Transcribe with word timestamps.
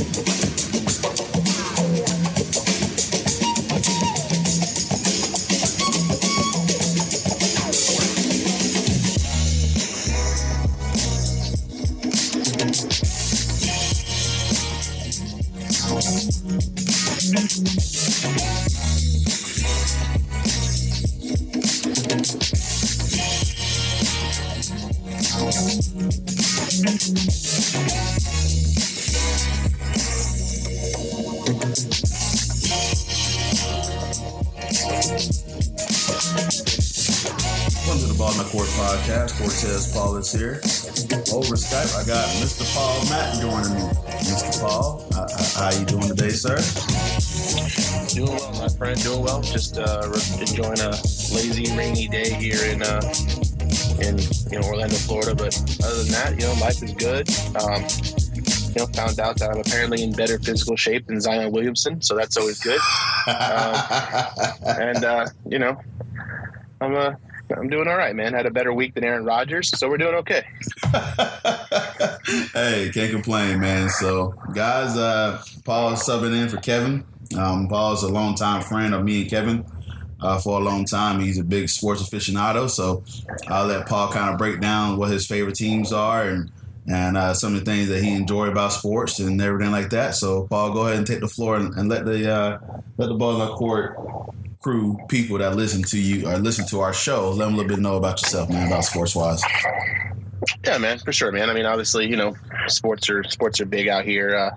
Welcome 0.00 0.39
that, 56.80 57.00
you 57.00 57.08
know, 57.08 57.20
life 57.20 57.26
is 57.26 57.26
good. 57.26 57.28
Um, 57.62 57.82
you 58.70 58.80
know, 58.80 58.86
found 58.92 59.18
out 59.18 59.38
that 59.38 59.50
I'm 59.50 59.60
apparently 59.60 60.02
in 60.02 60.12
better 60.12 60.38
physical 60.38 60.76
shape 60.76 61.06
than 61.06 61.20
Zion 61.20 61.50
Williamson, 61.52 62.00
so 62.00 62.16
that's 62.16 62.36
always 62.36 62.60
good. 62.60 62.80
And 64.80 65.04
uh, 65.04 65.26
you 65.48 65.58
know, 65.58 65.80
I'm 66.80 66.94
uh, 66.94 67.14
I'm 67.56 67.68
doing 67.68 67.88
all 67.88 67.96
right, 67.96 68.14
man. 68.14 68.32
Had 68.32 68.46
a 68.46 68.50
better 68.50 68.72
week 68.72 68.94
than 68.94 69.04
Aaron 69.04 69.24
Rodgers, 69.24 69.76
so 69.76 69.88
we're 69.88 69.98
doing 69.98 70.14
okay. 70.16 70.44
hey, 72.52 72.90
can't 72.94 73.10
complain, 73.10 73.60
man. 73.60 73.90
So, 73.90 74.34
guys, 74.54 74.96
uh, 74.96 75.42
Paul 75.64 75.94
is 75.94 76.00
subbing 76.00 76.40
in 76.40 76.48
for 76.48 76.58
Kevin. 76.58 77.04
Um, 77.36 77.68
Paul's 77.68 78.02
a 78.02 78.08
longtime 78.08 78.62
friend 78.62 78.94
of 78.94 79.04
me 79.04 79.22
and 79.22 79.30
Kevin 79.30 79.64
uh, 80.20 80.38
for 80.38 80.60
a 80.60 80.62
long 80.62 80.84
time. 80.84 81.20
He's 81.20 81.38
a 81.38 81.44
big 81.44 81.68
sports 81.68 82.02
aficionado, 82.02 82.68
so 82.68 83.02
I'll 83.48 83.66
let 83.66 83.86
Paul 83.86 84.10
kind 84.10 84.30
of 84.30 84.38
break 84.38 84.60
down 84.60 84.96
what 84.96 85.10
his 85.10 85.26
favorite 85.26 85.56
teams 85.56 85.92
are 85.92 86.28
and 86.28 86.50
and 86.90 87.16
uh, 87.16 87.32
some 87.34 87.54
of 87.54 87.64
the 87.64 87.70
things 87.70 87.88
that 87.88 88.02
he 88.02 88.14
enjoyed 88.14 88.48
about 88.48 88.72
sports 88.72 89.20
and 89.20 89.40
everything 89.40 89.70
like 89.70 89.90
that. 89.90 90.14
So, 90.14 90.46
Paul, 90.48 90.72
go 90.72 90.86
ahead 90.86 90.98
and 90.98 91.06
take 91.06 91.20
the 91.20 91.28
floor 91.28 91.56
and, 91.56 91.72
and 91.74 91.88
let 91.88 92.04
the 92.04 92.32
uh, 92.32 92.58
let 92.96 93.08
the 93.08 93.14
ball 93.14 93.40
in 93.40 93.46
the 93.46 93.54
court 93.54 93.96
crew 94.60 94.98
people 95.08 95.38
that 95.38 95.56
listen 95.56 95.82
to 95.82 95.98
you 95.98 96.28
or 96.28 96.36
listen 96.36 96.66
to 96.66 96.80
our 96.80 96.92
show 96.92 97.30
let 97.30 97.46
them 97.46 97.54
a 97.54 97.56
little 97.56 97.68
bit 97.68 97.78
know 97.78 97.96
about 97.96 98.20
yourself, 98.20 98.50
man, 98.50 98.66
about 98.66 98.84
sports 98.84 99.16
wise. 99.16 99.42
Yeah, 100.64 100.78
man, 100.78 100.98
for 100.98 101.12
sure, 101.12 101.32
man. 101.32 101.50
I 101.50 101.54
mean, 101.54 101.66
obviously, 101.66 102.08
you 102.08 102.16
know, 102.16 102.34
sports 102.66 103.10
are 103.10 103.22
sports 103.24 103.60
are 103.60 103.66
big 103.66 103.88
out 103.88 104.04
here. 104.04 104.34
Uh, 104.34 104.50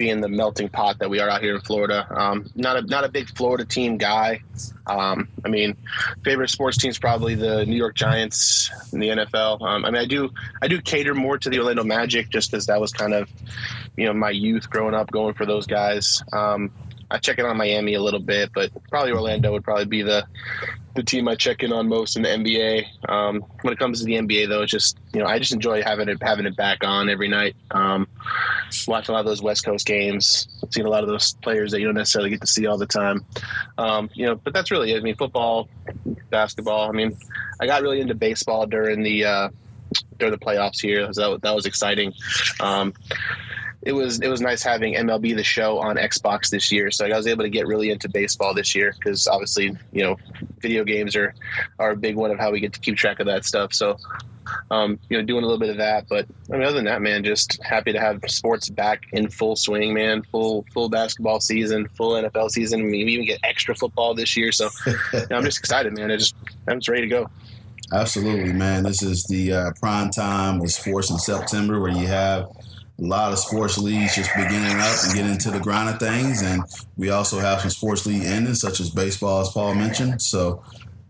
being 0.00 0.22
the 0.22 0.28
melting 0.30 0.70
pot 0.70 0.98
that 0.98 1.10
we 1.10 1.20
are 1.20 1.28
out 1.28 1.42
here 1.42 1.54
in 1.54 1.60
Florida, 1.60 2.06
um, 2.18 2.50
not 2.54 2.74
a 2.78 2.82
not 2.82 3.04
a 3.04 3.08
big 3.10 3.28
Florida 3.36 3.66
team 3.66 3.98
guy. 3.98 4.40
Um, 4.86 5.28
I 5.44 5.50
mean, 5.50 5.76
favorite 6.24 6.48
sports 6.48 6.78
teams 6.78 6.98
probably 6.98 7.34
the 7.34 7.66
New 7.66 7.76
York 7.76 7.96
Giants 7.96 8.70
in 8.94 8.98
the 8.98 9.08
NFL. 9.08 9.60
Um, 9.60 9.84
I 9.84 9.90
mean, 9.90 10.00
I 10.00 10.06
do 10.06 10.30
I 10.62 10.68
do 10.68 10.80
cater 10.80 11.14
more 11.14 11.36
to 11.36 11.50
the 11.50 11.58
Orlando 11.58 11.84
Magic 11.84 12.30
just 12.30 12.50
because 12.50 12.64
that 12.66 12.80
was 12.80 12.92
kind 12.92 13.12
of 13.12 13.28
you 13.98 14.06
know 14.06 14.14
my 14.14 14.30
youth 14.30 14.70
growing 14.70 14.94
up 14.94 15.10
going 15.10 15.34
for 15.34 15.44
those 15.44 15.66
guys. 15.66 16.22
Um, 16.32 16.72
I 17.10 17.18
check 17.18 17.38
in 17.38 17.44
on 17.44 17.56
Miami 17.56 17.94
a 17.94 18.02
little 18.02 18.20
bit, 18.20 18.50
but 18.54 18.70
probably 18.88 19.12
Orlando 19.12 19.52
would 19.52 19.64
probably 19.64 19.86
be 19.86 20.02
the 20.02 20.26
the 20.94 21.02
team 21.04 21.28
I 21.28 21.36
check 21.36 21.62
in 21.62 21.72
on 21.72 21.88
most 21.88 22.16
in 22.16 22.22
the 22.22 22.28
NBA. 22.28 23.08
Um, 23.08 23.44
when 23.62 23.72
it 23.72 23.78
comes 23.78 24.00
to 24.00 24.04
the 24.04 24.14
NBA, 24.14 24.48
though, 24.48 24.62
it's 24.62 24.72
just 24.72 24.98
you 25.12 25.20
know 25.20 25.26
I 25.26 25.38
just 25.38 25.52
enjoy 25.52 25.82
having 25.82 26.08
it 26.08 26.22
having 26.22 26.46
it 26.46 26.56
back 26.56 26.84
on 26.84 27.08
every 27.08 27.28
night. 27.28 27.56
Um, 27.70 28.08
watch 28.86 29.08
a 29.08 29.12
lot 29.12 29.20
of 29.20 29.26
those 29.26 29.42
West 29.42 29.64
Coast 29.64 29.86
games, 29.86 30.48
seeing 30.70 30.86
a 30.86 30.90
lot 30.90 31.02
of 31.02 31.08
those 31.08 31.34
players 31.34 31.72
that 31.72 31.80
you 31.80 31.86
don't 31.86 31.94
necessarily 31.94 32.30
get 32.30 32.40
to 32.40 32.46
see 32.46 32.66
all 32.66 32.78
the 32.78 32.86
time. 32.86 33.24
Um, 33.78 34.10
you 34.14 34.26
know, 34.26 34.34
but 34.36 34.52
that's 34.52 34.70
really 34.70 34.92
it. 34.92 34.98
I 34.98 35.00
mean, 35.00 35.16
football, 35.16 35.68
basketball. 36.30 36.88
I 36.88 36.92
mean, 36.92 37.16
I 37.60 37.66
got 37.66 37.82
really 37.82 38.00
into 38.00 38.14
baseball 38.14 38.66
during 38.66 39.02
the 39.02 39.24
uh, 39.24 39.48
during 40.18 40.32
the 40.32 40.38
playoffs 40.38 40.80
here. 40.80 41.12
So 41.12 41.32
that, 41.32 41.42
that 41.42 41.54
was 41.54 41.66
exciting. 41.66 42.12
Um, 42.60 42.94
it 43.82 43.92
was 43.92 44.20
it 44.20 44.28
was 44.28 44.40
nice 44.40 44.62
having 44.62 44.94
MLB 44.94 45.34
the 45.34 45.44
Show 45.44 45.78
on 45.78 45.96
Xbox 45.96 46.50
this 46.50 46.70
year, 46.70 46.90
so 46.90 47.06
I 47.06 47.16
was 47.16 47.26
able 47.26 47.44
to 47.44 47.48
get 47.48 47.66
really 47.66 47.90
into 47.90 48.08
baseball 48.08 48.52
this 48.52 48.74
year 48.74 48.94
because 48.98 49.26
obviously 49.26 49.76
you 49.92 50.02
know 50.02 50.16
video 50.58 50.84
games 50.84 51.16
are 51.16 51.34
are 51.78 51.92
a 51.92 51.96
big 51.96 52.16
one 52.16 52.30
of 52.30 52.38
how 52.38 52.50
we 52.50 52.60
get 52.60 52.74
to 52.74 52.80
keep 52.80 52.96
track 52.96 53.20
of 53.20 53.26
that 53.26 53.44
stuff. 53.44 53.72
So 53.72 53.96
um, 54.70 54.98
you 55.08 55.16
know 55.16 55.24
doing 55.24 55.44
a 55.44 55.46
little 55.46 55.58
bit 55.58 55.70
of 55.70 55.78
that, 55.78 56.08
but 56.08 56.26
I 56.52 56.56
mean 56.56 56.64
other 56.64 56.76
than 56.76 56.84
that, 56.84 57.00
man, 57.00 57.24
just 57.24 57.62
happy 57.62 57.92
to 57.92 58.00
have 58.00 58.20
sports 58.26 58.68
back 58.68 59.04
in 59.12 59.30
full 59.30 59.56
swing, 59.56 59.94
man. 59.94 60.22
Full 60.24 60.66
full 60.74 60.90
basketball 60.90 61.40
season, 61.40 61.88
full 61.96 62.12
NFL 62.22 62.50
season. 62.50 62.80
I 62.80 62.82
mean, 62.82 63.06
we 63.06 63.12
even 63.14 63.26
get 63.26 63.40
extra 63.44 63.74
football 63.74 64.14
this 64.14 64.36
year, 64.36 64.52
so 64.52 64.68
you 64.86 64.92
know, 65.30 65.38
I'm 65.38 65.44
just 65.44 65.58
excited, 65.58 65.96
man. 65.96 66.10
I 66.10 66.16
just 66.18 66.34
I'm 66.68 66.80
just 66.80 66.88
ready 66.88 67.02
to 67.02 67.08
go. 67.08 67.30
Absolutely, 67.92 68.52
man. 68.52 68.84
This 68.84 69.02
is 69.02 69.24
the 69.24 69.52
uh, 69.52 69.70
prime 69.80 70.10
time 70.10 70.60
of 70.60 70.70
sports 70.70 71.10
in 71.10 71.18
September 71.18 71.80
where 71.80 71.90
you 71.90 72.06
have 72.06 72.48
a 73.00 73.04
lot 73.04 73.32
of 73.32 73.38
sports 73.38 73.78
leagues 73.78 74.14
just 74.14 74.30
beginning 74.36 74.76
up 74.78 74.96
and 75.04 75.14
getting 75.14 75.32
into 75.32 75.50
the 75.50 75.60
grind 75.60 75.88
of 75.88 75.98
things. 75.98 76.42
And 76.42 76.62
we 76.96 77.10
also 77.10 77.38
have 77.38 77.60
some 77.60 77.70
sports 77.70 78.06
league 78.06 78.24
endings, 78.24 78.60
such 78.60 78.80
as 78.80 78.90
baseball, 78.90 79.40
as 79.40 79.48
Paul 79.50 79.74
mentioned. 79.74 80.20
So 80.20 80.62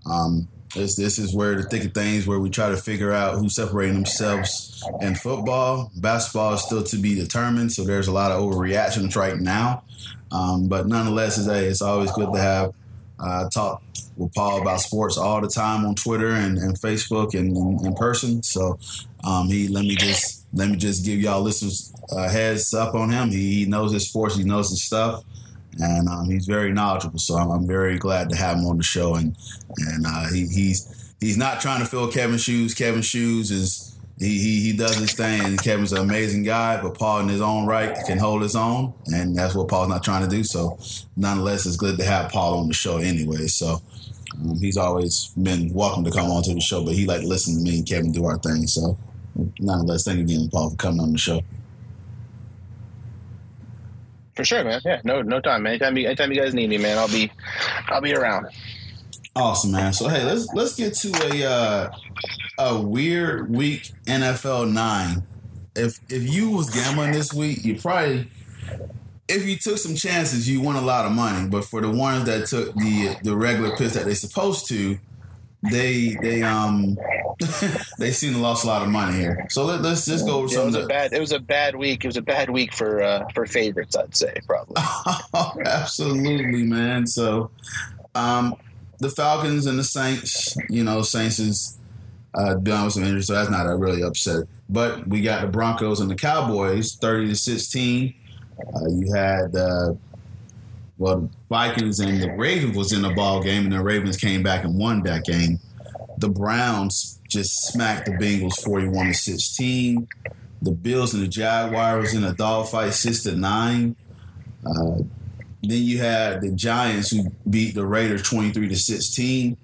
um, 0.06 0.48
this, 0.74 0.96
this 0.96 1.18
is 1.18 1.34
where 1.34 1.56
the 1.56 1.64
thick 1.64 1.84
of 1.84 1.94
things, 1.94 2.26
where 2.26 2.38
we 2.38 2.48
try 2.48 2.70
to 2.70 2.76
figure 2.76 3.12
out 3.12 3.38
who's 3.38 3.56
separating 3.56 3.94
themselves 3.94 4.84
in 5.00 5.16
football. 5.16 5.90
Basketball 5.96 6.54
is 6.54 6.62
still 6.62 6.84
to 6.84 6.96
be 6.96 7.16
determined, 7.16 7.72
so 7.72 7.84
there's 7.84 8.08
a 8.08 8.12
lot 8.12 8.30
of 8.30 8.40
overreactions 8.40 9.16
right 9.16 9.38
now. 9.38 9.82
Um, 10.30 10.68
but 10.68 10.86
nonetheless, 10.86 11.38
it's, 11.38 11.48
it's 11.48 11.82
always 11.82 12.12
good 12.12 12.32
to 12.32 12.40
have 12.40 12.72
uh, 13.18 13.48
talk 13.50 13.82
with 14.16 14.32
Paul 14.34 14.62
about 14.62 14.80
sports 14.80 15.18
all 15.18 15.40
the 15.40 15.48
time 15.48 15.84
on 15.84 15.94
Twitter 15.94 16.28
and, 16.28 16.56
and 16.58 16.80
Facebook 16.80 17.34
and 17.34 17.84
in 17.84 17.94
person. 17.94 18.42
So 18.42 18.78
um, 19.24 19.48
he 19.48 19.68
let 19.68 19.82
me 19.82 19.96
just 19.96 20.39
let 20.52 20.68
me 20.68 20.76
just 20.76 21.04
give 21.04 21.20
y'all 21.20 21.42
listeners 21.42 21.92
a 22.10 22.28
heads 22.28 22.74
up 22.74 22.94
on 22.94 23.10
him. 23.10 23.30
He, 23.30 23.66
knows 23.66 23.92
his 23.92 24.08
sports, 24.08 24.36
he 24.36 24.44
knows 24.44 24.70
his 24.70 24.82
stuff, 24.82 25.22
and 25.80 26.08
um, 26.08 26.26
he's 26.26 26.46
very 26.46 26.72
knowledgeable. 26.72 27.18
So 27.18 27.36
I'm, 27.36 27.50
I'm, 27.50 27.66
very 27.66 27.98
glad 27.98 28.30
to 28.30 28.36
have 28.36 28.56
him 28.56 28.66
on 28.66 28.76
the 28.76 28.82
show. 28.82 29.14
And 29.14 29.36
and 29.76 30.04
uh, 30.06 30.28
he, 30.32 30.46
he's 30.46 31.14
he's 31.20 31.38
not 31.38 31.60
trying 31.60 31.80
to 31.80 31.86
fill 31.86 32.10
Kevin's 32.10 32.42
shoes. 32.42 32.74
Kevin's 32.74 33.06
shoes 33.06 33.50
is 33.50 33.96
he, 34.18 34.38
he, 34.38 34.60
he 34.60 34.76
does 34.76 34.96
his 34.96 35.14
thing, 35.14 35.42
and 35.44 35.62
Kevin's 35.62 35.92
an 35.92 35.98
amazing 35.98 36.42
guy. 36.42 36.80
But 36.82 36.94
Paul, 36.94 37.20
in 37.20 37.28
his 37.28 37.40
own 37.40 37.66
right, 37.66 37.96
can 38.06 38.18
hold 38.18 38.42
his 38.42 38.56
own, 38.56 38.92
and 39.06 39.36
that's 39.36 39.54
what 39.54 39.68
Paul's 39.68 39.88
not 39.88 40.04
trying 40.04 40.28
to 40.28 40.36
do. 40.36 40.44
So, 40.44 40.78
nonetheless, 41.16 41.64
it's 41.64 41.76
good 41.76 41.96
to 41.98 42.04
have 42.04 42.30
Paul 42.30 42.58
on 42.58 42.68
the 42.68 42.74
show 42.74 42.98
anyway. 42.98 43.46
So, 43.46 43.80
um, 44.34 44.58
he's 44.58 44.76
always 44.76 45.28
been 45.40 45.72
welcome 45.72 46.04
to 46.04 46.10
come 46.10 46.30
on 46.30 46.42
to 46.42 46.54
the 46.54 46.60
show, 46.60 46.84
but 46.84 46.94
he 46.94 47.06
like 47.06 47.22
listen 47.22 47.56
to 47.56 47.62
me 47.62 47.78
and 47.78 47.88
Kevin 47.88 48.12
do 48.12 48.26
our 48.26 48.36
thing. 48.38 48.66
So, 48.66 48.98
nonetheless, 49.58 50.04
thank 50.04 50.18
you 50.18 50.24
again, 50.24 50.48
Paul, 50.50 50.70
for 50.70 50.76
coming 50.76 51.00
on 51.00 51.12
the 51.12 51.18
show. 51.18 51.42
For 54.36 54.44
sure, 54.44 54.64
man. 54.64 54.80
Yeah, 54.84 55.00
no, 55.04 55.22
no 55.22 55.40
time. 55.40 55.66
Anytime, 55.66 55.96
you, 55.96 56.06
anytime 56.06 56.32
you 56.32 56.40
guys 56.40 56.54
need 56.54 56.70
me, 56.70 56.78
man, 56.78 56.98
I'll 56.98 57.08
be, 57.08 57.30
I'll 57.88 58.00
be 58.00 58.14
around. 58.14 58.46
Awesome, 59.36 59.72
man. 59.72 59.92
So 59.92 60.08
hey, 60.08 60.24
let's 60.24 60.52
let's 60.54 60.76
get 60.76 60.94
to 60.94 61.12
a 61.32 61.48
uh, 61.48 61.96
a 62.58 62.80
weird 62.80 63.48
week 63.48 63.92
NFL 64.06 64.72
nine. 64.72 65.22
If 65.76 66.00
if 66.08 66.28
you 66.28 66.50
was 66.50 66.68
gambling 66.70 67.12
this 67.12 67.32
week, 67.32 67.64
you 67.64 67.78
probably 67.78 68.28
if 69.28 69.46
you 69.46 69.56
took 69.56 69.78
some 69.78 69.94
chances, 69.94 70.48
you 70.48 70.60
won 70.60 70.74
a 70.74 70.80
lot 70.80 71.06
of 71.06 71.12
money. 71.12 71.48
But 71.48 71.64
for 71.64 71.80
the 71.80 71.90
ones 71.90 72.24
that 72.24 72.46
took 72.46 72.74
the 72.74 73.16
the 73.22 73.36
regular 73.36 73.76
picks 73.76 73.94
that 73.94 74.04
they 74.04 74.14
supposed 74.14 74.66
to, 74.68 74.98
they 75.62 76.16
they 76.22 76.42
um 76.42 76.96
they 77.98 78.12
seem 78.12 78.34
to 78.34 78.38
lost 78.38 78.64
a 78.64 78.66
lot 78.66 78.82
of 78.82 78.88
money 78.88 79.16
here. 79.16 79.46
So 79.50 79.64
let, 79.64 79.80
us 79.84 80.06
just 80.06 80.26
go 80.26 80.38
over 80.38 80.48
some. 80.48 80.62
It 80.62 80.66
was 80.66 80.74
of 80.74 80.84
a 80.84 80.86
bad. 80.86 81.12
It 81.12 81.20
was 81.20 81.32
a 81.32 81.38
bad 81.38 81.76
week. 81.76 82.04
It 82.04 82.08
was 82.08 82.16
a 82.16 82.22
bad 82.22 82.50
week 82.50 82.74
for 82.74 83.02
uh, 83.02 83.26
for 83.34 83.46
favorites. 83.46 83.96
I'd 83.96 84.16
say 84.16 84.34
probably. 84.46 84.82
Absolutely, 85.64 86.64
man. 86.64 87.06
So, 87.06 87.50
um, 88.14 88.56
the 88.98 89.10
Falcons 89.10 89.66
and 89.66 89.78
the 89.78 89.84
Saints. 89.84 90.56
You 90.68 90.84
know, 90.84 91.02
Saints 91.02 91.38
is 91.38 91.78
uh, 92.34 92.54
dealing 92.54 92.84
with 92.84 92.94
some 92.94 93.04
injuries, 93.04 93.26
so 93.26 93.34
that's 93.34 93.50
not 93.50 93.66
a 93.66 93.74
really 93.74 94.02
upset. 94.02 94.44
But 94.68 95.06
we 95.06 95.22
got 95.22 95.40
the 95.40 95.48
Broncos 95.48 96.00
and 96.00 96.10
the 96.10 96.16
Cowboys, 96.16 96.94
thirty 96.94 97.28
to 97.28 97.36
sixteen. 97.36 98.14
Uh, 98.58 98.88
you 98.88 99.12
had 99.14 99.56
uh, 99.56 99.94
well, 101.00 101.20
the 101.22 101.30
Vikings 101.48 101.98
and 101.98 102.22
the 102.22 102.30
Ravens 102.32 102.76
was 102.76 102.92
in 102.92 103.00
the 103.00 103.08
ball 103.10 103.42
game, 103.42 103.64
and 103.64 103.72
the 103.72 103.82
Ravens 103.82 104.18
came 104.18 104.42
back 104.42 104.64
and 104.64 104.78
won 104.78 105.02
that 105.04 105.24
game. 105.24 105.58
The 106.18 106.28
Browns 106.28 107.18
just 107.26 107.68
smacked 107.68 108.04
the 108.04 108.12
Bengals 108.12 108.62
forty-one 108.62 109.06
to 109.06 109.14
sixteen. 109.14 110.06
The 110.60 110.72
Bills 110.72 111.14
and 111.14 111.22
the 111.22 111.28
Jaguars 111.28 112.12
in 112.12 112.22
a 112.22 112.34
dogfight, 112.34 112.92
six 112.92 113.22
to 113.22 113.34
nine. 113.34 113.96
Uh, 114.66 114.98
then 115.62 115.82
you 115.82 115.98
had 115.98 116.42
the 116.42 116.52
Giants 116.52 117.10
who 117.10 117.30
beat 117.48 117.74
the 117.74 117.86
Raiders 117.86 118.22
twenty 118.22 118.50
three 118.50 118.68
to 118.68 118.76
sixteen. 118.76 119.56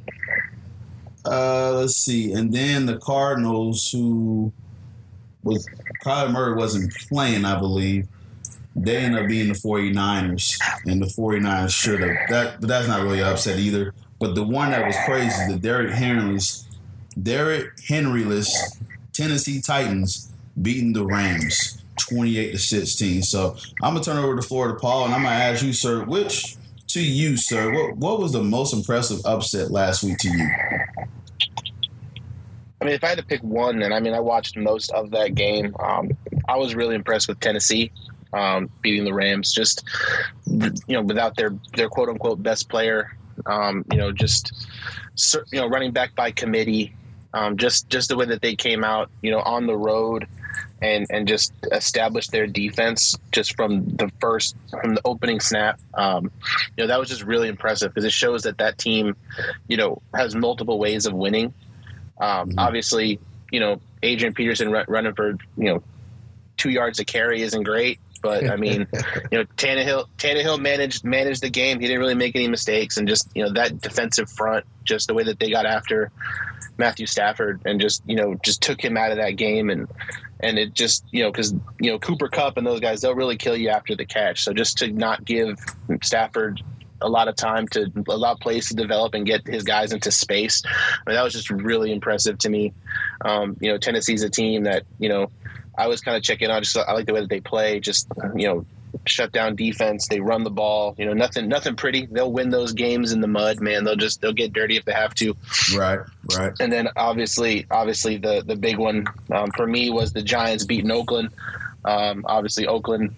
Uh, 1.27 1.73
let's 1.73 1.97
see, 1.97 2.33
and 2.33 2.51
then 2.51 2.87
the 2.87 2.97
Cardinals 2.97 3.93
who 3.93 4.51
was 5.43 5.69
Kyler 6.03 6.33
Murray 6.33 6.55
wasn't 6.55 6.95
playing, 7.11 7.45
I 7.45 7.61
believe. 7.61 8.09
They 8.79 8.99
end 8.99 9.17
up 9.17 9.27
being 9.27 9.49
the 9.49 9.55
49ers, 9.55 10.61
and 10.85 11.01
the 11.01 11.07
49ers 11.07 11.71
should 11.71 12.01
have 12.01 12.29
that, 12.29 12.61
but 12.61 12.69
that's 12.69 12.87
not 12.87 13.03
really 13.03 13.23
upset 13.23 13.59
either. 13.59 13.95
But 14.21 14.35
the 14.35 14.45
one 14.45 14.71
that 14.71 14.87
was 14.87 14.97
crazy, 15.07 15.51
the 15.51 15.59
Derrick 15.59 15.93
Henryless, 15.93 16.65
Derrick 17.23 17.77
Henryless 17.79 18.49
Tennessee 19.13 19.63
Titans 19.63 20.31
beating 20.61 20.93
the 20.93 21.05
Rams 21.05 21.83
28 21.97 22.53
to 22.53 22.59
16. 22.59 23.23
So 23.23 23.57
I'm 23.83 23.95
gonna 23.95 24.05
turn 24.05 24.19
over 24.19 24.37
to 24.37 24.43
Florida 24.43 24.79
Paul, 24.79 25.07
and 25.07 25.15
I'm 25.15 25.23
gonna 25.23 25.35
ask 25.35 25.65
you, 25.65 25.73
sir, 25.73 26.05
which 26.05 26.57
to 26.89 27.01
you, 27.01 27.37
sir, 27.37 27.73
what 27.73 27.97
what 27.97 28.21
was 28.21 28.33
the 28.33 28.43
most 28.43 28.75
impressive 28.75 29.25
upset 29.25 29.71
last 29.71 30.03
week 30.03 30.19
to 30.19 30.29
you? 30.29 30.49
I 32.81 32.85
mean, 32.85 32.95
if 32.95 33.03
I 33.03 33.09
had 33.09 33.19
to 33.19 33.25
pick 33.25 33.43
one, 33.43 33.79
then 33.79 33.93
I 33.93 34.01
mean, 34.01 34.13
I 34.13 34.21
watched 34.21 34.57
most 34.57 34.91
of 34.93 35.11
that 35.13 35.35
game. 35.35 35.75
Um, 35.81 36.11
I 36.49 36.57
was 36.57 36.75
really 36.75 36.95
impressed 36.95 37.27
with 37.27 37.41
Tennessee 37.41 37.91
um, 38.33 38.71
beating 38.83 39.05
the 39.05 39.15
Rams. 39.15 39.53
Just 39.53 39.85
you 40.47 40.73
know, 40.89 41.03
without 41.03 41.37
their 41.37 41.51
their 41.75 41.89
quote 41.89 42.09
unquote 42.09 42.43
best 42.43 42.69
player, 42.69 43.17
um, 43.47 43.85
you 43.91 43.99
know, 43.99 44.13
just 44.13 44.53
you 45.53 45.61
know, 45.61 45.67
running 45.67 45.93
back 45.93 46.15
by 46.15 46.31
committee. 46.31 46.95
Um, 47.35 47.59
just 47.59 47.91
just 47.91 48.09
the 48.09 48.17
way 48.17 48.25
that 48.27 48.41
they 48.41 48.57
came 48.57 48.83
out, 48.83 49.11
you 49.21 49.31
know, 49.31 49.41
on 49.41 49.67
the 49.67 49.77
road 49.77 50.27
and 50.83 51.07
and 51.11 51.27
just 51.27 51.53
established 51.73 52.33
their 52.33 52.47
defense 52.47 53.17
just 53.33 53.57
from 53.57 53.85
the 53.97 54.11
first 54.21 54.57
from 54.71 54.95
the 54.95 55.01
opening 55.05 55.41
snap. 55.41 55.81
Um, 55.95 56.31
you 56.77 56.85
know, 56.85 56.87
that 56.87 56.99
was 56.99 57.09
just 57.09 57.23
really 57.23 57.49
impressive 57.49 57.93
because 57.93 58.05
it 58.05 58.13
shows 58.13 58.43
that 58.43 58.59
that 58.59 58.79
team, 58.79 59.17
you 59.69 59.77
know, 59.77 60.03
has 60.15 60.35
multiple 60.35 60.79
ways 60.79 61.07
of 61.07 61.15
winning. 61.15 61.53
Um, 62.21 62.49
mm-hmm. 62.49 62.59
Obviously, 62.59 63.19
you 63.51 63.61
know, 63.61 63.81
Adrian 64.03 64.35
Peterson 64.35 64.71
running 64.71 65.15
for 65.15 65.31
you 65.57 65.65
know 65.65 65.83
two 66.57 66.71
yards 66.71 66.99
a 67.01 67.05
carry 67.05 67.43
isn't 67.43 67.63
great, 67.63 67.99
but 68.27 68.51
I 68.51 68.57
mean, 68.57 68.89
you 69.31 69.39
know, 69.39 69.45
Tannehill 69.57 70.07
Tannehill 70.19 70.61
managed 70.61 71.05
managed 71.05 71.43
the 71.43 71.49
game. 71.49 71.79
He 71.79 71.87
didn't 71.87 72.01
really 72.01 72.17
make 72.17 72.35
any 72.35 72.49
mistakes, 72.49 72.97
and 72.97 73.07
just 73.07 73.31
you 73.37 73.45
know 73.45 73.53
that 73.53 73.81
defensive 73.81 74.29
front, 74.29 74.67
just 74.83 75.07
the 75.07 75.15
way 75.15 75.23
that 75.23 75.39
they 75.39 75.49
got 75.49 75.65
after 75.65 76.11
Matthew 76.77 77.07
Stafford, 77.07 77.63
and 77.65 77.81
just 77.81 78.03
you 78.05 78.17
know 78.17 78.35
just 78.45 78.63
took 78.63 78.85
him 78.85 78.97
out 78.97 79.13
of 79.13 79.19
that 79.19 79.37
game, 79.37 79.71
and 79.71 79.87
and 80.41 80.59
it 80.59 80.75
just 80.75 81.05
you 81.13 81.23
know 81.23 81.31
because 81.31 81.53
you 81.81 81.93
know 81.93 82.01
Cooper 82.01 82.27
Kupp 82.27 82.57
and 82.57 82.67
those 82.67 82.81
guys 82.81 83.01
they'll 83.01 83.15
really 83.15 83.37
kill 83.37 83.57
you 83.57 83.69
after 83.69 83.95
the 83.95 84.05
catch. 84.05 84.43
So 84.43 84.53
just 84.53 84.79
to 84.79 84.89
not 84.89 85.25
give 85.25 85.57
Stafford 86.03 86.61
a 87.01 87.09
lot 87.09 87.29
of 87.29 87.37
time 87.37 87.69
to 87.69 87.93
allow 88.09 88.35
plays 88.35 88.71
to 88.71 88.75
develop 88.75 89.15
and 89.15 89.25
get 89.25 89.47
his 89.47 89.63
guys 89.63 89.93
into 89.93 90.11
space. 90.11 90.63
I 90.65 91.11
mean, 91.11 91.17
that 91.17 91.23
was 91.23 91.35
just 91.35 91.51
really 91.51 91.93
impressive 91.93 92.39
to 92.39 92.49
me. 92.49 92.73
Um, 93.25 93.57
you 93.61 93.71
know, 93.71 93.79
Tennessee's 93.79 94.25
a 94.25 94.31
team 94.31 94.65
that 94.65 94.83
you 94.99 95.09
know 95.09 95.31
I 95.77 95.89
was 95.89 96.01
kind 96.01 96.17
of 96.17 96.23
checking 96.23 96.51
out. 96.51 96.63
Just 96.63 96.77
I 96.77 96.93
like 96.93 97.07
the 97.07 97.15
way 97.15 97.21
that 97.21 97.31
they 97.31 97.41
play. 97.41 97.81
Just 97.81 98.09
you 98.35 98.47
know, 98.47 98.67
shut 99.05 99.33
down 99.33 99.57
defense. 99.57 100.09
They 100.09 100.21
run 100.21 100.45
the 100.45 100.51
ball. 100.51 100.95
You 100.99 101.07
know, 101.07 101.13
nothing 101.13 101.49
nothing 101.49 101.77
pretty. 101.77 102.07
They'll 102.07 102.33
win 102.33 102.51
those 102.51 102.73
games 102.73 103.13
in 103.13 103.21
the 103.21 103.29
mud, 103.29 103.61
man. 103.61 103.85
They'll 103.85 103.97
just 103.97 104.21
they'll 104.21 104.33
get 104.33 104.53
dirty 104.53 104.77
if 104.77 104.85
they 104.85 104.93
have 104.93 105.15
to. 105.17 105.35
Right, 105.75 106.01
right. 106.37 106.53
And 106.61 106.73
then 106.73 106.89
obviously, 106.97 107.67
obviously 107.71 108.17
the 108.19 108.43
the 108.45 108.57
big 108.57 108.79
one 108.79 109.07
um, 109.31 109.51
for 109.53 109.67
me 109.67 109.91
was 109.91 110.13
the 110.13 110.23
Giants 110.23 110.65
beating 110.65 110.91
Oakland. 110.91 111.31
Um, 111.85 112.25
obviously, 112.27 112.67
Oakland 112.67 113.15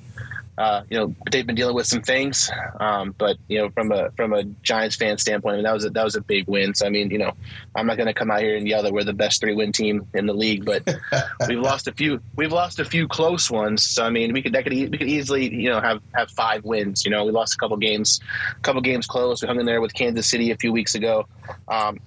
uh, 0.58 0.82
you 0.90 0.98
know 0.98 1.14
they've 1.30 1.46
been 1.46 1.54
dealing 1.54 1.74
with 1.74 1.86
some 1.86 2.02
things, 2.02 2.50
um, 2.80 3.14
but 3.16 3.36
you 3.46 3.58
know 3.58 3.70
from 3.70 3.92
a 3.92 4.10
from 4.16 4.32
a 4.32 4.42
Giants 4.62 4.96
fan 4.96 5.16
standpoint, 5.16 5.54
I 5.54 5.56
mean 5.58 5.64
that 5.64 5.72
was 5.72 5.84
a, 5.84 5.90
that 5.90 6.04
was 6.04 6.16
a 6.16 6.20
big 6.20 6.48
win. 6.48 6.74
So 6.74 6.84
I 6.84 6.90
mean 6.90 7.10
you 7.12 7.18
know 7.18 7.32
I'm 7.76 7.86
not 7.86 7.96
going 7.96 8.08
to 8.08 8.14
come 8.14 8.28
out 8.30 8.40
here 8.40 8.56
and 8.56 8.66
yell 8.66 8.82
that 8.82 8.92
we're 8.92 9.04
the 9.04 9.12
best 9.12 9.40
three 9.40 9.54
win 9.54 9.70
team 9.70 10.08
in 10.14 10.26
the 10.26 10.34
league, 10.34 10.64
but 10.64 10.82
we've 11.48 11.60
lost 11.60 11.86
a 11.86 11.92
few 11.92 12.20
we've 12.34 12.50
lost 12.52 12.80
a 12.80 12.84
few 12.84 13.06
close 13.06 13.48
ones. 13.48 13.86
So 13.86 14.04
I 14.04 14.10
mean 14.10 14.32
we 14.32 14.42
could 14.42 14.52
that 14.52 14.64
could 14.64 14.72
we 14.72 14.88
could 14.88 15.08
easily 15.08 15.54
you 15.54 15.70
know 15.70 15.80
have 15.80 16.02
have 16.12 16.28
five 16.32 16.64
wins. 16.64 17.04
You 17.04 17.12
know 17.12 17.24
we 17.24 17.30
lost 17.30 17.54
a 17.54 17.58
couple 17.58 17.76
games, 17.76 18.20
a 18.56 18.60
couple 18.60 18.80
games 18.80 19.06
close. 19.06 19.40
We 19.40 19.46
hung 19.46 19.60
in 19.60 19.66
there 19.66 19.80
with 19.80 19.94
Kansas 19.94 20.28
City 20.28 20.50
a 20.50 20.56
few 20.56 20.72
weeks 20.72 20.96
ago, 20.96 21.28
um, 21.68 22.00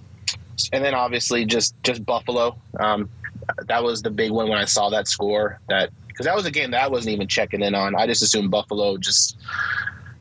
and 0.74 0.84
then 0.84 0.94
obviously 0.94 1.46
just 1.46 1.74
just 1.84 2.06
Buffalo. 2.06 2.58
Um, 2.78 3.10
that 3.68 3.84
was 3.84 4.02
the 4.02 4.10
big 4.12 4.32
one 4.32 4.50
when 4.50 4.58
I 4.58 4.66
saw 4.66 4.90
that 4.90 5.08
score. 5.08 5.60
That 5.70 5.92
because 6.12 6.26
that 6.26 6.36
was 6.36 6.46
a 6.46 6.52
game 6.52 6.72
that 6.72 6.84
I 6.84 6.88
wasn't 6.88 7.14
even 7.14 7.28
checking 7.28 7.62
in 7.62 7.76
on. 7.76 7.96
I 7.96 8.08
just 8.08 8.22
assumed 8.22 8.52
Buffalo 8.52 8.98
just 8.98 9.38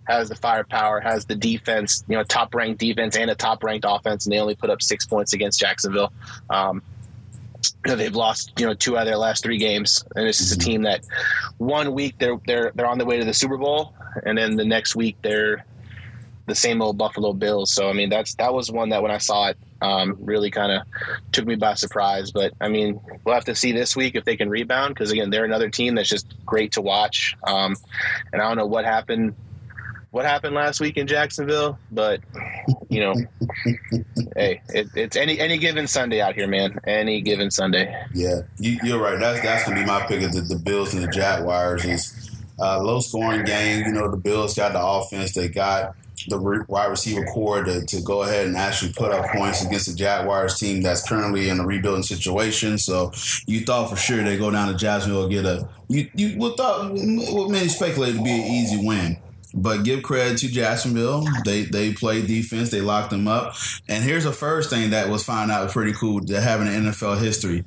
has 0.05 0.29
the 0.29 0.35
firepower, 0.35 1.01
has 1.01 1.25
the 1.27 1.37
defense, 1.37 2.05
you 2.09 2.17
know, 2.17 2.25
top 2.25 2.55
ranked 2.55 2.81
defense 2.81 3.17
and 3.17 3.31
a 3.31 3.35
top 3.35 3.63
ranked 3.63 3.87
offense, 3.89 4.27
and 4.27 4.33
they 4.33 4.39
only 4.39 4.55
put 4.55 4.71
up 4.71 4.83
six 4.83 5.07
points 5.07 5.33
against 5.33 5.61
Jacksonville. 5.61 6.13
Um, 6.49 6.83
you 7.85 7.93
know, 7.93 7.97
they've 7.97 8.15
lost, 8.15 8.53
you 8.59 8.67
know, 8.67 8.75
two 8.75 8.97
out 8.97 9.03
of 9.03 9.07
their 9.07 9.17
last 9.17 9.43
three 9.43 9.59
games, 9.59 10.05
and 10.17 10.27
this 10.27 10.41
is 10.41 10.53
a 10.53 10.59
team 10.59 10.83
that 10.83 11.05
one 11.59 11.93
week 11.93 12.17
they're 12.19 12.39
they're 12.47 12.73
they're 12.75 12.87
on 12.87 12.99
the 12.99 13.05
way 13.05 13.19
to 13.19 13.25
the 13.25 13.35
Super 13.35 13.57
Bowl, 13.57 13.95
and 14.25 14.37
then 14.37 14.57
the 14.57 14.65
next 14.65 14.97
week 14.97 15.17
they're 15.23 15.65
the 16.47 16.55
same 16.55 16.83
old 16.83 16.99
Buffalo 16.99 17.33
Bills. 17.33 17.73
So 17.73 17.89
I 17.89 17.93
mean, 17.93 18.11
that's 18.11 18.35
that 18.35 18.53
was 18.53 18.71
one 18.71 18.91
that 18.91 19.03
when 19.03 19.11
I 19.11 19.19
saw 19.19 19.49
it, 19.49 19.59
um, 19.81 20.17
really 20.21 20.51
kind 20.51 20.73
of 20.73 20.83
took 21.33 21.47
me 21.47 21.55
by 21.55 21.75
surprise. 21.75 22.31
But 22.31 22.53
I 22.61 22.69
mean, 22.69 23.01
we'll 23.25 23.35
have 23.35 23.45
to 23.47 23.55
see 23.55 23.73
this 23.73 23.97
week 23.97 24.15
if 24.15 24.25
they 24.25 24.37
can 24.37 24.49
rebound 24.49 24.95
because 24.95 25.11
again, 25.11 25.31
they're 25.31 25.45
another 25.45 25.71
team 25.71 25.95
that's 25.95 26.09
just 26.09 26.35
great 26.45 26.73
to 26.73 26.81
watch. 26.81 27.37
Um, 27.45 27.77
and 28.33 28.41
I 28.41 28.49
don't 28.49 28.57
know 28.57 28.67
what 28.67 28.85
happened. 28.85 29.35
What 30.11 30.25
happened 30.25 30.57
last 30.57 30.81
week 30.81 30.97
in 30.97 31.07
Jacksonville? 31.07 31.79
But 31.93 32.21
you 32.89 33.01
know, 33.01 33.15
hey, 34.37 34.61
it, 34.69 34.89
it's 34.95 35.17
any 35.17 35.39
any 35.39 35.59
given 35.59 35.87
Sunday 35.87 36.21
out 36.21 36.35
here, 36.35 36.49
man. 36.49 36.79
Any 36.85 37.21
given 37.21 37.51
Sunday. 37.51 37.95
Yeah, 38.13 38.41
you, 38.59 38.97
are 38.97 39.01
right. 39.01 39.21
That's 39.21 39.41
that's 39.41 39.65
gonna 39.65 39.81
be 39.81 39.87
my 39.87 40.05
pick 40.07 40.23
of 40.23 40.33
the, 40.33 40.41
the 40.41 40.57
Bills 40.57 40.95
and 40.95 41.05
the 41.05 41.09
Jaguars 41.09 41.85
is 41.85 42.31
uh, 42.59 42.83
low 42.83 43.01
scoring 43.01 43.45
game. 43.45 43.87
You 43.87 43.93
know, 43.93 44.11
the 44.11 44.17
Bills 44.17 44.57
got 44.57 44.73
the 44.73 44.85
offense. 44.85 45.33
They 45.33 45.49
got 45.49 45.95
the 46.29 46.65
wide 46.69 46.87
receiver 46.87 47.25
core 47.27 47.65
to, 47.65 47.85
to 47.87 48.01
go 48.03 48.23
ahead 48.23 48.47
and 48.47 48.57
actually 48.57 48.93
put 48.93 49.13
up 49.13 49.31
points 49.31 49.65
against 49.65 49.89
the 49.89 49.95
Jaguars 49.95 50.59
team 50.59 50.83
that's 50.83 51.09
currently 51.09 51.49
in 51.49 51.61
a 51.61 51.67
rebuilding 51.67 52.03
situation. 52.03 52.79
So 52.79 53.13
you 53.47 53.61
thought 53.61 53.91
for 53.91 53.97
sure 53.97 54.23
they 54.23 54.37
go 54.37 54.51
down 54.51 54.69
to 54.69 54.75
Jacksonville 54.75 55.29
get 55.29 55.45
a 55.45 55.69
you 55.89 56.09
you 56.15 56.39
would 56.39 56.57
thought 56.57 56.93
what 56.93 57.51
many 57.51 57.69
speculated 57.69 58.19
to 58.19 58.23
be 58.23 58.31
an 58.31 58.47
easy 58.47 58.87
win. 58.87 59.17
But 59.53 59.83
give 59.83 60.05
credit 60.05 60.39
to 60.39 60.49
Jacksonville. 60.49 61.25
They 61.45 61.63
they 61.63 61.93
played 61.93 62.29
defense. 62.29 62.71
They 62.71 62.81
locked 62.81 63.11
them 63.11 63.27
up. 63.27 63.55
And 63.89 64.05
here's 64.05 64.25
the 64.25 64.33
first 64.33 64.71
thing 64.71 64.91
that 64.91 65.09
was 65.09 65.25
found 65.25 65.51
out 65.51 65.71
pretty 65.71 65.93
cool 65.93 66.21
to 66.21 66.41
having 66.41 66.69
an 66.69 66.85
NFL 66.85 67.21
history 67.21 67.65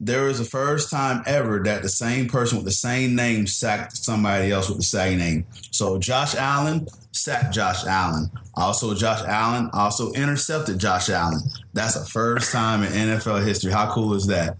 there 0.00 0.24
was 0.24 0.38
the 0.38 0.44
first 0.44 0.90
time 0.90 1.22
ever 1.26 1.62
that 1.64 1.82
the 1.82 1.88
same 1.88 2.28
person 2.28 2.58
with 2.58 2.66
the 2.66 2.72
same 2.72 3.14
name 3.14 3.46
sacked 3.46 3.96
somebody 3.96 4.50
else 4.50 4.68
with 4.68 4.78
the 4.78 4.84
same 4.84 5.18
name. 5.18 5.46
So 5.70 5.98
Josh 5.98 6.34
Allen 6.34 6.86
sacked 7.26 7.52
Josh 7.52 7.84
Allen. 7.84 8.30
Also, 8.54 8.94
Josh 8.94 9.20
Allen 9.26 9.68
also 9.72 10.12
intercepted 10.12 10.78
Josh 10.78 11.10
Allen. 11.10 11.40
That's 11.74 11.98
the 11.98 12.06
first 12.06 12.52
time 12.52 12.84
in 12.84 12.92
NFL 12.92 13.44
history. 13.44 13.72
How 13.72 13.92
cool 13.92 14.14
is 14.14 14.28
that? 14.28 14.56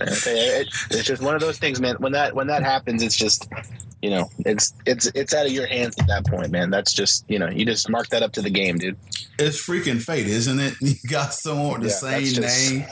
it's 0.00 1.06
just 1.06 1.22
one 1.22 1.34
of 1.34 1.42
those 1.42 1.58
things, 1.58 1.78
man. 1.78 1.96
When 1.96 2.12
that 2.12 2.34
when 2.34 2.46
that 2.46 2.62
happens, 2.62 3.02
it's 3.02 3.16
just 3.18 3.50
you 4.00 4.10
know, 4.10 4.30
it's 4.40 4.72
it's 4.86 5.06
it's 5.14 5.34
out 5.34 5.44
of 5.44 5.52
your 5.52 5.66
hands 5.66 5.94
at 5.98 6.06
that 6.06 6.26
point, 6.26 6.50
man. 6.50 6.70
That's 6.70 6.94
just 6.94 7.24
you 7.28 7.38
know, 7.38 7.50
you 7.50 7.66
just 7.66 7.90
mark 7.90 8.08
that 8.08 8.22
up 8.22 8.32
to 8.32 8.42
the 8.42 8.50
game, 8.50 8.78
dude. 8.78 8.96
It's 9.38 9.66
freaking 9.66 10.00
fate, 10.00 10.26
isn't 10.26 10.58
it? 10.58 10.74
You 10.80 10.94
got 11.10 11.34
someone 11.34 11.80
with 11.80 12.00
the 12.00 12.06
yeah, 12.06 12.18
same 12.18 12.34
just, 12.34 12.72
name. 12.72 12.86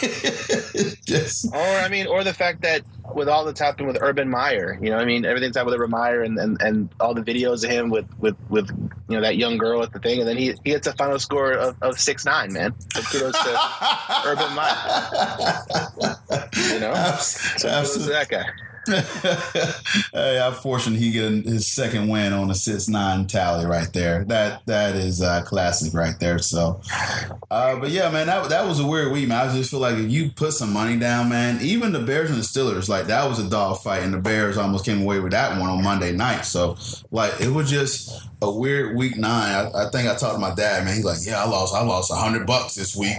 just, 1.06 1.52
or 1.52 1.60
I 1.60 1.88
mean, 1.88 2.06
or 2.06 2.24
the 2.24 2.34
fact 2.34 2.62
that 2.62 2.82
with 3.14 3.28
all 3.28 3.44
that's 3.44 3.60
happened 3.60 3.88
with 3.88 3.98
Urban 4.00 4.28
Meyer, 4.28 4.78
you 4.80 4.90
know, 4.90 4.98
I 4.98 5.04
mean, 5.04 5.24
everything's 5.24 5.56
happened 5.56 5.72
with 5.72 5.80
Urban 5.80 5.90
Meyer 5.90 6.22
and, 6.22 6.38
and, 6.38 6.60
and 6.60 6.88
all 7.00 7.14
the 7.14 7.22
videos 7.22 7.64
of 7.64 7.70
him 7.70 7.90
with, 7.90 8.06
with, 8.18 8.36
with 8.48 8.70
you 9.08 9.14
know 9.14 9.20
that 9.20 9.36
young 9.36 9.56
girl 9.56 9.82
at 9.82 9.92
the 9.92 10.00
thing, 10.00 10.18
and 10.18 10.28
then 10.28 10.36
he 10.36 10.54
he 10.64 10.70
hits 10.70 10.86
a 10.88 10.92
final 10.94 11.18
score 11.18 11.52
of, 11.52 11.76
of 11.80 11.98
six 11.98 12.24
nine, 12.24 12.52
man. 12.52 12.74
So 12.92 13.02
kudos 13.02 13.40
to 13.40 13.60
Urban 14.26 14.52
Meyer. 14.54 16.16
you 16.72 16.80
know, 16.80 16.94
so 17.20 17.68
to 17.84 18.10
that 18.10 18.26
guy. 18.28 18.46
hey, 20.12 20.40
I'm 20.40 20.54
fortunate 20.54 20.98
he 20.98 21.10
get 21.10 21.32
his 21.44 21.66
second 21.66 22.08
win 22.08 22.32
on 22.32 22.50
a 22.50 22.54
six 22.54 22.88
nine 22.88 23.26
tally 23.26 23.66
right 23.66 23.92
there. 23.92 24.24
That 24.24 24.64
that 24.66 24.94
is 24.94 25.22
uh, 25.22 25.42
classic 25.42 25.92
right 25.92 26.14
there. 26.20 26.38
So, 26.38 26.80
uh, 27.50 27.78
but 27.80 27.90
yeah, 27.90 28.10
man, 28.10 28.28
that 28.28 28.48
that 28.48 28.66
was 28.66 28.78
a 28.78 28.86
weird 28.86 29.12
week, 29.12 29.28
man. 29.28 29.48
I 29.48 29.52
just 29.52 29.70
feel 29.70 29.80
like 29.80 29.96
if 29.96 30.10
you 30.10 30.30
put 30.30 30.52
some 30.52 30.72
money 30.72 30.96
down, 30.96 31.28
man, 31.28 31.60
even 31.60 31.92
the 31.92 32.00
Bears 32.00 32.30
and 32.30 32.38
the 32.38 32.44
Steelers, 32.44 32.88
like 32.88 33.06
that 33.06 33.28
was 33.28 33.38
a 33.38 33.48
dog 33.48 33.82
fight, 33.82 34.02
and 34.02 34.14
the 34.14 34.18
Bears 34.18 34.56
almost 34.56 34.84
came 34.84 35.02
away 35.02 35.18
with 35.18 35.32
that 35.32 35.58
one 35.58 35.68
on 35.68 35.82
Monday 35.82 36.12
night. 36.12 36.42
So, 36.42 36.76
like, 37.10 37.40
it 37.40 37.50
was 37.50 37.68
just 37.68 38.26
a 38.42 38.50
weird 38.50 38.96
week 38.96 39.16
nine. 39.16 39.52
I, 39.52 39.86
I, 39.86 39.90
think 39.90 40.08
I 40.08 40.14
talked 40.14 40.34
to 40.34 40.38
my 40.38 40.54
dad, 40.54 40.84
man. 40.84 40.94
He's 40.94 41.04
like, 41.04 41.18
"Yeah, 41.22 41.42
I 41.42 41.48
lost. 41.48 41.74
I 41.74 41.82
lost 41.82 42.12
hundred 42.12 42.46
bucks 42.46 42.74
this 42.74 42.94
week." 42.94 43.16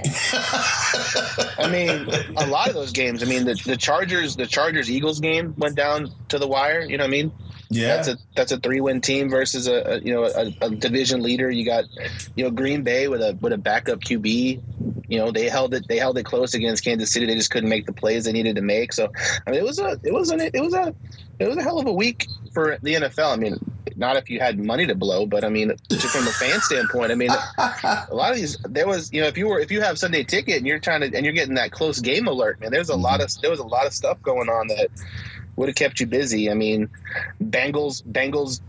I 1.57 1.67
mean, 1.71 2.07
a 2.37 2.47
lot 2.47 2.67
of 2.67 2.75
those 2.75 2.91
games. 2.91 3.23
I 3.23 3.25
mean, 3.25 3.45
the, 3.45 3.55
the 3.65 3.77
Chargers, 3.77 4.35
the 4.35 4.45
Chargers 4.45 4.89
Eagles 4.91 5.19
game 5.19 5.53
went 5.57 5.75
down 5.75 6.11
to 6.29 6.39
the 6.39 6.47
wire. 6.47 6.81
You 6.81 6.97
know 6.97 7.03
what 7.03 7.09
I 7.09 7.11
mean? 7.11 7.31
Yeah, 7.69 7.95
that's 7.95 8.07
a 8.07 8.17
that's 8.35 8.51
a 8.51 8.57
three 8.57 8.79
win 8.79 9.01
team 9.01 9.29
versus 9.29 9.67
a, 9.67 9.81
a 9.81 9.99
you 9.99 10.13
know 10.13 10.23
a, 10.23 10.53
a, 10.61 10.69
division 10.69 11.21
leader. 11.21 11.51
You 11.51 11.65
got 11.65 11.83
you 12.35 12.45
know 12.45 12.51
Green 12.51 12.83
Bay 12.83 13.09
with 13.09 13.21
a 13.21 13.37
with 13.41 13.51
a 13.51 13.57
backup 13.57 13.99
QB. 13.99 14.61
You 15.09 15.17
know 15.19 15.31
they 15.31 15.49
held 15.49 15.73
it 15.73 15.85
they 15.87 15.97
held 15.97 16.17
it 16.17 16.23
close 16.23 16.53
against 16.53 16.83
Kansas 16.83 17.11
City. 17.11 17.25
They 17.25 17.35
just 17.35 17.51
couldn't 17.51 17.69
make 17.69 17.85
the 17.85 17.93
plays 17.93 18.23
they 18.23 18.31
needed 18.31 18.55
to 18.55 18.61
make. 18.61 18.93
So 18.93 19.11
I 19.45 19.51
mean 19.51 19.59
it 19.59 19.65
was 19.65 19.79
a 19.79 19.99
it 20.03 20.13
was 20.13 20.29
an 20.29 20.39
it 20.41 20.61
was 20.61 20.73
a 20.73 20.95
it 21.39 21.47
was 21.47 21.57
a 21.57 21.61
hell 21.61 21.79
of 21.79 21.87
a 21.87 21.93
week 21.93 22.27
for 22.53 22.77
the 22.81 22.95
NFL. 22.95 23.33
I 23.33 23.35
mean 23.35 23.59
not 23.97 24.15
if 24.15 24.29
you 24.29 24.39
had 24.39 24.63
money 24.63 24.85
to 24.85 24.95
blow, 24.95 25.25
but 25.25 25.43
I 25.43 25.49
mean, 25.49 25.73
just 25.89 26.07
from 26.07 26.27
a 26.27 26.31
fan 26.31 26.61
standpoint, 26.61 27.11
I 27.11 27.15
mean, 27.15 27.31
a 27.31 28.07
lot 28.11 28.31
of 28.31 28.37
these 28.37 28.57
there 28.69 28.87
was, 28.87 29.11
you 29.11 29.21
know, 29.21 29.27
if 29.27 29.37
you 29.37 29.47
were 29.47 29.59
if 29.59 29.71
you 29.71 29.81
have 29.81 29.97
Sunday 29.97 30.23
ticket 30.23 30.57
and 30.57 30.67
you're 30.67 30.79
trying 30.79 31.01
to 31.01 31.15
and 31.15 31.25
you're 31.25 31.33
getting 31.33 31.55
that 31.55 31.71
close 31.71 31.99
game 31.99 32.27
alert, 32.27 32.61
man, 32.61 32.71
there's 32.71 32.89
a 32.89 32.95
lot 32.95 33.21
of 33.21 33.41
there 33.41 33.49
was 33.49 33.59
a 33.59 33.65
lot 33.65 33.87
of 33.87 33.93
stuff 33.93 34.21
going 34.21 34.49
on 34.49 34.67
that 34.67 34.89
would 35.57 35.67
have 35.67 35.75
kept 35.75 35.99
you 35.99 36.07
busy. 36.07 36.49
I 36.49 36.53
mean, 36.53 36.89
Bengals 37.43 38.01
Bengals 38.03 38.61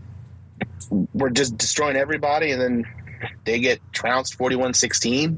were 1.13 1.29
just 1.29 1.57
destroying 1.57 1.95
everybody, 1.95 2.51
and 2.51 2.61
then 2.61 2.85
they 3.45 3.59
get 3.59 3.79
trounced 3.93 4.37
41-16. 4.37 5.37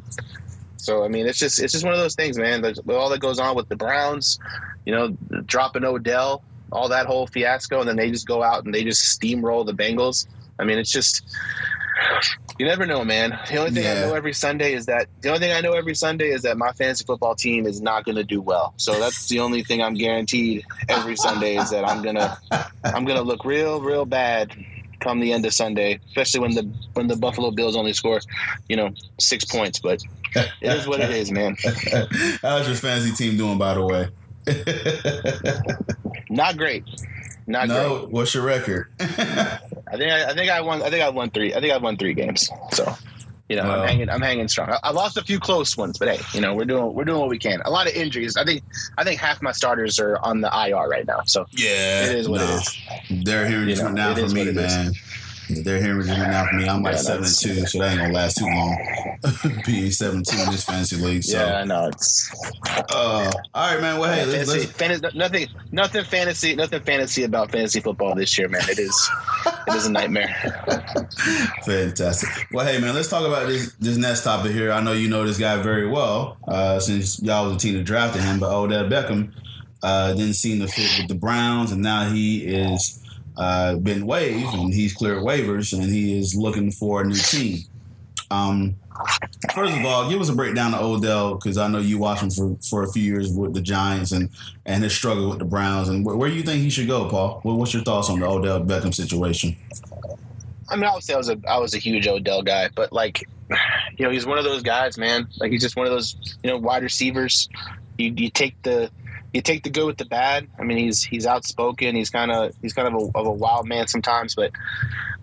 So 0.78 1.04
I 1.04 1.10
mean, 1.10 1.28
it's 1.28 1.38
just 1.38 1.62
it's 1.62 1.74
just 1.74 1.86
one 1.86 1.94
of 1.94 2.00
those 2.00 2.16
things, 2.16 2.40
man. 2.40 2.66
All 2.90 3.10
that 3.10 3.20
goes 3.20 3.40
on 3.40 3.56
with 3.56 3.70
the 3.70 3.76
Browns, 3.76 4.40
you 4.86 4.94
know, 4.94 5.16
dropping 5.46 5.84
Odell 5.84 6.44
all 6.72 6.90
that 6.90 7.06
whole 7.06 7.28
fiasco, 7.28 7.82
and 7.82 7.90
then 7.90 7.98
they 7.98 8.10
just 8.10 8.28
go 8.28 8.42
out 8.42 8.66
and 8.66 8.74
they 8.74 8.84
just 8.84 9.20
steamroll 9.20 9.66
the 9.66 9.74
Bengals. 9.74 10.28
I 10.58 10.64
mean, 10.64 10.78
it's 10.78 10.92
just 10.92 11.26
you 12.60 12.66
never 12.66 12.86
know, 12.86 13.04
man. 13.04 13.38
The 13.50 13.58
only 13.58 13.72
thing 13.72 13.84
yeah. 13.84 13.92
I 13.94 13.96
know 14.08 14.14
every 14.14 14.34
Sunday 14.34 14.74
is 14.74 14.86
that 14.86 15.08
the 15.22 15.30
only 15.30 15.40
thing 15.40 15.52
I 15.52 15.62
know 15.62 15.74
every 15.74 15.96
Sunday 15.96 16.30
is 16.30 16.42
that 16.44 16.58
my 16.58 16.72
fantasy 16.74 17.06
football 17.06 17.36
team 17.36 17.66
is 17.66 17.82
not 17.82 18.06
going 18.06 18.18
to 18.18 18.24
do 18.24 18.42
well. 18.42 18.74
So 18.78 19.00
that's 19.00 19.28
the 19.28 19.40
only 19.40 19.64
thing 19.64 19.82
I'm 19.82 19.96
guaranteed 19.96 20.64
every 20.90 21.16
Sunday 21.16 21.58
is 21.58 21.70
that 21.72 21.88
I'm 21.88 22.02
gonna 22.02 22.38
I'm 22.84 23.06
gonna 23.06 23.22
look 23.22 23.46
real, 23.46 23.82
real 23.82 24.06
bad 24.06 24.56
come 25.02 25.20
the 25.20 25.34
end 25.34 25.46
of 25.46 25.54
Sunday, 25.54 26.00
especially 26.08 26.40
when 26.40 26.52
the 26.52 26.72
when 26.94 27.08
the 27.08 27.18
Buffalo 27.18 27.52
Bills 27.52 27.76
only 27.76 27.94
score, 27.94 28.22
you 28.70 28.78
know, 28.78 28.92
six 29.20 29.44
points. 29.44 29.80
But 29.80 30.02
it 30.36 30.52
is 30.62 30.88
what 30.88 31.02
it 31.02 31.10
is, 31.10 31.32
man. 31.32 31.58
How's 32.42 32.68
your 32.68 32.78
fantasy 32.78 33.12
team 33.12 33.38
doing, 33.38 33.58
by 33.58 33.74
the 33.74 33.86
way? 33.86 34.10
Not 36.30 36.58
great. 36.58 36.86
Not 37.48 37.68
no, 37.68 38.00
great. 38.00 38.12
what's 38.12 38.34
your 38.34 38.44
record? 38.46 38.92
I 39.92 39.98
think 39.98 40.12
I, 40.12 40.30
I, 40.30 40.34
think 40.34 40.50
I 40.50 40.62
won. 40.62 40.82
I 40.82 40.90
think 40.90 41.04
I 41.04 41.10
won 41.10 41.30
three. 41.30 41.54
I 41.54 41.60
think 41.60 41.74
I 41.74 41.78
won 41.78 41.98
three 41.98 42.14
games. 42.14 42.50
So, 42.72 42.96
you 43.50 43.58
know, 43.58 43.64
well, 43.64 43.82
I'm 43.82 43.88
hanging. 43.88 44.10
I'm 44.10 44.22
hanging 44.22 44.48
strong. 44.48 44.70
I, 44.70 44.80
I, 44.84 44.92
lost 44.92 45.18
a 45.18 45.24
few 45.24 45.40
close 45.40 45.76
ones, 45.76 45.98
but 45.98 46.08
hey, 46.08 46.20
you 46.34 46.40
know, 46.40 46.56
we're 46.56 46.66
doing 46.66 46.94
we're 46.94 47.04
doing 47.04 47.20
what 47.20 47.30
we 47.30 47.38
can. 47.38 47.62
A 47.66 47.70
lot 47.70 47.88
of 47.88 47.94
injuries. 47.94 48.38
I 48.38 48.46
think 48.46 48.64
I 48.98 49.04
think 49.04 49.20
half 49.20 49.42
my 49.42 49.52
starters 49.52 50.00
are 50.00 50.18
on 50.20 50.40
the 50.40 50.48
IR 50.48 50.88
right 50.88 51.06
now. 51.06 51.22
So 51.26 51.46
yeah, 51.52 52.06
it 52.06 52.16
is 52.16 52.30
what 52.30 52.40
no. 52.40 52.48
it 52.48 53.10
is. 53.10 53.26
They're 53.26 53.48
hearing 53.48 53.70
you 53.70 53.76
know, 53.76 53.92
now 53.92 54.16
from 54.16 54.34
me, 54.34 54.52
man. 54.52 54.88
Is. 54.88 55.21
They're 55.56 55.82
hearing 55.82 55.98
Virginia 56.02 56.28
now 56.28 56.46
for 56.48 56.56
me. 56.56 56.68
I'm 56.68 56.82
like 56.82 56.96
yeah, 56.96 57.02
seven 57.02 57.24
two, 57.24 57.66
so 57.66 57.80
that 57.80 57.92
ain't 57.92 58.02
gonna 58.02 58.14
last 58.14 58.38
too 58.38 58.46
long. 58.46 58.78
Being 59.66 59.92
seven 59.92 60.24
two 60.24 60.40
in 60.40 60.52
this 60.52 60.64
fantasy 60.64 60.98
league. 60.98 61.24
So. 61.24 61.38
Yeah, 61.38 61.60
I 61.60 61.64
know. 61.64 61.88
It's 61.88 62.32
uh, 62.68 63.32
all 63.54 63.72
right, 63.74 63.82
man. 63.82 64.00
Well, 64.00 64.14
hey, 64.14 64.26
let's, 64.26 64.50
let's... 64.50 64.66
Fantasy, 64.66 65.18
nothing, 65.18 65.48
nothing 65.72 66.04
fantasy, 66.04 66.56
nothing 66.56 66.82
fantasy 66.82 67.24
about 67.24 67.52
fantasy 67.52 67.80
football 67.80 68.16
this 68.16 68.38
year, 68.38 68.48
man. 68.48 68.62
It 68.70 68.80
is, 68.80 69.10
it 69.68 69.76
is 69.76 69.86
a 69.86 69.92
nightmare. 69.92 70.36
Fantastic. 71.66 72.48
Well, 72.52 72.66
hey, 72.66 72.80
man, 72.80 72.96
let's 72.96 73.10
talk 73.10 73.26
about 73.26 73.48
this 73.48 73.74
this 73.76 73.98
next 73.98 74.24
topic 74.24 74.52
here. 74.52 74.72
I 74.72 74.82
know 74.82 74.94
you 74.94 75.10
know 75.10 75.26
this 75.26 75.38
guy 75.38 75.62
very 75.62 75.88
well 75.88 76.38
uh, 76.48 76.80
since 76.80 77.22
y'all 77.22 77.48
was 77.48 77.56
a 77.56 77.60
team 77.60 77.76
that 77.76 77.84
drafted 77.84 78.22
him, 78.22 78.40
but 78.40 78.52
Odell 78.52 78.86
Beckham 78.86 79.34
uh, 79.84 80.14
didn't 80.14 80.36
seem 80.36 80.60
to 80.60 80.68
fit 80.68 81.00
with 81.00 81.08
the 81.08 81.16
Browns, 81.16 81.72
and 81.72 81.82
now 81.82 82.10
he 82.10 82.46
is 82.46 83.01
uh, 83.42 83.76
been 83.78 84.06
waived 84.06 84.54
and 84.54 84.72
he's 84.72 84.94
cleared 84.94 85.24
waivers 85.24 85.74
and 85.74 85.90
he 85.90 86.20
is 86.20 86.36
looking 86.36 86.72
for 86.72 87.02
a 87.02 87.06
new 87.06 87.16
team. 87.16 87.64
Um, 88.30 88.76
first 89.56 89.76
of 89.76 89.84
all, 89.84 90.08
give 90.08 90.22
us 90.22 90.30
a 90.30 90.36
breakdown 90.36 90.76
of 90.76 90.82
Odell 90.82 91.36
because 91.36 91.58
I 91.58 91.68
know 91.68 91.80
you 91.80 91.98
watched 91.98 92.22
him 92.22 92.30
for, 92.30 92.56
for 92.62 92.84
a 92.84 92.92
few 92.92 93.02
years 93.02 93.34
with 93.34 93.56
the 93.56 93.62
Giants 93.62 94.12
and, 94.12 94.30
and 94.68 94.84
his 94.84 94.94
struggle 94.94 95.28
with 95.28 95.40
the 95.40 95.46
Browns. 95.46 95.90
And 95.90 96.06
where, 96.06 96.30
do 96.30 96.36
you 96.36 96.44
think 96.44 96.62
he 96.62 96.70
should 96.70 96.88
go, 96.88 97.10
Paul? 97.10 97.42
what's 97.44 97.74
your 97.74 97.82
thoughts 97.82 98.12
on 98.12 98.20
the 98.20 98.28
Odell 98.28 98.62
Beckham 98.64 98.94
situation? 98.94 99.56
I 100.70 100.76
mean, 100.76 100.86
obviously, 100.86 101.16
I 101.16 101.18
was 101.18 101.30
a 101.30 101.40
I 101.50 101.58
was 101.58 101.74
a 101.74 101.80
huge 101.80 102.08
Odell 102.08 102.44
guy, 102.44 102.70
but 102.76 102.94
like, 102.94 103.28
you 103.98 104.06
know, 104.06 104.12
he's 104.12 104.28
one 104.28 104.38
of 104.38 104.44
those 104.44 104.62
guys, 104.62 105.00
man. 105.00 105.28
Like, 105.40 105.52
he's 105.52 105.62
just 105.62 105.76
one 105.76 105.88
of 105.88 105.92
those, 105.92 106.38
you 106.44 106.52
know, 106.52 106.58
wide 106.58 106.84
receivers. 106.84 107.50
You, 107.98 108.14
you 108.16 108.30
take 108.30 108.62
the 108.62 108.92
you 109.34 109.42
take 109.42 109.64
the 109.64 109.70
good 109.70 109.86
with 109.86 109.98
the 109.98 110.06
bad. 110.06 110.48
I 110.60 110.64
mean, 110.64 110.78
he's 110.78 111.04
he's 111.04 111.26
outspoken. 111.26 111.96
He's 111.96 112.10
kind 112.10 112.32
of 112.32 112.54
he's 112.62 112.74
kind 112.74 112.88
of 112.88 112.94
a, 112.94 113.18
of 113.18 113.26
a 113.26 113.32
wild 113.32 113.68
man 113.68 113.88
sometimes, 113.88 114.36
but 114.36 114.52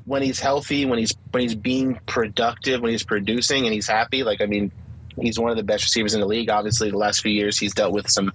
when 0.05 0.23
he's 0.23 0.41
healthy, 0.41 0.87
when 0.87 0.99
he's 0.99 1.15
when 1.31 1.43
he's 1.43 1.55
being 1.55 1.99
productive, 2.07 2.81
when 2.81 2.91
he's 2.91 3.03
producing 3.03 3.67
and 3.67 3.75
he's 3.75 3.89
happy, 3.89 4.23
like 4.23 4.41
I 4.41 4.47
mean, 4.47 4.73
he's 5.21 5.39
one 5.39 5.51
of 5.51 5.57
the 5.57 5.63
best 5.63 5.85
receivers 5.85 6.15
in 6.15 6.21
the 6.21 6.27
league. 6.27 6.49
Obviously, 6.49 6.91
the 6.91 6.97
last 6.97 7.21
few 7.21 7.33
years 7.33 7.59
he's 7.59 7.75
dealt 7.75 7.93
with 7.93 8.09
some 8.11 8.33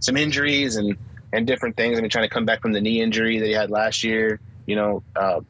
some 0.00 0.16
injuries 0.16 0.76
and 0.76 0.96
and 1.32 1.46
different 1.46 1.76
things. 1.76 1.98
I 1.98 2.02
mean, 2.02 2.10
trying 2.10 2.28
to 2.28 2.32
come 2.32 2.44
back 2.44 2.60
from 2.60 2.72
the 2.72 2.80
knee 2.80 3.00
injury 3.00 3.38
that 3.38 3.46
he 3.46 3.52
had 3.52 3.70
last 3.70 4.04
year. 4.04 4.38
You 4.66 4.76
know, 4.76 5.02
uh, 5.16 5.40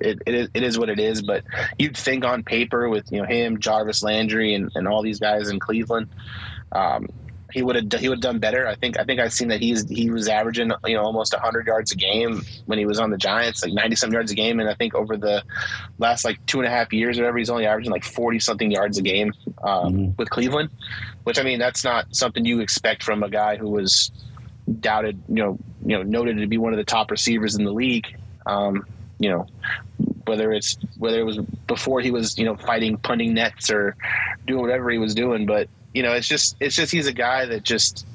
it, 0.00 0.22
it, 0.26 0.34
is, 0.34 0.48
it 0.54 0.62
is 0.62 0.78
what 0.78 0.90
it 0.90 1.00
is. 1.00 1.22
But 1.22 1.44
you'd 1.78 1.96
think 1.96 2.24
on 2.24 2.42
paper 2.42 2.88
with 2.88 3.10
you 3.10 3.20
know 3.20 3.26
him, 3.26 3.58
Jarvis 3.58 4.02
Landry, 4.02 4.54
and, 4.54 4.70
and 4.74 4.86
all 4.86 5.02
these 5.02 5.20
guys 5.20 5.48
in 5.48 5.58
Cleveland, 5.58 6.08
um, 6.72 7.08
he 7.50 7.62
would 7.62 7.76
have 7.76 8.00
he 8.00 8.08
would 8.08 8.18
have 8.18 8.22
done 8.22 8.38
better. 8.38 8.66
I 8.66 8.74
think 8.74 8.98
I 8.98 9.04
think 9.04 9.20
I've 9.20 9.32
seen 9.32 9.48
that 9.48 9.60
he's 9.60 9.88
he 9.88 10.10
was 10.10 10.28
averaging 10.28 10.70
you 10.84 10.96
know 10.96 11.02
almost 11.02 11.32
100 11.32 11.66
yards 11.66 11.92
a 11.92 11.96
game 11.96 12.42
when 12.66 12.78
he 12.78 12.84
was 12.84 12.98
on 12.98 13.10
the 13.10 13.16
Giants, 13.16 13.62
like 13.62 13.72
90 13.72 13.96
some 13.96 14.12
yards 14.12 14.30
a 14.30 14.34
game, 14.34 14.60
and 14.60 14.68
I 14.68 14.74
think 14.74 14.94
over 14.94 15.16
the 15.16 15.42
last 15.98 16.24
like 16.24 16.44
two 16.46 16.58
and 16.58 16.66
a 16.66 16.70
half 16.70 16.92
years 16.92 17.18
or 17.18 17.22
whatever, 17.22 17.38
he's 17.38 17.50
only 17.50 17.66
averaging 17.66 17.92
like 17.92 18.04
40 18.04 18.38
something 18.40 18.70
yards 18.70 18.98
a 18.98 19.02
game 19.02 19.32
um, 19.62 19.94
mm-hmm. 19.94 20.10
with 20.18 20.28
Cleveland. 20.28 20.70
Which 21.24 21.38
I 21.38 21.42
mean, 21.42 21.58
that's 21.58 21.84
not 21.84 22.14
something 22.14 22.44
you 22.44 22.60
expect 22.60 23.02
from 23.02 23.22
a 23.22 23.30
guy 23.30 23.56
who 23.56 23.70
was 23.70 24.10
doubted, 24.80 25.22
you 25.28 25.42
know, 25.42 25.58
you 25.84 25.96
know, 25.96 26.02
noted 26.02 26.38
to 26.38 26.46
be 26.46 26.58
one 26.58 26.72
of 26.72 26.76
the 26.76 26.84
top 26.84 27.10
receivers 27.10 27.56
in 27.56 27.64
the 27.64 27.72
league. 27.72 28.06
Um, 28.44 28.86
you 29.18 29.30
know, 29.30 29.46
whether 30.26 30.52
it's 30.52 30.76
whether 30.98 31.18
it 31.18 31.24
was 31.24 31.38
before 31.66 32.00
he 32.00 32.10
was 32.10 32.38
you 32.38 32.44
know 32.44 32.56
fighting 32.56 32.98
punting 32.98 33.34
nets 33.34 33.70
or 33.70 33.96
doing 34.46 34.60
whatever 34.60 34.90
he 34.90 34.98
was 34.98 35.14
doing, 35.14 35.46
but 35.46 35.68
you 35.94 36.02
know, 36.02 36.12
it's 36.12 36.28
just 36.28 36.56
it's 36.60 36.76
just 36.76 36.92
he's 36.92 37.06
a 37.06 37.12
guy 37.12 37.46
that 37.46 37.62
just 37.62 38.06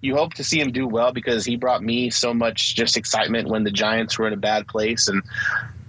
you 0.00 0.16
hope 0.16 0.34
to 0.34 0.44
see 0.44 0.60
him 0.60 0.72
do 0.72 0.86
well 0.86 1.12
because 1.12 1.44
he 1.44 1.56
brought 1.56 1.82
me 1.82 2.10
so 2.10 2.32
much 2.32 2.74
just 2.74 2.96
excitement 2.96 3.48
when 3.48 3.64
the 3.64 3.70
Giants 3.70 4.18
were 4.18 4.26
in 4.26 4.32
a 4.32 4.38
bad 4.38 4.66
place. 4.66 5.08
And 5.08 5.22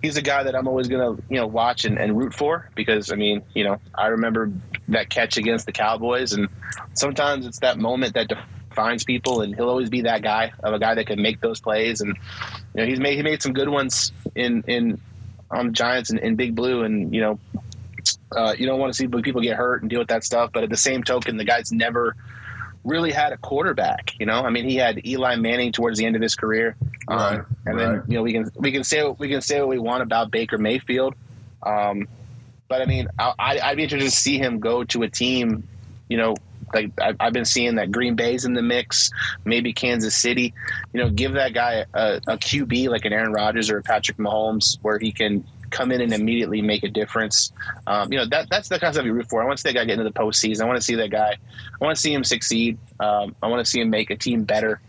he's 0.02 0.18
a 0.18 0.22
guy 0.22 0.44
that 0.44 0.56
I'm 0.56 0.68
always 0.68 0.88
gonna, 0.88 1.18
you 1.30 1.38
know, 1.38 1.48
watch 1.48 1.86
and, 1.86 1.98
and 1.98 2.18
root 2.18 2.34
for 2.34 2.70
because 2.76 3.12
I 3.12 3.16
mean, 3.16 3.44
you 3.54 3.64
know, 3.64 3.80
I 3.96 4.08
remember 4.08 4.52
that 4.90 5.10
catch 5.10 5.38
against 5.38 5.66
the 5.66 5.72
Cowboys. 5.72 6.34
And 6.34 6.50
sometimes 6.94 7.46
it's 7.46 7.60
that 7.60 7.78
moment 7.78 8.16
that 8.16 8.28
defines 8.28 9.04
people 9.04 9.42
and 9.42 9.56
he'll 9.56 9.70
always 9.70 9.90
be 9.90 10.02
that 10.02 10.22
guy 10.22 10.52
of 10.62 10.74
a 10.74 10.80
guy 10.80 10.96
that 10.96 11.08
can 11.08 11.22
make 11.22 11.40
those 11.40 11.62
plays. 11.62 12.02
And 12.02 12.18
you 12.74 12.82
know 12.82 12.86
he's 12.86 13.00
made 13.00 13.16
he 13.16 13.24
made 13.24 13.42
some 13.42 13.54
good 13.54 13.70
ones 13.70 14.12
in 14.36 14.64
in 14.68 15.00
on 15.50 15.74
Giants 15.74 16.10
and 16.10 16.20
in 16.20 16.36
Big 16.36 16.54
Blue. 16.54 16.84
And 16.84 17.14
you 17.16 17.22
know 17.22 17.40
uh, 18.36 18.55
you 18.58 18.65
don't 18.65 18.79
want 18.79 18.93
to 18.93 18.98
see 18.98 19.08
people 19.08 19.41
get 19.41 19.58
hurt 19.58 19.81
and 19.81 19.89
deal 19.89 20.00
with 20.00 20.10
that 20.10 20.24
stuff. 20.24 20.51
But 20.53 20.63
at 20.63 20.70
the 20.70 20.77
same 20.77 21.03
token, 21.03 21.38
the 21.38 21.46
guy's 21.46 21.72
never 21.72 22.15
really 22.84 23.12
had 23.12 23.34
a 23.34 23.38
quarterback. 23.38 24.13
You 24.20 24.25
know, 24.25 24.41
I 24.41 24.50
mean, 24.50 24.65
he 24.65 24.75
had 24.75 25.05
Eli 25.05 25.36
Manning 25.36 25.72
towards 25.72 26.00
the 26.00 26.05
end 26.05 26.15
of 26.15 26.22
his 26.22 26.36
career, 26.36 26.75
um, 27.08 27.17
right, 27.17 27.41
and 27.65 27.77
right. 27.77 27.77
then 27.77 28.03
you 28.08 28.15
know 28.15 28.24
we 28.24 28.34
can 28.34 28.51
we 28.55 28.72
can 28.72 28.84
say 28.84 29.03
we 29.17 29.29
can 29.29 29.41
say 29.41 29.60
what 29.60 29.70
we 29.70 29.79
want 29.79 30.03
about 30.03 30.31
Baker 30.31 30.58
Mayfield, 30.58 31.15
um, 31.63 32.08
but 32.67 32.81
I 32.81 32.86
mean, 32.86 33.08
I, 33.20 33.60
I'd 33.62 33.77
be 33.77 33.84
interested 33.84 34.10
to 34.10 34.15
see 34.15 34.38
him 34.38 34.60
go 34.60 34.84
to 34.86 35.03
a 35.03 35.10
team, 35.10 35.67
you 36.10 36.17
know. 36.17 36.36
Like 36.74 36.91
I've 37.20 37.34
been 37.34 37.43
seeing 37.43 37.75
that 37.75 37.91
Green 37.91 38.15
Bay's 38.15 38.46
in 38.46 38.53
the 38.53 38.62
mix, 38.62 39.12
maybe 39.43 39.74
Kansas 39.74 40.15
City. 40.15 40.53
You 40.93 41.01
know, 41.01 41.10
give 41.10 41.34
that 41.34 41.53
guy 41.53 41.84
a, 41.93 42.22
a 42.25 42.38
QB 42.38 42.88
like 42.88 43.03
an 43.03 43.12
Aaron 43.12 43.34
Rodgers 43.34 43.70
or 43.70 43.79
a 43.79 43.84
Patrick 43.84 44.17
Mahomes, 44.17 44.77
where 44.81 44.98
he 44.98 45.12
can 45.12 45.43
come 45.72 45.92
in 45.92 46.01
and 46.01 46.13
immediately 46.13 46.62
make 46.62 46.84
a 46.84 46.90
difference. 46.90 47.51
Um, 47.88 48.12
you 48.12 48.20
know, 48.20 48.25
that 48.28 48.50
that's 48.50 48.70
the 48.70 48.78
kind 48.80 48.90
of 48.90 48.96
stuff 48.96 49.06
you 49.06 49.13
root 49.13 49.30
for. 49.30 49.42
I 49.42 49.46
want 49.46 49.58
to 49.58 49.62
see 49.62 49.70
that 49.70 49.80
guy 49.80 49.86
get 49.86 49.94
into 49.94 50.04
the 50.04 50.12
postseason. 50.12 50.62
I 50.62 50.66
want 50.66 50.78
to 50.78 50.84
see 50.84 50.96
that 50.96 51.10
guy. 51.10 51.32
I 51.32 51.84
want 51.84 51.96
to 51.96 52.01
see 52.01 52.13
him 52.13 52.24
succeed. 52.24 52.78
Um, 53.00 53.36
I 53.42 53.48
want 53.48 53.66
to 53.66 53.70
see 53.70 53.82
him 53.82 53.90
make 53.90 54.10
a 54.12 54.16
team 54.16 54.44
better. 54.44 54.80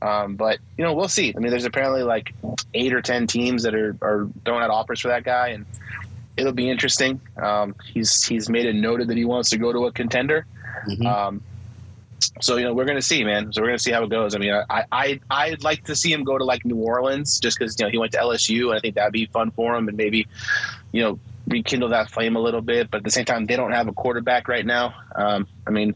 Um, 0.00 0.36
but 0.36 0.58
you 0.76 0.84
know, 0.84 0.94
we'll 0.94 1.08
see. 1.08 1.34
I 1.36 1.40
mean, 1.40 1.50
there's 1.50 1.64
apparently 1.64 2.02
like 2.02 2.32
eight 2.72 2.94
or 2.94 3.02
ten 3.02 3.26
teams 3.26 3.64
that 3.64 3.74
are, 3.74 3.96
are 4.00 4.28
throwing 4.44 4.62
out 4.62 4.70
offers 4.70 5.00
for 5.00 5.08
that 5.08 5.24
guy, 5.24 5.48
and 5.48 5.66
it'll 6.36 6.52
be 6.52 6.70
interesting. 6.70 7.20
Um, 7.36 7.74
he's 7.92 8.24
he's 8.24 8.48
made 8.48 8.66
it 8.66 8.74
noted 8.74 9.08
that 9.08 9.16
he 9.16 9.24
wants 9.24 9.50
to 9.50 9.58
go 9.58 9.72
to 9.72 9.86
a 9.86 9.92
contender. 9.92 10.46
Mm-hmm. 10.88 11.06
So 12.40 12.56
you 12.56 12.64
know 12.64 12.74
we're 12.74 12.84
gonna 12.84 13.02
see, 13.02 13.24
man. 13.24 13.52
So 13.52 13.62
we're 13.62 13.68
gonna 13.68 13.78
see 13.78 13.92
how 13.92 14.02
it 14.04 14.10
goes. 14.10 14.34
I 14.34 14.38
mean, 14.38 14.52
I 14.52 14.84
I 14.90 15.20
I'd 15.30 15.62
like 15.62 15.84
to 15.84 15.96
see 15.96 16.12
him 16.12 16.24
go 16.24 16.38
to 16.38 16.44
like 16.44 16.64
New 16.64 16.76
Orleans, 16.76 17.38
just 17.38 17.58
because 17.58 17.78
you 17.78 17.86
know 17.86 17.90
he 17.90 17.98
went 17.98 18.12
to 18.12 18.18
LSU, 18.18 18.68
and 18.68 18.74
I 18.74 18.80
think 18.80 18.96
that'd 18.96 19.12
be 19.12 19.26
fun 19.26 19.50
for 19.52 19.74
him, 19.74 19.88
and 19.88 19.96
maybe 19.96 20.26
you 20.92 21.02
know 21.02 21.18
rekindle 21.46 21.90
that 21.90 22.10
flame 22.10 22.36
a 22.36 22.40
little 22.40 22.60
bit. 22.60 22.90
But 22.90 22.98
at 22.98 23.04
the 23.04 23.10
same 23.10 23.24
time, 23.24 23.46
they 23.46 23.56
don't 23.56 23.72
have 23.72 23.88
a 23.88 23.92
quarterback 23.92 24.48
right 24.48 24.66
now. 24.66 24.94
Um, 25.14 25.46
I 25.66 25.70
mean, 25.70 25.94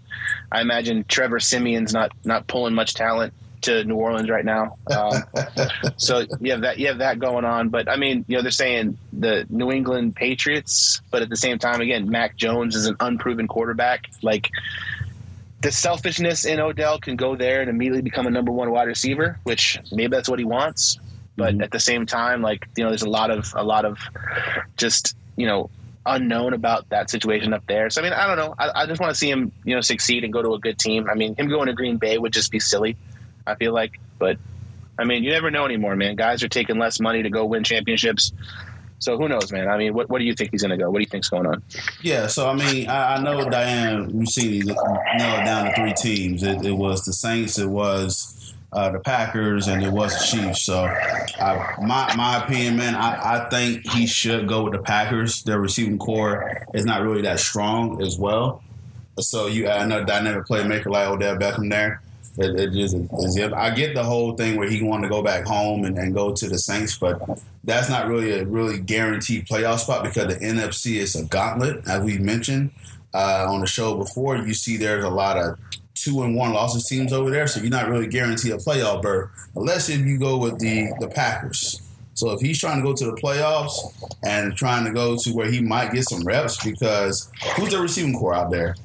I 0.50 0.60
imagine 0.60 1.04
Trevor 1.08 1.40
Siemian's 1.40 1.92
not 1.92 2.12
not 2.24 2.46
pulling 2.46 2.74
much 2.74 2.94
talent 2.94 3.34
to 3.62 3.84
New 3.84 3.94
Orleans 3.94 4.28
right 4.28 4.44
now. 4.44 4.76
Um, 4.90 5.22
so 5.96 6.26
you 6.40 6.52
have 6.52 6.62
that 6.62 6.78
you 6.78 6.88
have 6.88 6.98
that 6.98 7.18
going 7.18 7.44
on. 7.44 7.68
But 7.70 7.88
I 7.88 7.96
mean, 7.96 8.24
you 8.28 8.36
know, 8.36 8.42
they're 8.42 8.50
saying 8.50 8.98
the 9.12 9.46
New 9.48 9.70
England 9.70 10.16
Patriots, 10.16 11.00
but 11.10 11.22
at 11.22 11.28
the 11.28 11.36
same 11.36 11.58
time, 11.58 11.80
again, 11.80 12.10
Mac 12.10 12.36
Jones 12.36 12.76
is 12.76 12.86
an 12.86 12.96
unproven 13.00 13.48
quarterback. 13.48 14.08
Like 14.22 14.50
the 15.62 15.70
selfishness 15.70 16.44
in 16.44 16.58
Odell 16.58 16.98
can 16.98 17.16
go 17.16 17.36
there 17.36 17.60
and 17.60 17.70
immediately 17.70 18.02
become 18.02 18.26
a 18.26 18.30
number 18.30 18.50
one 18.50 18.70
wide 18.70 18.88
receiver, 18.88 19.38
which 19.44 19.78
maybe 19.92 20.08
that's 20.08 20.28
what 20.28 20.38
he 20.38 20.44
wants. 20.44 20.98
But 21.36 21.54
mm-hmm. 21.54 21.62
at 21.62 21.70
the 21.70 21.80
same 21.80 22.04
time, 22.04 22.42
like 22.42 22.66
you 22.76 22.84
know, 22.84 22.90
there's 22.90 23.02
a 23.02 23.08
lot 23.08 23.30
of 23.30 23.52
a 23.56 23.62
lot 23.62 23.84
of 23.84 23.98
just 24.76 25.16
you 25.36 25.46
know 25.46 25.70
unknown 26.04 26.52
about 26.52 26.88
that 26.90 27.08
situation 27.10 27.54
up 27.54 27.64
there. 27.66 27.88
So 27.90 28.00
I 28.00 28.04
mean, 28.04 28.12
I 28.12 28.26
don't 28.26 28.36
know. 28.36 28.54
I, 28.58 28.82
I 28.82 28.86
just 28.86 29.00
want 29.00 29.12
to 29.12 29.18
see 29.18 29.30
him 29.30 29.52
you 29.64 29.74
know 29.74 29.80
succeed 29.80 30.24
and 30.24 30.32
go 30.32 30.42
to 30.42 30.54
a 30.54 30.58
good 30.58 30.78
team. 30.78 31.08
I 31.08 31.14
mean, 31.14 31.36
him 31.36 31.48
going 31.48 31.68
to 31.68 31.72
Green 31.72 31.96
Bay 31.96 32.18
would 32.18 32.32
just 32.32 32.50
be 32.50 32.58
silly. 32.58 32.96
I 33.46 33.54
feel 33.54 33.72
like, 33.72 33.98
but 34.18 34.38
I 34.98 35.04
mean, 35.04 35.22
you 35.22 35.30
never 35.30 35.50
know 35.50 35.64
anymore, 35.64 35.96
man. 35.96 36.16
Guys 36.16 36.42
are 36.42 36.48
taking 36.48 36.78
less 36.78 37.00
money 37.00 37.22
to 37.22 37.30
go 37.30 37.46
win 37.46 37.64
championships. 37.64 38.32
So 39.02 39.18
who 39.18 39.28
knows, 39.28 39.50
man? 39.50 39.66
I 39.66 39.76
mean, 39.76 39.94
what, 39.94 40.08
what 40.08 40.20
do 40.20 40.24
you 40.24 40.32
think 40.32 40.52
he's 40.52 40.62
going 40.62 40.70
to 40.70 40.76
go? 40.76 40.88
What 40.88 40.98
do 40.98 41.02
you 41.02 41.08
think's 41.08 41.28
going 41.28 41.44
on? 41.44 41.60
Yeah, 42.02 42.28
so 42.28 42.48
I 42.48 42.54
mean, 42.54 42.88
I, 42.88 43.16
I 43.16 43.20
know 43.20 43.50
Diane 43.50 44.12
Russini 44.12 44.64
nailed 44.64 45.44
down 45.44 45.64
to 45.64 45.74
three 45.74 45.92
teams. 45.92 46.44
It, 46.44 46.64
it 46.64 46.70
was 46.70 47.04
the 47.04 47.12
Saints, 47.12 47.58
it 47.58 47.66
was 47.66 48.54
uh, 48.72 48.90
the 48.90 49.00
Packers, 49.00 49.66
and 49.66 49.82
it 49.82 49.92
was 49.92 50.16
the 50.16 50.24
Chiefs. 50.24 50.60
So, 50.60 50.84
I, 50.84 51.74
my 51.82 52.14
my 52.14 52.44
opinion, 52.44 52.76
man, 52.76 52.94
I, 52.94 53.38
I 53.38 53.50
think 53.50 53.90
he 53.90 54.06
should 54.06 54.46
go 54.46 54.62
with 54.62 54.74
the 54.74 54.82
Packers. 54.82 55.42
Their 55.42 55.58
receiving 55.58 55.98
core 55.98 56.64
is 56.72 56.84
not 56.84 57.02
really 57.02 57.22
that 57.22 57.40
strong 57.40 58.00
as 58.00 58.16
well. 58.16 58.62
So 59.18 59.48
you 59.48 59.66
add 59.66 59.82
another 59.82 60.04
dynamic 60.04 60.46
playmaker 60.46 60.86
like 60.86 61.08
Odell 61.08 61.36
Beckham 61.36 61.70
there. 61.70 62.02
It, 62.38 62.58
it 62.58 62.72
just 62.72 62.94
is. 62.94 63.38
I 63.38 63.70
get 63.74 63.94
the 63.94 64.02
whole 64.02 64.32
thing 64.36 64.56
where 64.56 64.68
he 64.68 64.82
wanted 64.82 65.08
to 65.08 65.08
go 65.10 65.22
back 65.22 65.44
home 65.44 65.84
and, 65.84 65.98
and 65.98 66.14
go 66.14 66.32
to 66.32 66.48
the 66.48 66.58
Saints, 66.58 66.96
but 66.96 67.20
that's 67.64 67.90
not 67.90 68.08
really 68.08 68.32
a 68.38 68.44
really 68.46 68.78
guaranteed 68.78 69.46
playoff 69.46 69.80
spot 69.80 70.02
because 70.02 70.34
the 70.34 70.44
NFC 70.44 70.96
is 70.96 71.14
a 71.14 71.24
gauntlet, 71.24 71.86
as 71.86 72.02
we 72.02 72.16
mentioned 72.18 72.70
uh, 73.12 73.46
on 73.48 73.60
the 73.60 73.66
show 73.66 73.96
before. 73.96 74.36
You 74.36 74.54
see, 74.54 74.78
there's 74.78 75.04
a 75.04 75.10
lot 75.10 75.36
of 75.36 75.58
two 75.94 76.22
and 76.22 76.34
one 76.34 76.54
losses 76.54 76.86
teams 76.88 77.12
over 77.12 77.30
there, 77.30 77.46
so 77.46 77.60
you're 77.60 77.70
not 77.70 77.88
really 77.88 78.06
guaranteed 78.06 78.52
a 78.52 78.56
playoff 78.56 79.02
berth 79.02 79.30
unless 79.54 79.90
if 79.90 80.00
you 80.00 80.18
go 80.18 80.38
with 80.38 80.58
the 80.58 80.92
the 81.00 81.08
Packers. 81.08 81.80
So 82.14 82.30
if 82.30 82.40
he's 82.40 82.58
trying 82.58 82.78
to 82.78 82.82
go 82.82 82.94
to 82.94 83.04
the 83.06 83.12
playoffs 83.12 83.74
and 84.22 84.54
trying 84.56 84.84
to 84.84 84.92
go 84.92 85.16
to 85.16 85.30
where 85.30 85.50
he 85.50 85.60
might 85.60 85.92
get 85.92 86.04
some 86.04 86.22
reps, 86.24 86.62
because 86.62 87.30
who's 87.56 87.70
the 87.70 87.80
receiving 87.80 88.18
core 88.18 88.34
out 88.34 88.50
there? 88.50 88.76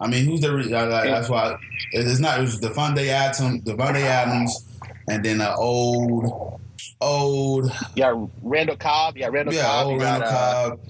I 0.00 0.08
mean, 0.08 0.24
who's 0.24 0.40
the? 0.40 0.52
Uh, 0.54 1.04
that's 1.04 1.28
why 1.28 1.56
it's 1.92 2.20
not. 2.20 2.38
It 2.38 2.42
was 2.42 2.60
Davante 2.60 3.06
Adams, 3.06 3.62
Davante 3.64 4.02
Adams, 4.02 4.66
and 5.08 5.24
then 5.24 5.40
an 5.40 5.54
old, 5.56 6.60
old. 7.00 7.72
Yeah, 7.94 8.26
Randall 8.42 8.76
Cobb. 8.76 9.16
Yeah, 9.16 9.28
Randall 9.28 9.54
yeah, 9.54 9.62
Cobb. 9.62 9.86
Old 9.86 9.94
you 9.94 10.02
Randall 10.02 10.28
got, 10.28 10.32
uh, 10.32 10.68
Cobb. 10.70 10.80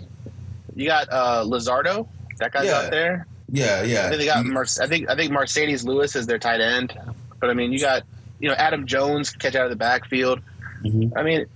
you 0.74 0.86
got 0.86 1.08
uh, 1.12 1.44
Lazardo. 1.46 2.08
That 2.38 2.52
guy's 2.52 2.66
yeah. 2.66 2.72
out 2.72 2.90
there. 2.90 3.26
Yeah, 3.50 3.82
yeah. 3.82 4.06
I 4.06 4.08
think 4.08 4.20
they 4.20 4.26
got. 4.26 4.46
Mer- 4.46 4.66
I 4.80 4.86
think 4.86 5.10
I 5.10 5.14
think 5.14 5.32
Marcedes 5.32 5.84
Lewis 5.84 6.16
is 6.16 6.26
their 6.26 6.38
tight 6.38 6.60
end. 6.60 6.98
But 7.38 7.50
I 7.50 7.54
mean, 7.54 7.72
you 7.72 7.80
got 7.80 8.04
you 8.40 8.48
know 8.48 8.54
Aaron 8.56 8.86
Jones 8.86 9.30
catch 9.30 9.54
out 9.54 9.64
of 9.64 9.70
the 9.70 9.76
backfield. 9.76 10.40
Mm-hmm. 10.84 11.16
I 11.16 11.22
mean, 11.22 11.46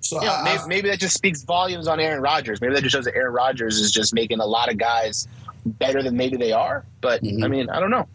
so 0.00 0.20
you 0.20 0.26
know, 0.26 0.34
I, 0.34 0.44
maybe, 0.44 0.62
maybe, 0.66 0.88
that 0.88 0.98
just 0.98 1.14
speaks 1.14 1.42
volumes 1.44 1.86
on 1.86 2.00
Aaron 2.00 2.20
Rodgers. 2.20 2.60
Maybe 2.60 2.74
that 2.74 2.82
just 2.82 2.92
shows 2.92 3.04
that 3.04 3.14
Aaron 3.14 3.32
Rodgers 3.32 3.78
is 3.78 3.92
just 3.92 4.12
making 4.12 4.40
a 4.40 4.46
lot 4.46 4.70
of 4.70 4.76
guys 4.76 5.28
better 5.64 6.02
than 6.02 6.16
maybe 6.16 6.36
they 6.36 6.52
are. 6.52 6.84
But 7.00 7.22
mm-hmm. 7.22 7.44
I 7.44 7.48
mean, 7.48 7.70
I 7.70 7.80
don't 7.80 7.90
know. 7.90 8.08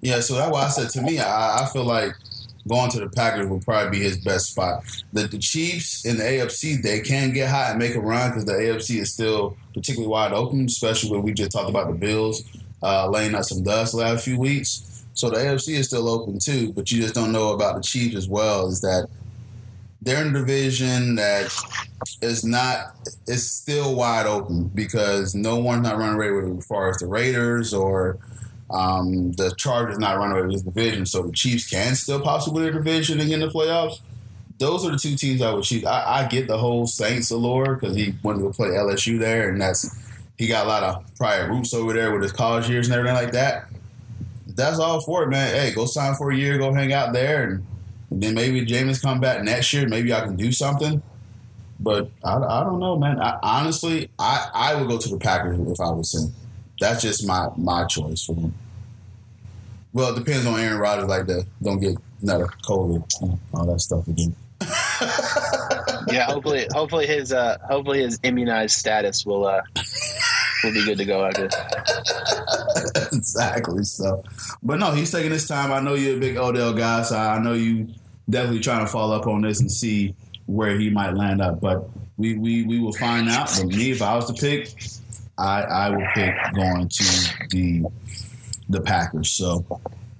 Yeah, 0.00 0.20
so 0.20 0.34
that's 0.34 0.50
why 0.50 0.64
I 0.64 0.68
said 0.68 0.90
to 0.90 1.02
me, 1.02 1.18
I, 1.18 1.62
I 1.62 1.66
feel 1.72 1.84
like 1.84 2.12
going 2.68 2.90
to 2.90 3.00
the 3.00 3.08
Packers 3.08 3.48
will 3.48 3.60
probably 3.60 3.98
be 3.98 4.04
his 4.04 4.18
best 4.18 4.50
spot. 4.50 4.84
The, 5.12 5.26
the 5.26 5.38
Chiefs 5.38 6.04
in 6.04 6.18
the 6.18 6.24
AFC, 6.24 6.82
they 6.82 7.00
can 7.00 7.32
get 7.32 7.50
hot 7.50 7.70
and 7.70 7.78
make 7.78 7.94
a 7.94 8.00
run 8.00 8.30
because 8.30 8.44
the 8.44 8.52
AFC 8.52 9.00
is 9.00 9.12
still 9.12 9.56
particularly 9.72 10.08
wide 10.08 10.32
open, 10.32 10.66
especially 10.66 11.10
when 11.10 11.22
we 11.22 11.32
just 11.32 11.52
talked 11.52 11.70
about 11.70 11.88
the 11.88 11.94
Bills 11.94 12.44
uh, 12.82 13.08
laying 13.08 13.34
out 13.34 13.46
some 13.46 13.62
dust 13.62 13.92
the 13.92 13.98
last 13.98 14.24
few 14.24 14.38
weeks. 14.38 15.06
So 15.14 15.30
the 15.30 15.36
AFC 15.36 15.74
is 15.74 15.86
still 15.86 16.08
open 16.08 16.38
too, 16.38 16.72
but 16.72 16.90
you 16.90 17.00
just 17.00 17.14
don't 17.14 17.32
know 17.32 17.52
about 17.52 17.76
the 17.76 17.82
Chiefs 17.82 18.16
as 18.16 18.28
well. 18.28 18.66
Is 18.66 18.80
that 18.80 19.08
they're 20.04 20.22
in 20.22 20.36
a 20.36 20.38
division 20.38 21.16
that 21.16 21.52
is 22.20 22.44
not 22.44 22.94
it's 23.26 23.42
still 23.42 23.94
wide 23.94 24.26
open 24.26 24.68
because 24.74 25.34
no 25.34 25.58
one's 25.58 25.82
not 25.82 25.96
running 25.96 26.16
away 26.16 26.30
with 26.30 26.44
it 26.44 26.58
as 26.58 26.66
far 26.66 26.90
as 26.90 26.98
the 26.98 27.06
Raiders 27.06 27.72
or 27.72 28.18
um, 28.70 29.32
the 29.32 29.54
Chargers 29.56 29.98
not 29.98 30.18
running 30.18 30.36
away 30.36 30.42
with 30.42 30.52
this 30.52 30.62
division. 30.62 31.06
So 31.06 31.22
the 31.22 31.32
Chiefs 31.32 31.68
can 31.68 31.94
still 31.94 32.20
possibly 32.20 32.64
win 32.64 32.74
the 32.74 32.78
division 32.78 33.18
and 33.18 33.28
get 33.28 33.40
in 33.40 33.48
the 33.48 33.52
playoffs. 33.52 34.00
Those 34.58 34.84
are 34.84 34.90
the 34.90 34.98
two 34.98 35.16
teams 35.16 35.42
I 35.42 35.52
would 35.52 35.64
choose. 35.64 35.84
I, 35.84 36.24
I 36.24 36.28
get 36.28 36.48
the 36.48 36.58
whole 36.58 36.86
Saints 36.86 37.30
allure 37.30 37.74
because 37.74 37.96
he 37.96 38.14
wanted 38.22 38.42
to 38.42 38.50
play 38.50 38.68
LSU 38.68 39.18
there, 39.18 39.48
and 39.48 39.60
that's 39.60 40.00
he 40.38 40.46
got 40.46 40.66
a 40.66 40.68
lot 40.68 40.82
of 40.82 41.16
prior 41.16 41.48
roots 41.48 41.74
over 41.74 41.92
there 41.92 42.12
with 42.12 42.22
his 42.22 42.32
college 42.32 42.68
years 42.68 42.88
and 42.88 42.94
everything 42.94 43.16
like 43.16 43.32
that. 43.32 43.66
That's 44.48 44.78
all 44.78 45.00
for 45.00 45.24
it, 45.24 45.30
man. 45.30 45.54
Hey, 45.54 45.72
go 45.72 45.86
sign 45.86 46.14
for 46.14 46.30
a 46.30 46.36
year, 46.36 46.58
go 46.58 46.72
hang 46.72 46.92
out 46.92 47.12
there, 47.12 47.44
and 47.44 47.66
then 48.10 48.34
maybe 48.34 48.64
Jameis 48.64 49.02
come 49.02 49.20
back 49.20 49.42
next 49.42 49.72
year. 49.72 49.88
Maybe 49.88 50.12
I 50.12 50.20
can 50.20 50.36
do 50.36 50.52
something. 50.52 51.02
But 51.80 52.10
I, 52.22 52.36
I 52.36 52.64
don't 52.64 52.78
know, 52.78 52.96
man. 52.96 53.20
I, 53.20 53.38
honestly, 53.42 54.08
I, 54.18 54.48
I 54.54 54.74
would 54.74 54.88
go 54.88 54.98
to 54.98 55.08
the 55.08 55.18
Packers 55.18 55.58
if 55.60 55.80
I 55.80 55.90
was 55.90 56.14
him. 56.14 56.32
That's 56.80 57.02
just 57.02 57.26
my 57.26 57.48
my 57.56 57.84
choice 57.84 58.24
for 58.24 58.34
them. 58.34 58.54
Well, 59.92 60.14
it 60.14 60.18
depends 60.18 60.46
on 60.46 60.58
Aaron 60.58 60.78
Rodgers. 60.78 61.08
Like 61.08 61.26
the 61.26 61.46
don't 61.62 61.80
get 61.80 61.96
another 62.22 62.46
COVID, 62.68 63.22
and 63.22 63.38
all 63.52 63.66
that 63.66 63.80
stuff 63.80 64.06
again. 64.08 64.34
yeah, 66.12 66.24
hopefully, 66.26 66.66
hopefully 66.72 67.06
his 67.06 67.32
uh, 67.32 67.58
hopefully 67.68 68.00
his 68.00 68.18
immunized 68.22 68.76
status 68.76 69.24
will 69.24 69.46
uh, 69.46 69.60
will 70.62 70.72
be 70.72 70.84
good 70.84 70.98
to 70.98 71.04
go 71.04 71.24
after. 71.24 71.48
exactly. 73.12 73.84
So, 73.84 74.22
but 74.62 74.78
no, 74.78 74.92
he's 74.92 75.10
taking 75.10 75.30
his 75.30 75.46
time. 75.46 75.72
I 75.72 75.80
know 75.80 75.94
you're 75.94 76.16
a 76.16 76.20
big 76.20 76.36
Odell 76.36 76.72
guy, 76.72 77.02
so 77.02 77.16
I 77.16 77.38
know 77.38 77.52
you 77.52 77.88
definitely 78.28 78.60
trying 78.60 78.84
to 78.84 78.90
follow 78.90 79.16
up 79.16 79.26
on 79.26 79.42
this 79.42 79.60
and 79.60 79.70
see 79.70 80.14
where 80.46 80.78
he 80.78 80.90
might 80.90 81.14
land 81.14 81.40
up. 81.40 81.60
But 81.60 81.88
we, 82.16 82.36
we, 82.36 82.64
we 82.64 82.80
will 82.80 82.92
find 82.92 83.28
out. 83.28 83.50
But 83.56 83.68
me, 83.68 83.90
if 83.90 84.02
I 84.02 84.14
was 84.16 84.26
to 84.26 84.34
pick, 84.34 84.74
I, 85.38 85.62
I 85.62 85.90
would 85.90 86.06
pick 86.14 86.34
going 86.54 86.88
to 86.88 87.34
the 87.50 87.84
the 88.68 88.80
Packers. 88.80 89.30
So 89.30 89.64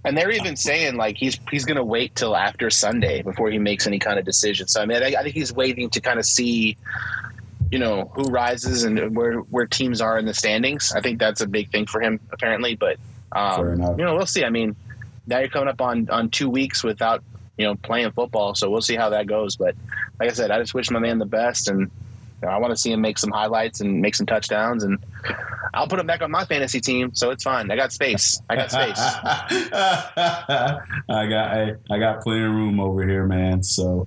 and 0.05 0.17
they're 0.17 0.31
even 0.31 0.57
saying 0.57 0.97
like 0.97 1.17
he's 1.17 1.39
he's 1.51 1.65
going 1.65 1.77
to 1.77 1.85
wait 1.85 2.15
till 2.15 2.37
after 2.37 2.69
Sunday 2.69 3.23
before 3.23 3.51
he 3.51 3.59
makes 3.59 3.87
any 3.87 3.99
kind 3.99 4.19
of 4.19 4.25
decision. 4.25 4.69
So 4.69 4.83
I 4.83 4.87
mean, 4.87 5.03
I, 5.03 5.15
I, 5.19 5.23
think 5.23 5.35
he's 5.35 5.53
waiting 5.53 5.89
to 5.91 6.01
kind 6.01 6.19
of 6.19 6.27
see, 6.27 6.77
you 7.75 7.81
know, 7.81 8.09
who 8.15 8.23
rises 8.31 8.85
and 8.85 9.17
where 9.17 9.39
where 9.39 9.67
teams 9.67 10.01
are 10.01 10.17
in 10.17 10.27
the 10.27 10.33
standings. 10.33 10.93
I 10.95 11.01
think 11.01 11.19
that's 11.19 11.41
a 11.41 11.49
big 11.49 11.73
thing 11.73 11.87
for 11.87 12.01
him 12.01 12.21
apparently. 12.31 12.77
But 12.77 12.99
um, 13.33 13.81
you 13.99 14.05
know, 14.05 14.15
we'll 14.15 14.27
see. 14.27 14.45
I 14.45 14.51
mean, 14.51 14.77
now 15.27 15.41
you're 15.41 15.49
coming 15.49 15.69
up 15.69 15.81
on 15.81 16.09
on 16.09 16.31
two 16.31 16.49
weeks 16.49 16.85
without 16.85 17.25
you 17.57 17.67
know, 17.67 17.75
playing 17.75 18.13
football. 18.13 18.55
So 18.55 18.71
we'll 18.71 18.81
see 18.81 18.95
how 18.95 19.11
that 19.11 19.27
goes. 19.27 19.57
But 19.57 19.75
like 20.21 20.31
I 20.31 20.33
said, 20.33 20.53
I 20.53 20.61
just 20.61 20.73
wish 20.73 20.89
my 20.93 21.01
man 21.01 21.19
the 21.19 21.27
best, 21.27 21.69
and 21.69 21.81
you 21.81 21.89
know, 22.43 22.49
I 22.49 22.59
want 22.59 22.71
to 22.71 22.77
see 22.77 22.93
him 22.93 23.01
make 23.01 23.19
some 23.19 23.33
highlights 23.33 23.81
and 23.81 24.01
make 24.01 24.15
some 24.15 24.27
touchdowns, 24.27 24.85
and 24.85 24.99
I'll 25.73 25.89
put 25.89 25.99
him 25.99 26.07
back 26.07 26.23
on 26.23 26.31
my 26.31 26.45
fantasy 26.45 26.81
team. 26.81 27.13
So 27.17 27.31
it's 27.31 27.43
fine. 27.43 27.73
I 27.73 27.77
got 27.77 27.93
space. 27.93 28.41
I 28.49 28.55
got 28.55 28.71
space. 28.71 28.99
I 28.99 30.79
got 31.09 31.33
I, 31.33 31.73
I 31.91 31.99
got 31.99 32.23
plenty 32.23 32.45
of 32.45 32.53
room 32.53 32.79
over 32.79 33.05
here, 33.05 33.27
man. 33.27 33.65
So. 33.65 34.07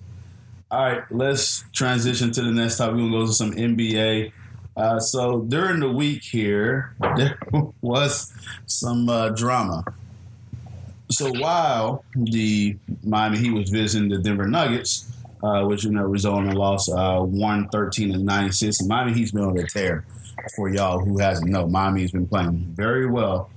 All 0.69 0.83
right, 0.83 1.03
let's 1.11 1.63
transition 1.71 2.31
to 2.33 2.41
the 2.41 2.51
next 2.51 2.77
topic. 2.77 2.95
We're 2.95 3.03
gonna 3.03 3.11
go 3.11 3.25
to 3.27 3.33
some 3.33 3.51
NBA. 3.51 4.31
Uh, 4.75 4.99
so 4.99 5.41
during 5.41 5.79
the 5.79 5.89
week 5.89 6.23
here, 6.23 6.95
there 7.15 7.39
was 7.81 8.33
some 8.65 9.09
uh, 9.09 9.29
drama 9.29 9.83
so 11.09 11.31
while 11.39 12.03
the 12.15 12.77
Miami 13.03 13.37
Heat 13.37 13.51
was 13.51 13.69
visiting 13.69 14.09
the 14.09 14.17
Denver 14.17 14.47
Nuggets, 14.47 15.11
uh, 15.41 15.63
which 15.63 15.83
you 15.83 15.91
know 15.91 16.03
resulted 16.03 16.49
in 16.49 16.55
a 16.55 16.59
loss 16.59 16.89
uh, 16.89 17.19
113 17.19 18.13
and 18.13 18.25
96, 18.25 18.81
and 18.81 18.89
Miami 18.89 19.13
Heat's 19.13 19.31
been 19.31 19.43
on 19.43 19.57
a 19.57 19.65
tear. 19.65 20.05
For 20.55 20.69
y'all 20.69 20.99
who 20.99 21.17
hasn't 21.17 21.49
know, 21.49 21.67
Miami's 21.67 22.11
been 22.11 22.27
playing 22.27 22.73
very 22.75 23.05
well, 23.05 23.49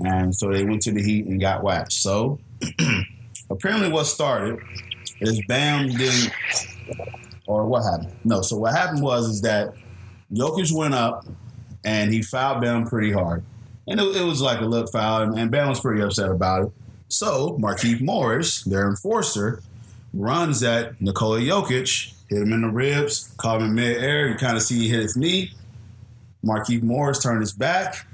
and 0.00 0.34
so 0.34 0.52
they 0.52 0.64
went 0.64 0.82
to 0.82 0.92
the 0.92 1.02
Heat 1.02 1.26
and 1.26 1.40
got 1.40 1.62
waxed. 1.62 2.02
So 2.02 2.38
apparently 3.50 3.90
what 3.90 4.06
started 4.06 4.58
is 5.20 5.40
Bam 5.46 5.88
didn't, 5.88 6.32
or 7.46 7.66
what 7.66 7.82
happened? 7.82 8.12
No, 8.24 8.42
so 8.42 8.56
what 8.56 8.74
happened 8.74 9.02
was 9.02 9.28
is 9.28 9.40
that 9.42 9.74
Jokic 10.32 10.72
went 10.72 10.94
up 10.94 11.26
and 11.84 12.12
he 12.12 12.22
fouled 12.22 12.60
Bam 12.60 12.86
pretty 12.86 13.12
hard. 13.12 13.42
And 13.86 13.98
it, 13.98 14.16
it 14.16 14.24
was 14.24 14.42
like 14.42 14.60
a 14.60 14.66
look 14.66 14.92
foul, 14.92 15.34
and 15.34 15.50
Bam 15.50 15.68
was 15.68 15.80
pretty 15.80 16.02
upset 16.02 16.30
about 16.30 16.66
it. 16.66 16.72
So 17.08 17.58
Markieff 17.58 18.02
Morris, 18.02 18.62
their 18.64 18.86
enforcer, 18.86 19.62
runs 20.12 20.62
at 20.62 21.00
Nikola 21.00 21.40
Jokic, 21.40 22.12
hit 22.28 22.42
him 22.42 22.52
in 22.52 22.62
the 22.62 22.68
ribs, 22.68 23.32
caught 23.38 23.60
him 23.60 23.68
in 23.68 23.74
midair. 23.74 24.28
You 24.28 24.34
kind 24.34 24.56
of 24.56 24.62
see 24.62 24.80
he 24.80 24.88
hit 24.88 25.00
his 25.00 25.16
knee. 25.16 25.52
Markieff 26.44 26.82
Morris 26.82 27.22
turned 27.22 27.40
his 27.40 27.52
back, 27.52 28.06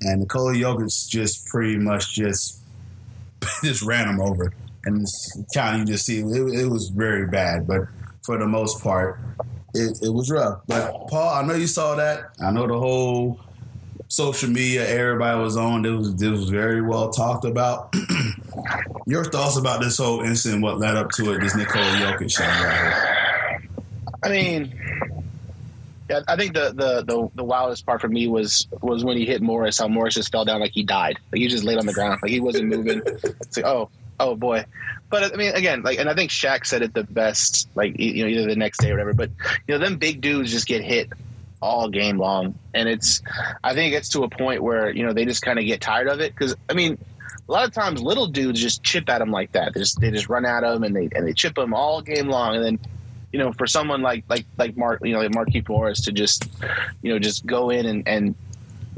and 0.00 0.20
Nikola 0.20 0.54
Jokic 0.54 1.08
just 1.08 1.48
pretty 1.48 1.76
much 1.76 2.14
just 2.14 2.60
just 3.64 3.82
ran 3.82 4.08
him 4.08 4.20
over. 4.20 4.52
And 4.86 5.06
kind 5.52 5.74
of 5.74 5.80
you 5.80 5.94
just 5.94 6.06
see 6.06 6.20
it, 6.20 6.60
it 6.60 6.66
was 6.66 6.88
very 6.88 7.26
bad, 7.26 7.66
but 7.66 7.82
for 8.22 8.38
the 8.38 8.46
most 8.46 8.82
part, 8.82 9.20
it, 9.74 9.98
it 10.02 10.08
was 10.10 10.30
rough. 10.30 10.60
But 10.66 11.08
Paul, 11.08 11.28
I 11.28 11.42
know 11.46 11.54
you 11.54 11.66
saw 11.66 11.96
that. 11.96 12.30
I 12.40 12.50
know 12.50 12.66
the 12.66 12.78
whole 12.78 13.40
social 14.08 14.48
media 14.48 14.88
everybody 14.88 15.38
was 15.40 15.56
on. 15.56 15.84
It 15.84 15.90
was 15.90 16.22
it 16.22 16.30
was 16.30 16.48
very 16.48 16.82
well 16.82 17.10
talked 17.10 17.44
about. 17.44 17.94
Your 19.06 19.24
thoughts 19.24 19.56
about 19.56 19.80
this 19.80 19.98
whole 19.98 20.22
incident, 20.22 20.62
what 20.62 20.78
led 20.78 20.96
up 20.96 21.10
to 21.12 21.32
it, 21.32 21.40
this 21.40 21.56
Nikola 21.56 21.84
Jokic 21.84 22.38
right 22.38 22.62
here? 22.62 23.62
I 24.22 24.28
mean, 24.28 24.80
yeah, 26.08 26.20
I 26.28 26.36
think 26.36 26.54
the, 26.54 26.72
the, 26.72 27.04
the 27.04 27.30
the 27.34 27.44
wildest 27.44 27.84
part 27.84 28.00
for 28.00 28.08
me 28.08 28.28
was 28.28 28.68
was 28.80 29.04
when 29.04 29.16
he 29.16 29.26
hit 29.26 29.42
Morris. 29.42 29.78
How 29.78 29.88
Morris 29.88 30.14
just 30.14 30.32
fell 30.32 30.44
down 30.44 30.60
like 30.60 30.72
he 30.72 30.84
died. 30.84 31.18
Like 31.32 31.40
he 31.40 31.48
just 31.48 31.64
laid 31.64 31.78
on 31.78 31.86
the 31.86 31.92
ground, 31.92 32.20
like 32.22 32.30
he 32.30 32.40
wasn't 32.40 32.68
moving. 32.68 33.02
it's 33.04 33.56
like 33.56 33.66
oh 33.66 33.90
oh 34.18 34.36
boy. 34.36 34.64
But 35.08 35.32
I 35.32 35.36
mean, 35.36 35.54
again, 35.54 35.82
like, 35.82 35.98
and 35.98 36.08
I 36.08 36.14
think 36.14 36.30
Shaq 36.30 36.66
said 36.66 36.82
it 36.82 36.92
the 36.92 37.04
best, 37.04 37.68
like 37.74 37.98
you 37.98 38.24
know, 38.24 38.28
either 38.28 38.46
the 38.46 38.56
next 38.56 38.78
day 38.78 38.90
or 38.90 38.94
whatever. 38.94 39.14
But 39.14 39.30
you 39.66 39.74
know, 39.74 39.78
them 39.78 39.96
big 39.96 40.20
dudes 40.20 40.50
just 40.50 40.66
get 40.66 40.82
hit 40.82 41.10
all 41.62 41.88
game 41.88 42.18
long, 42.18 42.58
and 42.74 42.88
it's 42.88 43.22
I 43.62 43.74
think 43.74 43.88
it 43.88 43.90
gets 43.96 44.10
to 44.10 44.24
a 44.24 44.28
point 44.28 44.62
where 44.62 44.90
you 44.90 45.06
know 45.06 45.12
they 45.12 45.24
just 45.24 45.42
kind 45.42 45.58
of 45.58 45.64
get 45.64 45.80
tired 45.80 46.08
of 46.08 46.20
it 46.20 46.34
because 46.34 46.54
I 46.68 46.74
mean. 46.74 46.98
A 47.48 47.52
lot 47.52 47.64
of 47.64 47.72
times, 47.72 48.02
little 48.02 48.26
dudes 48.26 48.60
just 48.60 48.82
chip 48.82 49.08
at 49.08 49.20
them 49.20 49.30
like 49.30 49.52
that. 49.52 49.72
They 49.72 49.78
just 49.78 50.00
they 50.00 50.10
just 50.10 50.28
run 50.28 50.44
at 50.44 50.62
them 50.62 50.82
and 50.82 50.96
they 50.96 51.08
and 51.14 51.24
they 51.24 51.32
chip 51.32 51.54
them 51.54 51.74
all 51.74 52.02
game 52.02 52.26
long, 52.26 52.56
and 52.56 52.64
then 52.64 52.80
you 53.36 53.38
know, 53.38 53.52
for 53.52 53.66
someone 53.66 54.00
like 54.02 54.24
like 54.28 54.46
like 54.56 54.76
Mark, 54.76 55.04
you 55.04 55.12
know, 55.12 55.20
like 55.20 55.30
Markieff 55.30 55.68
Morris 55.68 56.00
to 56.02 56.12
just, 56.12 56.48
you 57.02 57.12
know, 57.12 57.18
just 57.18 57.44
go 57.44 57.68
in 57.68 57.84
and 57.84 58.08
and 58.08 58.34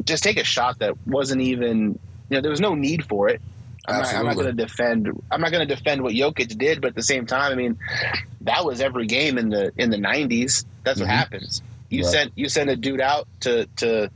just 0.04 0.22
take 0.22 0.38
a 0.38 0.44
shot 0.44 0.78
that 0.78 0.94
wasn't 1.06 1.40
even, 1.40 1.98
you 2.30 2.36
know, 2.36 2.40
there 2.40 2.50
was 2.50 2.60
no 2.60 2.74
need 2.74 3.04
for 3.04 3.28
it. 3.28 3.40
I'm 3.88 4.02
not, 4.02 4.24
not 4.24 4.34
going 4.34 4.56
to 4.56 4.64
defend. 4.64 5.08
I'm 5.30 5.40
not 5.40 5.50
going 5.50 5.66
to 5.66 5.74
defend 5.74 6.02
what 6.02 6.14
Jokic 6.14 6.56
did, 6.58 6.80
but 6.80 6.88
at 6.88 6.94
the 6.94 7.02
same 7.02 7.26
time, 7.26 7.52
I 7.52 7.54
mean, 7.54 7.78
that 8.42 8.64
was 8.64 8.80
every 8.80 9.06
game 9.06 9.38
in 9.38 9.48
the 9.48 9.72
in 9.76 9.90
the 9.90 9.96
'90s. 9.96 10.64
That's 10.84 11.00
mm-hmm. 11.00 11.08
what 11.08 11.16
happens. 11.16 11.62
You 11.90 12.04
right. 12.04 12.12
sent 12.12 12.32
you 12.36 12.48
send 12.48 12.70
a 12.70 12.76
dude 12.76 13.00
out 13.00 13.26
to 13.40 13.66
to 13.76 14.10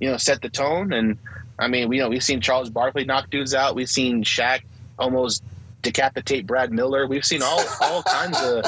you 0.00 0.10
know 0.10 0.16
set 0.16 0.40
the 0.40 0.48
tone, 0.48 0.92
and 0.92 1.18
I 1.58 1.68
mean, 1.68 1.88
we 1.88 1.98
know 1.98 2.08
we've 2.08 2.22
seen 2.22 2.40
Charles 2.40 2.70
Barkley 2.70 3.04
knock 3.04 3.30
dudes 3.30 3.54
out. 3.54 3.74
We've 3.74 3.90
seen 3.90 4.22
Shaq 4.24 4.62
almost 4.98 5.42
decapitate 5.82 6.46
Brad 6.46 6.72
Miller. 6.72 7.06
We've 7.06 7.24
seen 7.24 7.42
all 7.42 7.64
all 7.80 8.02
kinds 8.02 8.40
of 8.40 8.64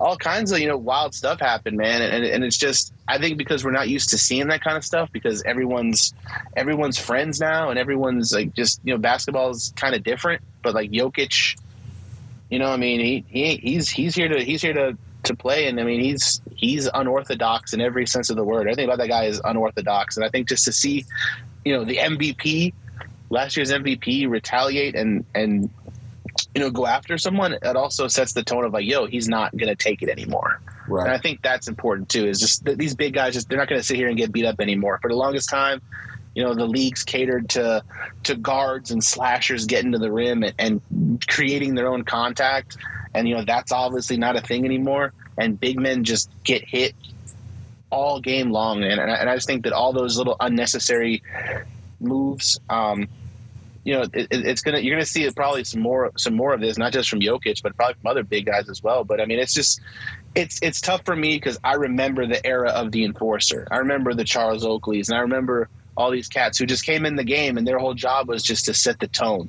all 0.00 0.16
kinds 0.16 0.50
of 0.50 0.58
you 0.58 0.66
know 0.66 0.78
wild 0.78 1.14
stuff 1.14 1.40
happen, 1.40 1.76
man. 1.76 2.00
And, 2.00 2.24
and 2.24 2.42
it's 2.42 2.56
just 2.56 2.92
I 3.06 3.18
think 3.18 3.36
because 3.36 3.64
we're 3.64 3.70
not 3.70 3.88
used 3.88 4.10
to 4.10 4.18
seeing 4.18 4.48
that 4.48 4.62
kind 4.62 4.76
of 4.76 4.84
stuff 4.84 5.10
because 5.12 5.42
everyone's 5.42 6.14
everyone's 6.56 6.98
friends 6.98 7.38
now 7.38 7.68
and 7.68 7.78
everyone's 7.78 8.32
like 8.32 8.54
just 8.54 8.80
you 8.82 8.94
know 8.94 8.98
basketball 8.98 9.50
is 9.50 9.72
kind 9.76 9.94
of 9.94 10.02
different. 10.02 10.42
But 10.62 10.74
like 10.74 10.90
Jokic, 10.90 11.58
you 12.48 12.58
know, 12.58 12.70
I 12.70 12.78
mean 12.78 13.00
he, 13.00 13.24
he 13.28 13.56
he's 13.56 13.90
he's 13.90 14.14
here 14.14 14.28
to 14.28 14.42
he's 14.42 14.62
here 14.62 14.72
to 14.72 14.96
to 15.24 15.36
play 15.36 15.68
and 15.68 15.78
I 15.78 15.84
mean 15.84 16.00
he's 16.00 16.40
he's 16.56 16.88
unorthodox 16.92 17.74
in 17.74 17.82
every 17.82 18.06
sense 18.06 18.30
of 18.30 18.36
the 18.36 18.44
word. 18.44 18.62
Everything 18.62 18.86
about 18.86 18.98
that 18.98 19.08
guy 19.08 19.26
is 19.26 19.40
unorthodox, 19.44 20.16
and 20.16 20.24
I 20.24 20.30
think 20.30 20.48
just 20.48 20.64
to 20.64 20.72
see 20.72 21.04
you 21.64 21.76
know 21.76 21.84
the 21.84 21.98
MVP 21.98 22.72
last 23.28 23.56
year's 23.56 23.70
MVP 23.70 24.28
retaliate 24.28 24.94
and 24.96 25.26
and 25.34 25.68
you 26.54 26.60
know, 26.60 26.70
go 26.70 26.86
after 26.86 27.16
someone, 27.18 27.52
it 27.52 27.76
also 27.76 28.08
sets 28.08 28.32
the 28.32 28.42
tone 28.42 28.64
of 28.64 28.72
like, 28.72 28.86
yo, 28.86 29.06
he's 29.06 29.28
not 29.28 29.56
going 29.56 29.68
to 29.68 29.76
take 29.76 30.02
it 30.02 30.08
anymore. 30.08 30.60
Right. 30.88 31.06
And 31.06 31.14
I 31.14 31.18
think 31.18 31.42
that's 31.42 31.68
important 31.68 32.08
too. 32.08 32.26
Is 32.26 32.40
just 32.40 32.64
that 32.64 32.78
these 32.78 32.94
big 32.94 33.14
guys 33.14 33.34
just 33.34 33.48
they're 33.48 33.58
not 33.58 33.68
going 33.68 33.80
to 33.80 33.86
sit 33.86 33.96
here 33.96 34.08
and 34.08 34.16
get 34.16 34.32
beat 34.32 34.44
up 34.44 34.60
anymore. 34.60 34.98
For 35.00 35.08
the 35.08 35.16
longest 35.16 35.48
time, 35.48 35.80
you 36.34 36.42
know, 36.42 36.54
the 36.54 36.66
league's 36.66 37.04
catered 37.04 37.48
to 37.50 37.84
to 38.24 38.34
guards 38.34 38.90
and 38.90 39.02
slashers 39.02 39.66
getting 39.66 39.92
to 39.92 39.98
the 39.98 40.10
rim 40.10 40.42
and, 40.42 40.54
and 40.58 41.26
creating 41.28 41.76
their 41.76 41.86
own 41.86 42.04
contact, 42.04 42.76
and 43.14 43.28
you 43.28 43.36
know 43.36 43.44
that's 43.44 43.70
obviously 43.70 44.16
not 44.16 44.36
a 44.36 44.40
thing 44.40 44.64
anymore. 44.64 45.12
And 45.38 45.58
big 45.58 45.78
men 45.78 46.02
just 46.02 46.28
get 46.42 46.64
hit 46.64 46.94
all 47.90 48.20
game 48.20 48.50
long, 48.50 48.82
and, 48.82 49.00
and 49.00 49.30
I 49.30 49.34
just 49.34 49.46
think 49.46 49.64
that 49.64 49.72
all 49.72 49.92
those 49.92 50.18
little 50.18 50.36
unnecessary 50.40 51.22
moves. 52.00 52.58
Um, 52.68 53.08
you 53.84 53.94
know, 53.94 54.02
it, 54.12 54.28
it's 54.30 54.60
gonna 54.62 54.80
you're 54.80 54.94
gonna 54.94 55.06
see 55.06 55.28
probably 55.30 55.64
some 55.64 55.80
more 55.80 56.12
some 56.16 56.34
more 56.34 56.52
of 56.52 56.60
this, 56.60 56.76
not 56.76 56.92
just 56.92 57.08
from 57.08 57.20
Jokic, 57.20 57.62
but 57.62 57.76
probably 57.76 57.94
from 57.94 58.10
other 58.10 58.22
big 58.22 58.46
guys 58.46 58.68
as 58.68 58.82
well. 58.82 59.04
But 59.04 59.20
I 59.20 59.26
mean, 59.26 59.38
it's 59.38 59.54
just 59.54 59.80
it's 60.34 60.58
it's 60.62 60.80
tough 60.80 61.04
for 61.04 61.16
me 61.16 61.36
because 61.36 61.58
I 61.64 61.74
remember 61.74 62.26
the 62.26 62.44
era 62.46 62.70
of 62.70 62.92
the 62.92 63.04
enforcer. 63.04 63.66
I 63.70 63.78
remember 63.78 64.14
the 64.14 64.24
Charles 64.24 64.64
Oakleys, 64.64 65.08
and 65.08 65.16
I 65.16 65.22
remember 65.22 65.68
all 65.96 66.10
these 66.10 66.28
cats 66.28 66.58
who 66.58 66.66
just 66.66 66.84
came 66.84 67.04
in 67.04 67.16
the 67.16 67.24
game 67.24 67.58
and 67.58 67.66
their 67.66 67.78
whole 67.78 67.94
job 67.94 68.28
was 68.28 68.42
just 68.42 68.66
to 68.66 68.74
set 68.74 68.98
the 69.00 69.06
tone. 69.06 69.48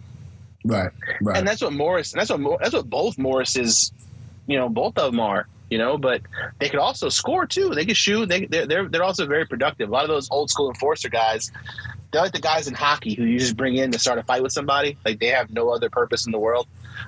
Right, 0.65 0.91
right. 1.21 1.37
And 1.37 1.47
that's 1.47 1.61
what 1.61 1.73
Morris. 1.73 2.13
And 2.13 2.19
that's 2.19 2.29
what 2.29 2.59
that's 2.59 2.73
what 2.73 2.89
both 2.89 3.17
Morrises, 3.17 3.91
you 4.47 4.57
know, 4.57 4.69
both 4.69 4.97
of 4.97 5.11
them 5.11 5.19
are. 5.19 5.47
You 5.69 5.77
know, 5.77 5.97
but 5.97 6.21
they 6.59 6.67
could 6.67 6.81
also 6.81 7.07
score 7.07 7.45
too. 7.45 7.69
They 7.69 7.85
could 7.85 7.95
shoot. 7.95 8.27
They 8.27 8.45
they're 8.45 8.67
they're, 8.67 8.89
they're 8.89 9.03
also 9.03 9.25
very 9.25 9.45
productive. 9.45 9.87
A 9.87 9.91
lot 9.91 10.03
of 10.03 10.09
those 10.09 10.29
old 10.29 10.49
school 10.49 10.67
enforcer 10.67 11.07
guys, 11.07 11.49
they're 12.11 12.21
like 12.21 12.33
the 12.33 12.41
guys 12.41 12.67
in 12.67 12.73
hockey 12.73 13.13
who 13.13 13.23
you 13.23 13.39
just 13.39 13.55
bring 13.55 13.75
in 13.75 13.91
to 13.91 13.99
start 13.99 14.19
a 14.19 14.23
fight 14.23 14.43
with 14.43 14.51
somebody. 14.51 14.97
Like 15.05 15.19
they 15.19 15.27
have 15.27 15.49
no 15.49 15.69
other 15.69 15.89
purpose 15.89 16.25
in 16.25 16.31
the 16.31 16.39
world. 16.39 16.67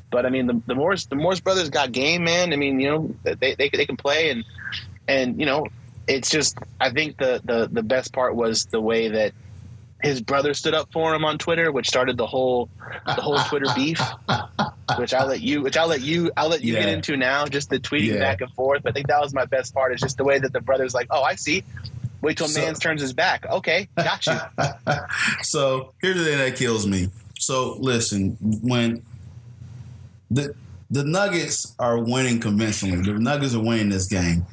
But 0.09 0.25
I 0.25 0.29
mean, 0.29 0.47
the, 0.47 0.61
the 0.65 0.75
Morris 0.75 1.05
the 1.05 1.15
Morris 1.15 1.39
brothers 1.39 1.69
got 1.69 1.91
game, 1.91 2.23
man. 2.23 2.53
I 2.53 2.55
mean, 2.55 2.79
you 2.79 2.89
know, 2.89 3.15
they, 3.23 3.55
they 3.55 3.69
they 3.69 3.85
can 3.85 3.97
play 3.97 4.29
and 4.29 4.45
and 5.07 5.39
you 5.39 5.45
know, 5.45 5.67
it's 6.07 6.29
just 6.29 6.57
I 6.79 6.91
think 6.91 7.17
the 7.17 7.41
the 7.43 7.69
the 7.71 7.83
best 7.83 8.13
part 8.13 8.35
was 8.35 8.65
the 8.65 8.81
way 8.81 9.09
that 9.09 9.33
his 10.01 10.21
brother 10.21 10.53
stood 10.53 10.73
up 10.73 10.91
for 10.91 11.15
him 11.15 11.23
on 11.23 11.37
Twitter, 11.37 11.71
which 11.71 11.87
started 11.87 12.17
the 12.17 12.27
whole 12.27 12.69
the 13.05 13.13
whole 13.13 13.39
Twitter 13.39 13.67
beef. 13.75 14.01
Which 14.97 15.13
I'll 15.13 15.27
let 15.27 15.41
you, 15.41 15.61
which 15.61 15.77
I'll 15.77 15.87
let 15.87 16.01
you, 16.01 16.29
I'll 16.35 16.49
let 16.49 16.61
you 16.61 16.73
yeah. 16.73 16.81
get 16.81 16.89
into 16.89 17.15
now. 17.15 17.45
Just 17.45 17.69
the 17.69 17.79
tweeting 17.79 18.15
yeah. 18.15 18.19
back 18.19 18.41
and 18.41 18.51
forth. 18.51 18.83
But 18.83 18.89
I 18.89 18.93
think 18.93 19.07
that 19.07 19.21
was 19.21 19.33
my 19.33 19.45
best 19.45 19.73
part. 19.73 19.93
Is 19.93 20.01
just 20.01 20.17
the 20.17 20.25
way 20.25 20.37
that 20.39 20.51
the 20.51 20.59
brother's 20.59 20.93
like, 20.93 21.07
"Oh, 21.09 21.23
I 21.23 21.35
see. 21.35 21.63
Wait 22.23 22.37
till 22.37 22.47
so, 22.47 22.61
man 22.61 22.73
turns 22.73 23.01
his 23.01 23.11
back. 23.11 23.45
Okay, 23.51 23.89
got 23.97 24.25
you. 24.25 24.39
so 25.41 25.93
here's 26.01 26.17
the 26.17 26.23
thing 26.23 26.37
that 26.37 26.55
kills 26.55 26.87
me. 26.87 27.09
So 27.37 27.75
listen, 27.79 28.37
when 28.39 29.03
the 30.31 30.55
the 30.89 31.03
Nuggets 31.03 31.75
are 31.79 31.99
winning 31.99 32.39
convincingly, 32.39 33.01
the 33.01 33.19
Nuggets 33.19 33.53
are 33.53 33.61
winning 33.61 33.89
this 33.89 34.07
game. 34.07 34.45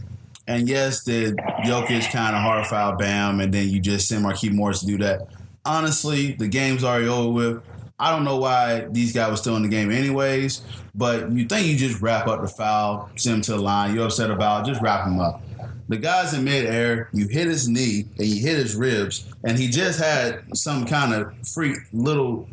And 0.49 0.69
yes, 0.69 1.05
the 1.05 1.33
Jokic 1.65 2.11
kind 2.11 2.35
of 2.35 2.43
hard 2.43 2.67
foul 2.67 2.97
Bam, 2.97 3.39
and 3.39 3.55
then 3.55 3.69
you 3.69 3.81
just 3.81 4.09
send 4.09 4.25
Markieff 4.25 4.53
Morris 4.53 4.81
to 4.81 4.87
do 4.87 4.99
that. 4.99 5.29
Honestly, 5.65 6.33
the 6.33 6.49
game's 6.49 6.83
already 6.83 7.07
over 7.07 7.31
with. 7.31 7.63
I 8.01 8.11
don't 8.11 8.25
know 8.25 8.39
why 8.39 8.87
these 8.91 9.13
guys 9.13 9.31
were 9.31 9.37
still 9.37 9.55
in 9.57 9.63
the 9.63 9.69
game 9.69 9.93
anyways, 9.93 10.63
but 10.95 11.31
you 11.31 11.47
think 11.47 11.69
you 11.69 11.77
just 11.77 12.01
wrap 12.01 12.27
up 12.27 12.41
the 12.41 12.49
foul, 12.49 13.11
send 13.15 13.37
him 13.37 13.43
to 13.43 13.53
the 13.53 13.59
line, 13.59 13.95
you're 13.95 14.07
upset 14.07 14.31
about 14.31 14.67
it, 14.67 14.71
just 14.71 14.83
wrap 14.83 15.07
him 15.07 15.21
up. 15.21 15.43
The 15.91 15.99
guy's 15.99 16.35
in 16.35 16.45
midair, 16.45 17.09
you 17.13 17.27
hit 17.27 17.49
his 17.49 17.69
knee 17.69 18.05
and 18.17 18.25
you 18.29 18.41
hit 18.41 18.57
his 18.59 18.77
ribs, 18.77 19.29
and 19.43 19.59
he 19.59 19.67
just 19.67 19.99
had 19.99 20.45
some 20.57 20.87
kind 20.87 21.13
of 21.13 21.35
freak 21.49 21.79
little 21.93 22.49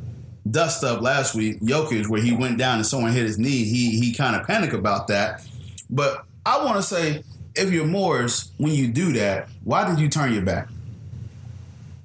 dust 0.50 0.84
up 0.84 1.02
last 1.02 1.36
week, 1.36 1.60
Jokic, 1.62 2.08
where 2.08 2.20
he 2.20 2.34
went 2.34 2.58
down 2.58 2.78
and 2.78 2.86
someone 2.86 3.12
hit 3.12 3.28
his 3.28 3.38
knee. 3.38 3.64
He 3.64 4.00
he 4.00 4.12
kind 4.12 4.36
of 4.36 4.48
panicked 4.48 4.74
about 4.74 5.08
that. 5.10 5.46
But 5.88 6.26
I 6.48 6.66
want 6.66 6.78
to 6.78 6.82
say, 6.82 7.24
if 7.54 7.72
you're 7.72 7.86
Morris, 7.86 8.50
when 8.58 8.72
you 8.72 8.88
do 8.88 9.14
that, 9.14 9.50
why 9.64 9.88
did 9.88 10.00
you 10.00 10.10
turn 10.10 10.34
your 10.34 10.42
back? 10.42 10.68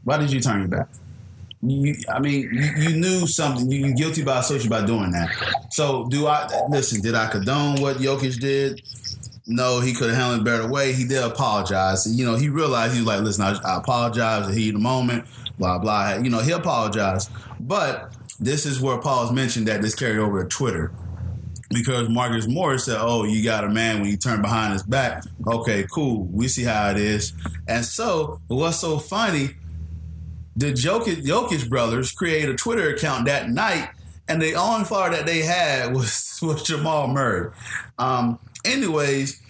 Why 0.04 0.18
did 0.18 0.30
you 0.30 0.40
turn 0.40 0.58
your 0.58 0.68
back? 0.68 0.88
You, 1.62 1.94
I 2.12 2.18
mean, 2.18 2.50
you, 2.52 2.90
you 2.90 2.96
knew 2.96 3.26
something. 3.26 3.72
You, 3.72 3.86
are 3.86 3.92
guilty 3.92 4.22
by 4.22 4.40
association 4.40 4.68
by 4.68 4.84
doing 4.84 5.12
that. 5.12 5.30
So, 5.70 6.08
do 6.10 6.26
I 6.26 6.46
listen? 6.68 7.00
Did 7.00 7.14
I 7.14 7.28
condone 7.28 7.80
what 7.80 7.96
Jokic 7.96 8.38
did? 8.38 8.82
No, 9.46 9.80
he 9.80 9.92
could 9.92 10.08
have 10.10 10.18
handled 10.18 10.40
it 10.40 10.44
better 10.44 10.68
way. 10.68 10.92
He 10.92 11.04
did 11.04 11.22
apologize. 11.22 12.06
You 12.06 12.24
know, 12.24 12.36
he 12.36 12.48
realized 12.48 12.94
he 12.94 13.00
was 13.00 13.06
like, 13.06 13.20
listen, 13.22 13.44
I, 13.44 13.58
I 13.64 13.78
apologize. 13.78 14.54
He 14.54 14.68
in 14.68 14.74
the 14.74 14.80
moment, 14.80 15.26
blah 15.58 15.78
blah. 15.78 16.14
You 16.14 16.30
know, 16.30 16.40
he 16.40 16.52
apologized. 16.52 17.30
But 17.60 18.12
this 18.38 18.66
is 18.66 18.80
where 18.80 18.98
Paul's 18.98 19.32
mentioned 19.32 19.66
that 19.68 19.82
this 19.82 19.94
carried 19.94 20.18
over 20.18 20.42
to 20.42 20.48
Twitter. 20.48 20.92
Because 21.70 22.08
Marcus 22.10 22.46
Morris 22.46 22.84
said, 22.84 22.98
"Oh, 23.00 23.24
you 23.24 23.42
got 23.42 23.64
a 23.64 23.68
man 23.68 24.00
when 24.00 24.10
you 24.10 24.16
turn 24.16 24.42
behind 24.42 24.74
his 24.74 24.82
back." 24.82 25.24
Okay, 25.46 25.86
cool. 25.92 26.24
We 26.26 26.46
see 26.46 26.64
how 26.64 26.90
it 26.90 26.98
is. 26.98 27.32
And 27.66 27.84
so, 27.84 28.40
what's 28.48 28.78
so 28.78 28.98
funny? 28.98 29.56
The 30.54 30.72
Jokic, 30.72 31.24
Jokic 31.24 31.70
brothers 31.70 32.12
create 32.12 32.48
a 32.48 32.54
Twitter 32.54 32.90
account 32.90 33.24
that 33.24 33.48
night 33.48 33.88
and 34.28 34.40
the 34.40 34.54
only 34.54 34.84
follower 34.84 35.10
that 35.10 35.26
they 35.26 35.40
had 35.40 35.94
was 35.94 36.38
was 36.42 36.62
Jamal 36.62 37.08
Murray. 37.08 37.50
Um, 37.98 38.38
anyways, 38.64 39.40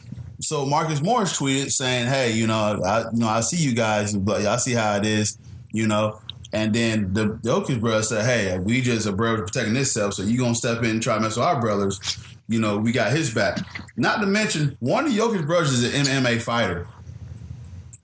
so 0.41 0.67
Marcus 0.67 1.03
Morris 1.03 1.39
tweeted 1.39 1.71
saying, 1.71 2.09
"Hey, 2.09 2.33
you 2.33 2.47
know, 2.47 2.81
I 2.85 3.11
you 3.13 3.19
know 3.19 3.29
I 3.29 3.41
see 3.41 3.57
you 3.57 3.75
guys, 3.75 4.15
but 4.15 4.45
I 4.45 4.57
see 4.57 4.73
how 4.73 4.97
it 4.97 5.07
is, 5.07 5.39
you 5.73 5.87
know." 5.87 6.21
And 6.53 6.75
then 6.75 7.15
the 7.15 7.39
Jokic 7.45 7.81
brothers 7.81 8.09
said, 8.09 8.25
"Hey, 8.25 8.59
we 8.59 8.81
just 8.81 9.07
a 9.07 9.13
brother 9.13 9.43
protecting 9.43 9.75
himself, 9.75 10.15
so 10.15 10.23
you 10.23 10.39
gonna 10.39 10.55
step 10.55 10.83
in 10.83 10.91
and 10.91 11.03
try 11.03 11.15
to 11.15 11.21
mess 11.21 11.37
with 11.37 11.47
our 11.47 11.61
brothers? 11.61 12.01
You 12.49 12.61
know, 12.61 12.77
we 12.79 12.93
got 12.93 13.13
his 13.13 13.33
back." 13.33 13.59
Not 13.97 14.21
to 14.21 14.27
mention, 14.27 14.77
one 14.81 15.07
of 15.07 15.13
the 15.13 15.19
Jokic 15.19 15.47
brothers 15.47 15.73
is 15.73 15.95
an 15.95 16.07
MMA 16.07 16.39
fighter. 16.39 16.87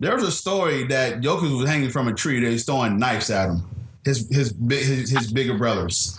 There 0.00 0.14
was 0.14 0.22
a 0.24 0.32
story 0.32 0.84
that 0.84 1.20
Jokic 1.20 1.58
was 1.58 1.68
hanging 1.68 1.90
from 1.90 2.06
a 2.06 2.12
tree. 2.12 2.40
They 2.40 2.52
was 2.52 2.64
throwing 2.64 2.98
knives 2.98 3.30
at 3.30 3.50
him. 3.50 3.62
His 4.04 4.28
his 4.30 4.54
his, 4.70 5.10
his 5.10 5.32
bigger 5.32 5.58
brothers. 5.58 6.18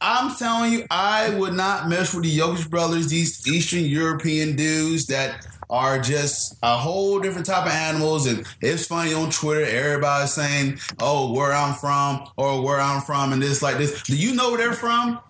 I'm 0.00 0.34
telling 0.36 0.72
you, 0.72 0.86
I 0.90 1.30
would 1.34 1.52
not 1.52 1.88
mess 1.88 2.14
with 2.14 2.24
the 2.24 2.38
Jokic 2.38 2.70
brothers, 2.70 3.08
these 3.08 3.46
Eastern 3.46 3.84
European 3.84 4.56
dudes 4.56 5.06
that 5.06 5.46
are 5.68 6.00
just 6.00 6.58
a 6.62 6.76
whole 6.76 7.20
different 7.20 7.46
type 7.46 7.66
of 7.66 7.72
animals. 7.72 8.26
And 8.26 8.46
it's 8.60 8.86
funny 8.86 9.12
on 9.12 9.30
Twitter, 9.30 9.64
everybody's 9.64 10.32
saying, 10.32 10.78
oh, 10.98 11.32
where 11.32 11.52
I'm 11.52 11.74
from 11.74 12.28
or 12.36 12.62
where 12.62 12.80
I'm 12.80 13.02
from 13.02 13.32
and 13.32 13.42
this 13.42 13.62
like 13.62 13.76
this. 13.76 14.02
Do 14.02 14.16
you 14.16 14.34
know 14.34 14.50
where 14.50 14.58
they're 14.58 14.72
from? 14.72 15.20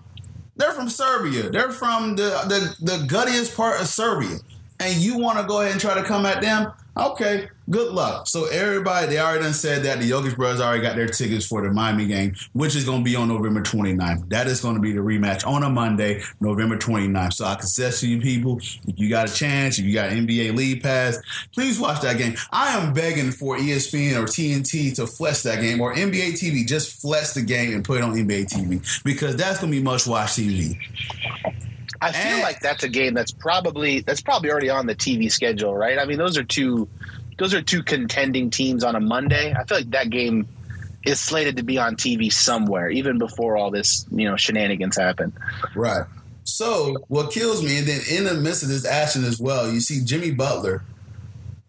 They're 0.57 0.73
from 0.73 0.89
Serbia. 0.89 1.51
They're 1.51 1.73
from 1.73 2.17
the, 2.17 2.31
the, 2.47 2.85
the 2.85 3.07
guttiest 3.07 3.57
part 3.57 3.81
of 3.81 3.87
Serbia. 3.87 4.39
And 4.79 4.97
you 5.01 5.19
want 5.19 5.39
to 5.39 5.45
go 5.45 5.61
ahead 5.61 5.73
and 5.73 5.81
try 5.81 5.95
to 5.95 6.03
come 6.03 6.25
at 6.25 6.41
them? 6.43 6.73
Okay, 6.97 7.49
good 7.71 7.93
luck. 7.93 8.27
So 8.27 8.47
everybody, 8.47 9.07
they 9.07 9.19
already 9.19 9.45
done 9.45 9.53
said 9.53 9.85
that 9.85 10.01
the 10.01 10.11
Jokic 10.11 10.37
brothers 10.37 10.61
already 10.61 10.83
got 10.83 10.97
their 10.97 11.07
tickets 11.07 11.47
for 11.47 11.63
the 11.63 11.71
Miami 11.71 12.07
game, 12.07 12.35
which 12.53 12.75
is 12.75 12.85
going 12.85 12.99
to 12.99 13.05
be 13.05 13.17
on 13.17 13.29
November 13.29 13.63
29th. 13.63 14.29
That 14.29 14.47
is 14.49 14.61
going 14.61 14.75
to 14.75 14.81
be 14.81 14.93
the 14.93 15.01
rematch 15.01 15.47
on 15.47 15.63
a 15.63 15.71
Monday, 15.71 16.23
November 16.41 16.77
29th. 16.77 17.35
So 17.35 17.45
I 17.45 17.55
can 17.55 17.67
say 17.67 17.91
to 17.91 18.09
you 18.09 18.21
people, 18.21 18.59
if 18.59 18.99
you 18.99 19.09
got 19.09 19.31
a 19.31 19.33
chance, 19.33 19.79
if 19.79 19.85
you 19.85 19.95
got 19.95 20.11
NBA 20.11 20.57
League 20.57 20.83
Pass, 20.83 21.19
please 21.55 21.79
watch 21.79 22.03
that 22.03 22.19
game. 22.19 22.35
I 22.53 22.77
am 22.77 22.93
begging 22.93 23.31
for 23.31 23.57
ESPN 23.57 24.17
or 24.17 24.25
TNT 24.25 24.95
to 24.97 25.07
flex 25.07 25.43
that 25.45 25.61
game 25.61 25.81
or 25.81 25.95
NBA 25.95 26.33
TV, 26.33 26.67
just 26.67 27.01
flex 27.01 27.35
the 27.35 27.43
game 27.43 27.75
and 27.75 27.85
put 27.85 27.99
it 27.99 28.05
on 28.05 28.15
NBA 28.15 28.47
TV 28.47 29.03
because 29.05 29.37
that's 29.37 29.61
going 29.61 29.73
to 29.73 29.79
be 29.79 29.83
much 29.83 30.07
watch 30.07 30.31
TV. 30.31 30.77
I 32.03 32.13
feel 32.13 32.33
and, 32.33 32.43
like 32.43 32.61
that's 32.61 32.83
a 32.83 32.89
game 32.89 33.13
that's 33.13 33.31
probably 33.31 34.01
that's 34.01 34.23
probably 34.23 34.51
already 34.51 34.71
on 34.71 34.87
the 34.87 34.95
TV 34.95 35.31
schedule, 35.31 35.77
right? 35.77 35.99
I 35.99 36.07
mean, 36.07 36.17
those 36.17 36.39
are 36.39 36.45
two 36.45 36.89
those 37.41 37.55
are 37.55 37.63
two 37.63 37.83
contending 37.83 38.51
teams 38.51 38.85
on 38.85 38.95
a 38.95 39.01
Monday. 39.01 39.55
I 39.59 39.65
feel 39.65 39.79
like 39.79 39.91
that 39.91 40.11
game 40.11 40.47
is 41.07 41.19
slated 41.19 41.57
to 41.57 41.63
be 41.63 41.79
on 41.79 41.97
TV 41.97 42.31
somewhere, 42.31 42.91
even 42.91 43.19
before 43.19 43.57
all 43.57 43.71
this 43.71 44.07
you 44.13 44.29
know 44.29 44.37
shenanigans 44.37 44.97
happen. 44.97 45.33
Right. 45.75 46.05
So 46.45 46.97
what 47.09 47.33
kills 47.33 47.65
me, 47.65 47.79
and 47.79 47.87
then 47.87 48.01
in 48.11 48.25
the 48.25 48.35
midst 48.35 48.63
of 48.63 48.69
this 48.69 48.85
action 48.85 49.25
as 49.25 49.41
well, 49.41 49.73
you 49.73 49.81
see 49.81 50.05
Jimmy 50.05 50.33
Butler. 50.33 50.85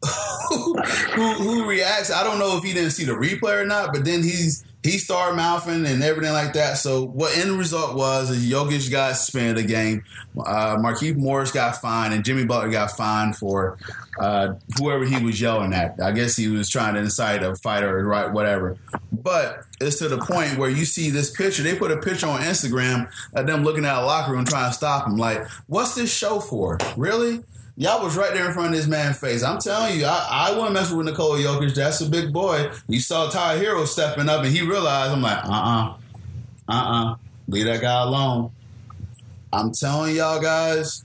who, 0.49 0.75
who 0.75 1.65
reacts? 1.65 2.11
I 2.11 2.23
don't 2.23 2.39
know 2.39 2.57
if 2.57 2.63
he 2.63 2.73
didn't 2.73 2.91
see 2.91 3.05
the 3.05 3.13
replay 3.13 3.61
or 3.61 3.65
not, 3.65 3.93
but 3.93 4.03
then 4.03 4.23
he's 4.23 4.65
he 4.83 4.97
started 4.97 5.35
mouthing 5.35 5.85
and 5.85 6.01
everything 6.01 6.33
like 6.33 6.53
that. 6.53 6.77
So 6.77 7.05
what 7.05 7.37
end 7.37 7.51
result 7.51 7.95
was 7.95 8.31
is 8.31 8.49
Jokic 8.49 8.89
got 8.89 9.15
suspended 9.15 9.63
a 9.63 9.67
game. 9.67 10.03
Uh, 10.37 10.77
Markieff 10.77 11.15
Morris 11.17 11.51
got 11.51 11.77
fined 11.77 12.13
and 12.13 12.25
Jimmy 12.25 12.45
Butler 12.45 12.71
got 12.71 12.91
fined 12.97 13.37
for 13.37 13.77
uh, 14.19 14.55
whoever 14.77 15.05
he 15.05 15.23
was 15.23 15.39
yelling 15.39 15.73
at. 15.73 15.99
I 16.01 16.11
guess 16.11 16.35
he 16.35 16.47
was 16.47 16.67
trying 16.67 16.95
to 16.95 17.01
incite 17.01 17.43
a 17.43 17.55
fight 17.55 17.83
or 17.83 18.03
right 18.03 18.31
whatever. 18.31 18.77
But 19.11 19.65
it's 19.79 19.99
to 19.99 20.07
the 20.07 20.17
point 20.17 20.57
where 20.57 20.69
you 20.69 20.85
see 20.85 21.11
this 21.11 21.29
picture. 21.29 21.61
They 21.61 21.75
put 21.75 21.91
a 21.91 21.97
picture 21.97 22.27
on 22.27 22.41
Instagram 22.41 23.11
of 23.33 23.45
them 23.45 23.63
looking 23.63 23.85
at 23.85 24.01
a 24.01 24.05
locker 24.05 24.31
room 24.31 24.45
trying 24.45 24.71
to 24.71 24.75
stop 24.75 25.05
him. 25.05 25.15
Like, 25.15 25.47
what's 25.67 25.93
this 25.93 26.11
show 26.11 26.39
for? 26.39 26.79
Really? 26.97 27.43
Y'all 27.77 28.03
was 28.03 28.17
right 28.17 28.33
there 28.33 28.47
in 28.47 28.53
front 28.53 28.69
of 28.69 28.75
this 28.75 28.87
man's 28.87 29.17
face. 29.17 29.43
I'm 29.43 29.59
telling 29.59 29.99
you, 29.99 30.05
I, 30.05 30.49
I 30.49 30.51
wouldn't 30.51 30.73
mess 30.73 30.91
with 30.91 31.05
Nikola 31.05 31.39
Jokic. 31.39 31.73
That's 31.73 32.01
a 32.01 32.09
big 32.09 32.31
boy. 32.33 32.69
You 32.87 32.99
saw 32.99 33.29
Tyler 33.29 33.63
Herro 33.63 33.85
stepping 33.87 34.29
up, 34.29 34.43
and 34.43 34.53
he 34.53 34.61
realized, 34.61 35.13
I'm 35.13 35.21
like, 35.21 35.43
uh 35.45 35.49
uh-uh, 35.49 35.93
uh, 36.67 36.73
uh-uh, 36.73 37.15
leave 37.47 37.65
that 37.65 37.81
guy 37.81 38.03
alone. 38.03 38.51
I'm 39.53 39.71
telling 39.71 40.15
y'all 40.15 40.41
guys, 40.41 41.03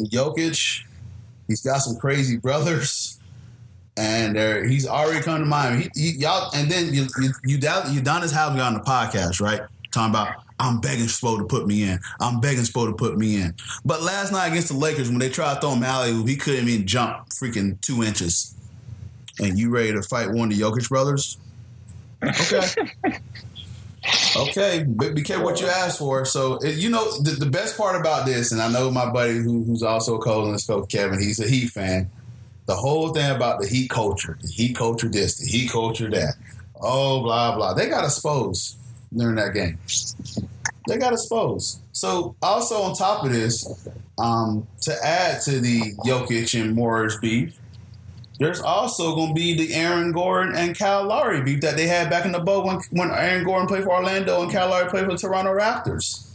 Jokic, 0.00 0.82
he's 1.46 1.62
got 1.62 1.78
some 1.78 1.96
crazy 1.96 2.36
brothers, 2.36 3.18
and 3.96 4.36
he's 4.68 4.86
already 4.86 5.20
come 5.22 5.40
to 5.40 5.46
mind. 5.46 5.90
He, 5.94 6.10
he, 6.10 6.18
y'all, 6.18 6.50
and 6.54 6.70
then 6.70 6.92
you, 6.92 7.06
you, 7.20 7.30
you, 7.44 7.58
Udonis 7.58 8.32
Haslem 8.32 8.56
got 8.56 8.66
on 8.66 8.74
the 8.74 8.80
podcast, 8.80 9.40
right? 9.40 9.62
Talking 9.92 10.10
about 10.10 10.34
I'm 10.64 10.80
begging 10.80 11.06
Spo 11.06 11.38
to 11.38 11.44
put 11.44 11.66
me 11.66 11.84
in. 11.84 12.00
I'm 12.20 12.40
begging 12.40 12.64
Spo 12.64 12.86
to 12.88 12.94
put 12.94 13.18
me 13.18 13.40
in. 13.40 13.54
But 13.84 14.02
last 14.02 14.32
night 14.32 14.48
against 14.48 14.68
the 14.68 14.76
Lakers, 14.76 15.10
when 15.10 15.18
they 15.18 15.28
tried 15.28 15.54
to 15.54 15.60
throw 15.60 15.70
him 15.72 15.82
alley, 15.82 16.12
he 16.24 16.36
couldn't 16.36 16.68
even 16.68 16.86
jump 16.86 17.28
freaking 17.28 17.80
two 17.82 18.02
inches. 18.02 18.54
And 19.40 19.58
you 19.58 19.70
ready 19.70 19.92
to 19.92 20.02
fight 20.02 20.30
one 20.30 20.50
of 20.50 20.56
the 20.56 20.62
Jokic 20.62 20.88
brothers? 20.88 21.36
Okay. 22.22 22.66
okay, 24.36 24.84
but 24.88 25.14
be 25.14 25.22
careful 25.22 25.44
what 25.44 25.60
you 25.60 25.66
ask 25.66 25.98
for. 25.98 26.24
So, 26.24 26.62
you 26.64 26.88
know, 26.88 27.20
the, 27.20 27.32
the, 27.32 27.50
best 27.50 27.76
part 27.76 28.00
about 28.00 28.26
this, 28.26 28.52
and 28.52 28.62
I 28.62 28.72
know 28.72 28.90
my 28.90 29.10
buddy 29.10 29.34
who, 29.34 29.64
who's 29.64 29.82
also 29.82 30.16
a 30.16 30.18
Colin's 30.18 30.66
coach, 30.66 30.88
Kevin, 30.88 31.20
he's 31.20 31.40
a 31.40 31.48
Heat 31.48 31.68
fan. 31.68 32.10
The 32.66 32.74
whole 32.74 33.10
thing 33.12 33.34
about 33.34 33.60
the 33.60 33.66
Heat 33.66 33.90
culture, 33.90 34.38
the 34.40 34.48
Heat 34.48 34.76
culture 34.76 35.08
this, 35.08 35.38
the 35.38 35.46
Heat 35.46 35.70
culture 35.70 36.08
that. 36.10 36.36
Oh, 36.80 37.22
blah, 37.22 37.54
blah. 37.54 37.74
They 37.74 37.88
got 37.88 38.04
exposed 38.04 38.78
during 39.14 39.36
that 39.36 39.52
game. 39.52 39.78
They 40.86 40.98
got 40.98 41.12
exposed. 41.12 41.80
So 41.92 42.36
also 42.42 42.82
on 42.82 42.94
top 42.94 43.24
of 43.24 43.32
this, 43.32 43.88
um, 44.18 44.66
to 44.82 44.94
add 45.04 45.40
to 45.42 45.60
the 45.60 45.94
Jokic 46.06 46.60
and 46.60 46.74
Morris 46.74 47.16
beef, 47.16 47.58
there's 48.38 48.60
also 48.60 49.14
going 49.14 49.28
to 49.28 49.34
be 49.34 49.54
the 49.56 49.74
Aaron 49.74 50.12
Gordon 50.12 50.54
and 50.56 50.76
Kyle 50.76 51.04
Lowry 51.04 51.40
beef 51.40 51.60
that 51.60 51.76
they 51.76 51.86
had 51.86 52.10
back 52.10 52.26
in 52.26 52.32
the 52.32 52.40
boat 52.40 52.66
when, 52.66 52.80
when 52.90 53.10
Aaron 53.10 53.44
Gordon 53.44 53.68
played 53.68 53.84
for 53.84 53.92
Orlando 53.92 54.42
and 54.42 54.52
Kyle 54.52 54.68
Lowry 54.68 54.90
played 54.90 55.04
for 55.04 55.12
the 55.12 55.18
Toronto 55.18 55.52
Raptors. 55.52 56.32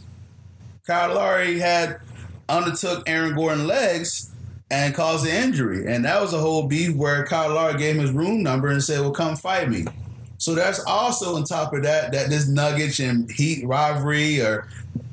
Kyle 0.86 1.14
Lowry 1.14 1.58
had 1.58 2.00
undertook 2.48 3.08
Aaron 3.08 3.34
Gordon 3.34 3.66
legs 3.66 4.30
and 4.70 4.94
caused 4.94 5.24
the 5.24 5.34
injury. 5.34 5.92
And 5.92 6.04
that 6.04 6.20
was 6.20 6.32
a 6.32 6.38
whole 6.38 6.66
beef 6.66 6.94
where 6.96 7.26
Kyle 7.26 7.54
Lowry 7.54 7.78
gave 7.78 7.96
him 7.96 8.00
his 8.00 8.12
room 8.12 8.42
number 8.42 8.68
and 8.68 8.82
said, 8.82 9.00
well, 9.00 9.10
come 9.10 9.36
fight 9.36 9.68
me. 9.68 9.84
So 10.40 10.54
that's 10.54 10.82
also 10.86 11.36
on 11.36 11.44
top 11.44 11.74
of 11.74 11.82
that 11.82 12.12
that 12.12 12.30
this 12.30 12.48
Nuggets 12.48 12.98
and 12.98 13.30
Heat 13.30 13.66
rivalry 13.66 14.40
or 14.40 14.66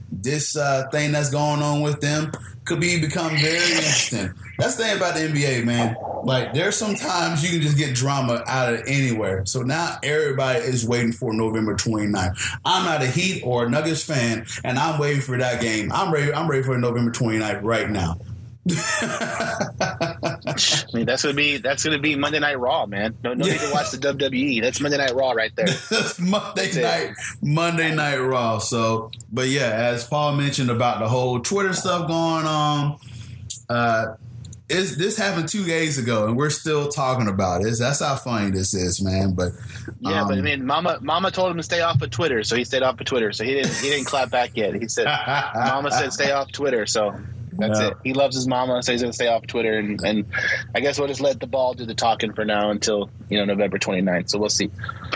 this 0.09 0.55
uh, 0.55 0.87
thing 0.89 1.11
that's 1.11 1.29
going 1.29 1.61
on 1.61 1.81
with 1.81 1.99
them 1.99 2.31
could 2.63 2.79
be 2.79 2.99
become 3.01 3.31
very 3.37 3.71
interesting. 3.71 4.33
That's 4.57 4.75
the 4.75 4.85
thing 4.85 4.97
about 4.97 5.15
the 5.15 5.21
NBA, 5.21 5.65
man. 5.65 5.97
Like 6.23 6.53
there's 6.53 6.77
sometimes 6.77 7.43
you 7.43 7.49
can 7.49 7.61
just 7.61 7.77
get 7.77 7.93
drama 7.93 8.41
out 8.47 8.73
of 8.73 8.83
anywhere. 8.87 9.45
So 9.45 9.63
now 9.63 9.97
everybody 10.01 10.59
is 10.59 10.87
waiting 10.87 11.11
for 11.11 11.33
November 11.33 11.75
29th. 11.75 12.59
I'm 12.63 12.85
not 12.85 13.03
a 13.03 13.07
Heat 13.07 13.41
or 13.43 13.65
a 13.65 13.69
Nuggets 13.69 14.05
fan, 14.05 14.45
and 14.63 14.79
I'm 14.79 14.97
waiting 14.97 15.21
for 15.21 15.37
that 15.37 15.61
game. 15.61 15.91
I'm 15.91 16.09
ready. 16.09 16.31
I'm 16.31 16.49
ready 16.49 16.63
for 16.63 16.77
November 16.77 17.11
29th 17.11 17.63
right 17.63 17.89
now. 17.89 18.17
I 18.69 20.55
mean, 20.93 21.05
that's 21.05 21.23
gonna 21.23 21.35
be 21.35 21.57
that's 21.57 21.83
gonna 21.83 21.99
be 21.99 22.15
Monday 22.15 22.39
Night 22.39 22.59
Raw, 22.59 22.85
man. 22.85 23.15
No, 23.23 23.33
no 23.33 23.45
yeah. 23.45 23.53
need 23.53 23.61
to 23.61 23.71
watch 23.71 23.91
the 23.91 23.97
WWE. 23.97 24.61
That's 24.61 24.79
Monday 24.79 24.97
Night 24.97 25.13
Raw 25.13 25.31
right 25.31 25.55
there. 25.55 25.67
Monday 26.19 26.71
that's 26.71 26.75
night, 26.75 27.09
it. 27.11 27.17
Monday 27.41 27.93
Night 27.93 28.17
Raw. 28.17 28.59
So, 28.59 29.11
but 29.31 29.47
yeah, 29.47 29.71
as 29.71 30.05
Paul 30.07 30.35
mentioned 30.35 30.69
about 30.69 30.99
the 30.99 31.07
whole 31.07 31.39
Twitter 31.39 31.73
stuff 31.73 32.07
going 32.07 32.45
on, 32.45 32.99
uh, 33.69 34.15
is 34.69 34.97
this 34.97 35.17
happened 35.17 35.47
two 35.47 35.63
days 35.63 35.97
ago, 35.97 36.27
and 36.27 36.35
we're 36.35 36.49
still 36.49 36.89
talking 36.89 37.27
about 37.27 37.61
it. 37.61 37.73
That's 37.79 38.01
how 38.01 38.15
funny 38.15 38.51
this 38.51 38.73
is, 38.73 39.01
man. 39.01 39.33
But 39.33 39.53
yeah, 39.99 40.21
um, 40.21 40.27
but 40.27 40.35
I 40.35 40.39
um, 40.39 40.43
mean, 40.43 40.65
Mama, 40.65 40.99
Mama 41.01 41.31
told 41.31 41.51
him 41.51 41.57
to 41.57 41.63
stay 41.63 41.81
off 41.81 42.01
of 42.01 42.09
Twitter, 42.09 42.43
so 42.43 42.55
he 42.55 42.65
stayed 42.65 42.83
off 42.83 42.99
of 42.99 43.05
Twitter. 43.05 43.31
So 43.31 43.45
he 43.45 43.53
didn't, 43.53 43.73
he 43.75 43.89
didn't 43.89 44.05
clap 44.05 44.29
back 44.29 44.51
yet. 44.55 44.73
He 44.75 44.87
said, 44.87 45.05
Mama 45.55 45.91
said 45.91 46.11
stay 46.11 46.31
off 46.31 46.51
Twitter, 46.51 46.85
so 46.85 47.15
that's 47.57 47.79
it. 47.79 47.93
He 48.03 48.13
loves 48.13 48.35
his 48.35 48.47
mama, 48.47 48.81
so 48.83 48.91
he's 48.91 49.01
going 49.01 49.11
to 49.11 49.15
stay 49.15 49.27
off 49.27 49.45
Twitter. 49.47 49.79
And, 49.79 50.01
and 50.03 50.25
I 50.75 50.79
guess 50.79 50.99
we'll 50.99 51.07
just 51.07 51.21
let 51.21 51.39
the 51.39 51.47
ball 51.47 51.73
do 51.73 51.85
the 51.85 51.95
talking 51.95 52.33
for 52.33 52.45
now 52.45 52.69
until, 52.69 53.09
you 53.29 53.37
know, 53.37 53.45
November 53.45 53.79
29th. 53.79 54.29
So 54.29 54.39
we'll 54.39 54.49
see. 54.49 54.69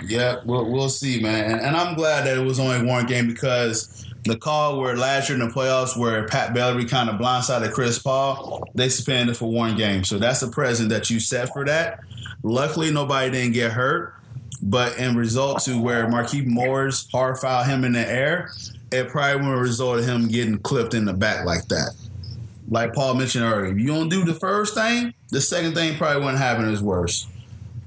Yeah, 0.06 0.38
we'll, 0.46 0.70
we'll 0.70 0.90
see, 0.90 1.20
man. 1.22 1.52
And, 1.52 1.62
and 1.62 1.76
I'm 1.76 1.96
glad 1.96 2.26
that 2.26 2.38
it 2.38 2.42
was 2.42 2.60
only 2.60 2.86
one 2.86 3.06
game 3.06 3.28
because 3.28 4.08
the 4.24 4.38
call 4.38 4.80
where 4.80 4.96
last 4.96 5.30
year 5.30 5.40
in 5.40 5.48
the 5.48 5.54
playoffs 5.54 5.98
where 5.98 6.26
Pat 6.28 6.54
Beverley 6.54 6.86
kind 6.86 7.10
of 7.10 7.16
blindsided 7.20 7.74
Chris 7.74 8.00
Paul, 8.00 8.64
they 8.76 8.90
suspended 8.90 9.38
for 9.38 9.52
one 9.52 9.78
game. 9.78 10.04
So 10.04 10.18
that's 10.18 10.40
the 10.40 10.50
present 10.50 10.90
that 10.90 11.10
you 11.10 11.20
set 11.20 11.50
for 11.50 11.66
that. 11.66 12.00
Luckily, 12.44 12.92
nobody 12.92 13.32
didn't 13.32 13.54
get 13.54 13.72
hurt. 13.72 14.16
But 14.64 15.00
in 15.00 15.16
result 15.16 15.64
to 15.64 15.82
where 15.82 16.06
Markieff 16.08 16.46
Morris 16.46 17.08
hard 17.12 17.40
foul 17.40 17.64
him 17.64 17.84
in 17.84 17.94
the 17.94 18.08
air, 18.08 18.52
it 18.92 19.10
probably 19.10 19.48
would 19.48 19.58
result 19.58 20.04
him 20.04 20.28
getting 20.28 20.60
clipped 20.60 20.94
in 20.94 21.06
the 21.06 21.14
back 21.14 21.46
like 21.46 21.68
that 21.70 21.96
like 22.72 22.94
Paul 22.94 23.14
mentioned 23.16 23.44
earlier, 23.44 23.72
if 23.72 23.78
you 23.78 23.86
don't 23.86 24.10
do 24.10 24.24
the 24.24 24.34
first 24.34 24.74
thing, 24.74 25.14
the 25.30 25.42
second 25.42 25.76
thing 25.76 25.98
probably 25.98 26.22
wouldn't 26.22 26.40
happen 26.40 26.66
as 26.66 26.82
worse. 26.82 27.28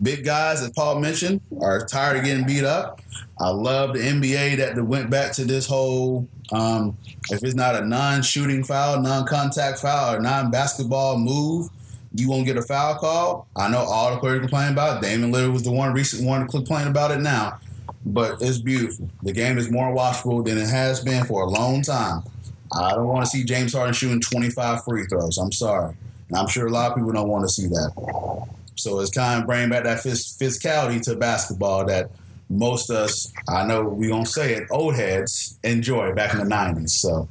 big 0.00 0.24
guys, 0.24 0.62
as 0.62 0.70
Paul 0.70 1.00
mentioned, 1.00 1.40
are 1.60 1.84
tired 1.84 2.18
of 2.18 2.24
getting 2.24 2.46
beat 2.46 2.64
up. 2.64 3.00
I 3.40 3.48
love 3.48 3.94
the 3.94 4.00
NBA 4.00 4.58
that 4.58 4.80
went 4.84 5.10
back 5.10 5.32
to 5.32 5.44
this 5.44 5.66
whole 5.66 6.28
um, 6.52 6.96
if 7.30 7.42
it's 7.42 7.54
not 7.54 7.74
a 7.74 7.86
non-shooting 7.86 8.64
foul, 8.64 9.00
non-contact 9.00 9.78
foul, 9.78 10.16
or 10.16 10.20
non-basketball 10.20 11.18
move, 11.18 11.68
you 12.12 12.28
won't 12.28 12.44
get 12.44 12.56
a 12.56 12.62
foul 12.62 12.96
call. 12.96 13.48
I 13.56 13.68
know 13.70 13.78
all 13.78 14.14
the 14.14 14.20
players 14.20 14.40
complain 14.40 14.72
about 14.72 14.98
it. 14.98 15.06
Damian 15.06 15.32
Lillard 15.32 15.52
was 15.52 15.62
the 15.62 15.72
one 15.72 15.92
recent 15.92 16.26
one 16.26 16.42
to 16.42 16.46
complain 16.46 16.86
about 16.86 17.10
it 17.10 17.20
now. 17.20 17.58
But 18.06 18.42
it's 18.42 18.58
beautiful. 18.58 19.08
The 19.22 19.32
game 19.32 19.56
is 19.56 19.70
more 19.70 19.94
watchable 19.94 20.44
than 20.44 20.58
it 20.58 20.68
has 20.68 21.00
been 21.00 21.24
for 21.24 21.42
a 21.42 21.46
long 21.46 21.80
time. 21.80 22.22
I 22.72 22.90
don't 22.90 23.06
want 23.06 23.24
to 23.24 23.30
see 23.30 23.44
James 23.44 23.74
Harden 23.74 23.94
shooting 23.94 24.20
25 24.20 24.84
free 24.84 25.04
throws. 25.06 25.38
I'm 25.38 25.52
sorry. 25.52 25.94
And 26.28 26.38
I'm 26.38 26.48
sure 26.48 26.66
a 26.66 26.70
lot 26.70 26.90
of 26.90 26.96
people 26.96 27.12
don't 27.12 27.28
want 27.28 27.46
to 27.46 27.52
see 27.52 27.68
that. 27.68 28.46
So 28.76 28.98
it's 29.00 29.10
kind 29.10 29.40
of 29.40 29.46
bringing 29.46 29.70
back 29.70 29.84
that 29.84 29.98
physicality 29.98 31.00
to 31.02 31.16
basketball 31.16 31.84
that 31.86 32.10
most 32.48 32.90
of 32.90 32.96
us, 32.96 33.32
I 33.48 33.64
know 33.66 33.84
we 33.84 34.08
don't 34.08 34.26
say 34.26 34.54
it, 34.54 34.68
old 34.70 34.94
heads 34.94 35.58
enjoy 35.62 36.14
back 36.14 36.32
in 36.34 36.40
the 36.40 36.54
90s. 36.54 36.90
So 36.90 37.28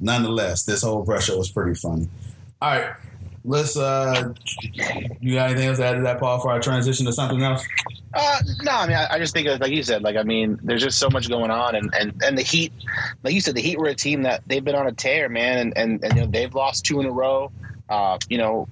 nonetheless, 0.00 0.64
this 0.64 0.82
whole 0.82 1.04
pressure 1.04 1.36
was 1.36 1.50
pretty 1.50 1.74
funny. 1.74 2.08
All 2.60 2.70
right. 2.70 2.90
Let's, 3.46 3.76
uh, 3.76 4.34
you 5.20 5.34
got 5.34 5.50
anything 5.50 5.68
else 5.68 5.78
to 5.78 5.86
add 5.86 5.94
to 5.94 6.02
that, 6.02 6.18
Paul, 6.18 6.40
for 6.40 6.50
our 6.50 6.60
transition 6.60 7.06
to 7.06 7.12
something 7.12 7.42
else? 7.42 7.64
Uh, 8.12 8.40
no, 8.62 8.72
I 8.72 8.86
mean, 8.86 8.96
I, 8.96 9.06
I, 9.12 9.18
just 9.18 9.32
think, 9.32 9.48
like 9.60 9.70
you 9.70 9.82
said, 9.82 10.02
like, 10.02 10.16
I 10.16 10.22
mean, 10.22 10.58
there's 10.62 10.82
just 10.82 10.98
so 10.98 11.08
much 11.08 11.28
going 11.28 11.50
on. 11.50 11.76
And, 11.76 11.94
and, 11.94 12.22
and 12.24 12.36
the 12.36 12.42
Heat, 12.42 12.72
like 13.22 13.34
you 13.34 13.40
said, 13.40 13.54
the 13.54 13.60
Heat 13.60 13.78
were 13.78 13.86
a 13.86 13.94
team 13.94 14.22
that 14.22 14.42
they've 14.46 14.64
been 14.64 14.74
on 14.74 14.86
a 14.86 14.92
tear, 14.92 15.28
man. 15.28 15.58
And, 15.58 15.76
and, 15.76 16.04
and 16.04 16.14
you 16.14 16.20
know, 16.22 16.26
they've 16.26 16.54
lost 16.54 16.84
two 16.84 16.98
in 17.00 17.06
a 17.06 17.12
row. 17.12 17.52
Uh, 17.88 18.18
you 18.28 18.38
know, 18.38 18.66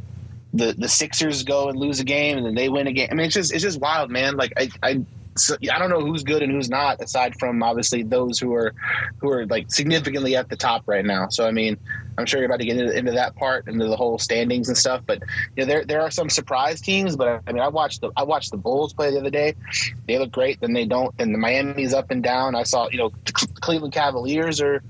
the 0.55 0.73
the 0.73 0.89
Sixers 0.89 1.43
go 1.43 1.69
and 1.69 1.79
lose 1.79 2.01
a 2.01 2.05
game 2.05 2.39
and 2.39 2.47
then 2.47 2.55
they 2.55 2.69
win 2.69 2.87
a 2.87 2.93
game. 2.93 3.09
I 3.11 3.15
mean, 3.15 3.27
it's 3.27 3.35
just 3.35 3.53
it's 3.53 3.63
just 3.63 3.81
wild, 3.81 4.11
man. 4.11 4.37
Like 4.37 4.53
I 4.57 4.71
I 4.83 5.05
so 5.37 5.57
I 5.73 5.79
don't 5.79 5.91
know 5.91 6.01
who's 6.01 6.23
good 6.23 6.43
and 6.43 6.53
who's 6.53 6.71
not, 6.71 7.01
aside 7.01 7.39
from 7.39 7.63
obviously 7.63 8.03
those 8.03 8.39
who 8.39 8.55
are 8.55 8.75
who 9.19 9.31
are 9.31 9.47
like 9.47 9.71
significantly 9.71 10.37
at 10.37 10.49
the 10.49 10.57
top 10.57 10.85
right 10.87 11.05
now. 11.05 11.29
So 11.29 11.47
I 11.47 11.51
mean, 11.51 11.77
I'm 12.17 12.27
sure 12.27 12.39
you're 12.41 12.47
about 12.47 12.61
to 12.61 12.67
get 12.67 12.77
into, 12.77 12.97
into 12.97 13.13
that 13.13 13.35
part, 13.35 13.67
into 13.67 13.87
the 13.87 13.97
whole 13.97 14.19
standings 14.19 14.69
and 14.69 14.77
stuff. 14.77 15.03
But 15.07 15.23
you 15.57 15.65
know, 15.65 15.67
there 15.67 15.85
there 15.85 16.01
are 16.01 16.11
some 16.11 16.31
surprise 16.31 16.81
teams. 16.81 17.17
But 17.17 17.43
I 17.47 17.53
mean, 17.53 17.63
I 17.63 17.69
watched 17.69 18.01
the 18.01 18.11
I 18.17 18.23
watched 18.23 18.51
the 18.51 18.57
Bulls 18.57 18.93
play 18.93 19.11
the 19.11 19.19
other 19.19 19.31
day. 19.31 19.55
They 20.07 20.19
look 20.19 20.31
great. 20.31 20.61
Then 20.61 20.73
they 20.73 20.87
don't. 20.87 21.15
And 21.19 21.35
the 21.35 21.39
Miami's 21.39 21.95
up 21.95 22.11
and 22.11 22.23
down. 22.23 22.55
I 22.55 22.63
saw 22.63 22.89
you 22.91 22.99
know 22.99 23.11
Cleveland 23.61 23.93
Cavaliers 23.93 24.61
are 24.61 24.83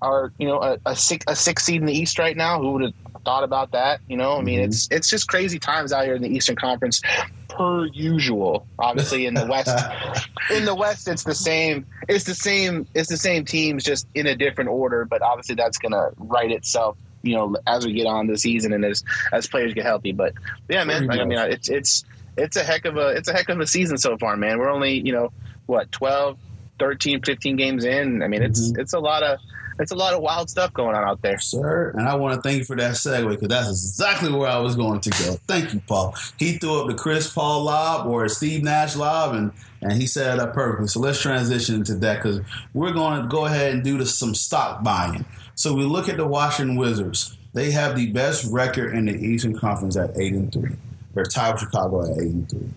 are 0.00 0.32
you 0.38 0.46
know 0.46 0.62
a, 0.62 0.78
a 0.86 0.96
six 0.96 1.24
a 1.28 1.34
six 1.34 1.64
seed 1.64 1.80
in 1.80 1.86
the 1.86 1.94
East 1.94 2.18
right 2.18 2.36
now. 2.36 2.60
Who 2.60 2.72
would 2.72 2.82
have 2.82 2.94
thought 3.24 3.44
about 3.44 3.72
that? 3.72 4.00
You 4.08 4.16
know, 4.16 4.38
I 4.38 4.42
mean, 4.42 4.60
mm-hmm. 4.60 4.70
it's 4.70 4.88
it's 4.90 5.08
just 5.08 5.28
crazy 5.28 5.58
times 5.58 5.92
out 5.92 6.04
here 6.04 6.14
in 6.14 6.22
the 6.22 6.28
Eastern 6.28 6.56
Conference 6.56 7.02
per 7.48 7.86
usual. 7.86 8.66
Obviously, 8.78 9.26
in 9.26 9.34
the 9.34 9.46
West, 9.46 9.68
in 10.50 10.64
the 10.64 10.74
West, 10.74 11.08
it's 11.08 11.24
the 11.24 11.34
same. 11.34 11.86
It's 12.08 12.24
the 12.24 12.34
same. 12.34 12.86
It's 12.94 13.08
the 13.08 13.16
same 13.16 13.44
teams, 13.44 13.84
just 13.84 14.06
in 14.14 14.26
a 14.26 14.36
different 14.36 14.70
order. 14.70 15.04
But 15.04 15.22
obviously, 15.22 15.54
that's 15.54 15.78
going 15.78 15.92
to 15.92 16.10
right 16.18 16.50
itself. 16.50 16.96
You 17.22 17.36
know, 17.36 17.56
as 17.66 17.84
we 17.84 17.92
get 17.92 18.06
on 18.06 18.26
the 18.26 18.38
season 18.38 18.72
and 18.72 18.84
as 18.84 19.04
as 19.32 19.46
players 19.46 19.74
get 19.74 19.84
healthy. 19.84 20.12
But 20.12 20.34
yeah, 20.68 20.84
man. 20.84 21.06
Like, 21.06 21.20
I 21.20 21.24
mean, 21.24 21.38
it's 21.38 21.68
it's 21.68 22.04
it's 22.36 22.56
a 22.56 22.64
heck 22.64 22.84
of 22.84 22.96
a 22.96 23.08
it's 23.08 23.28
a 23.28 23.32
heck 23.32 23.48
of 23.48 23.60
a 23.60 23.66
season 23.66 23.98
so 23.98 24.16
far, 24.16 24.36
man. 24.36 24.58
We're 24.58 24.70
only 24.70 25.00
you 25.00 25.12
know 25.12 25.32
what 25.66 25.92
12, 25.92 26.38
13, 26.78 27.22
15 27.22 27.56
games 27.56 27.84
in. 27.84 28.22
I 28.22 28.28
mean, 28.28 28.42
it's 28.42 28.70
mm-hmm. 28.70 28.80
it's 28.80 28.92
a 28.92 28.98
lot 28.98 29.22
of 29.22 29.38
it's 29.80 29.92
a 29.92 29.96
lot 29.96 30.14
of 30.14 30.20
wild 30.20 30.50
stuff 30.50 30.72
going 30.74 30.94
on 30.94 31.02
out 31.02 31.22
there, 31.22 31.38
sir. 31.38 31.90
And 31.96 32.08
I 32.08 32.14
want 32.14 32.34
to 32.34 32.40
thank 32.42 32.58
you 32.58 32.64
for 32.64 32.76
that 32.76 32.92
segue 32.92 33.30
because 33.30 33.48
that's 33.48 33.68
exactly 33.68 34.30
where 34.30 34.48
I 34.48 34.58
was 34.58 34.76
going 34.76 35.00
to 35.00 35.10
go. 35.10 35.36
Thank 35.46 35.72
you, 35.72 35.80
Paul. 35.86 36.14
He 36.38 36.58
threw 36.58 36.82
up 36.82 36.86
the 36.86 36.94
Chris 36.94 37.32
Paul 37.32 37.64
lob 37.64 38.06
or 38.06 38.28
Steve 38.28 38.62
Nash 38.62 38.94
lob, 38.94 39.34
and 39.34 39.52
and 39.82 39.92
he 39.92 40.06
set 40.06 40.34
it 40.34 40.40
up 40.40 40.52
perfectly. 40.52 40.88
So 40.88 41.00
let's 41.00 41.20
transition 41.20 41.76
into 41.76 41.94
that 41.96 42.22
because 42.22 42.40
we're 42.74 42.92
going 42.92 43.22
to 43.22 43.28
go 43.28 43.46
ahead 43.46 43.72
and 43.72 43.82
do 43.82 43.96
the, 43.96 44.04
some 44.04 44.34
stock 44.34 44.84
buying. 44.84 45.24
So 45.54 45.74
we 45.74 45.84
look 45.84 46.08
at 46.08 46.18
the 46.18 46.26
Washington 46.26 46.76
Wizards. 46.76 47.36
They 47.54 47.70
have 47.70 47.96
the 47.96 48.12
best 48.12 48.50
record 48.52 48.94
in 48.94 49.06
the 49.06 49.14
Eastern 49.14 49.58
Conference 49.58 49.96
at 49.96 50.16
eight 50.18 50.34
and 50.34 50.52
three. 50.52 50.76
They're 51.14 51.24
tied 51.24 51.52
with 51.52 51.62
Chicago 51.62 52.04
at 52.04 52.18
eight 52.18 52.30
and 52.30 52.48
three. 52.48 52.70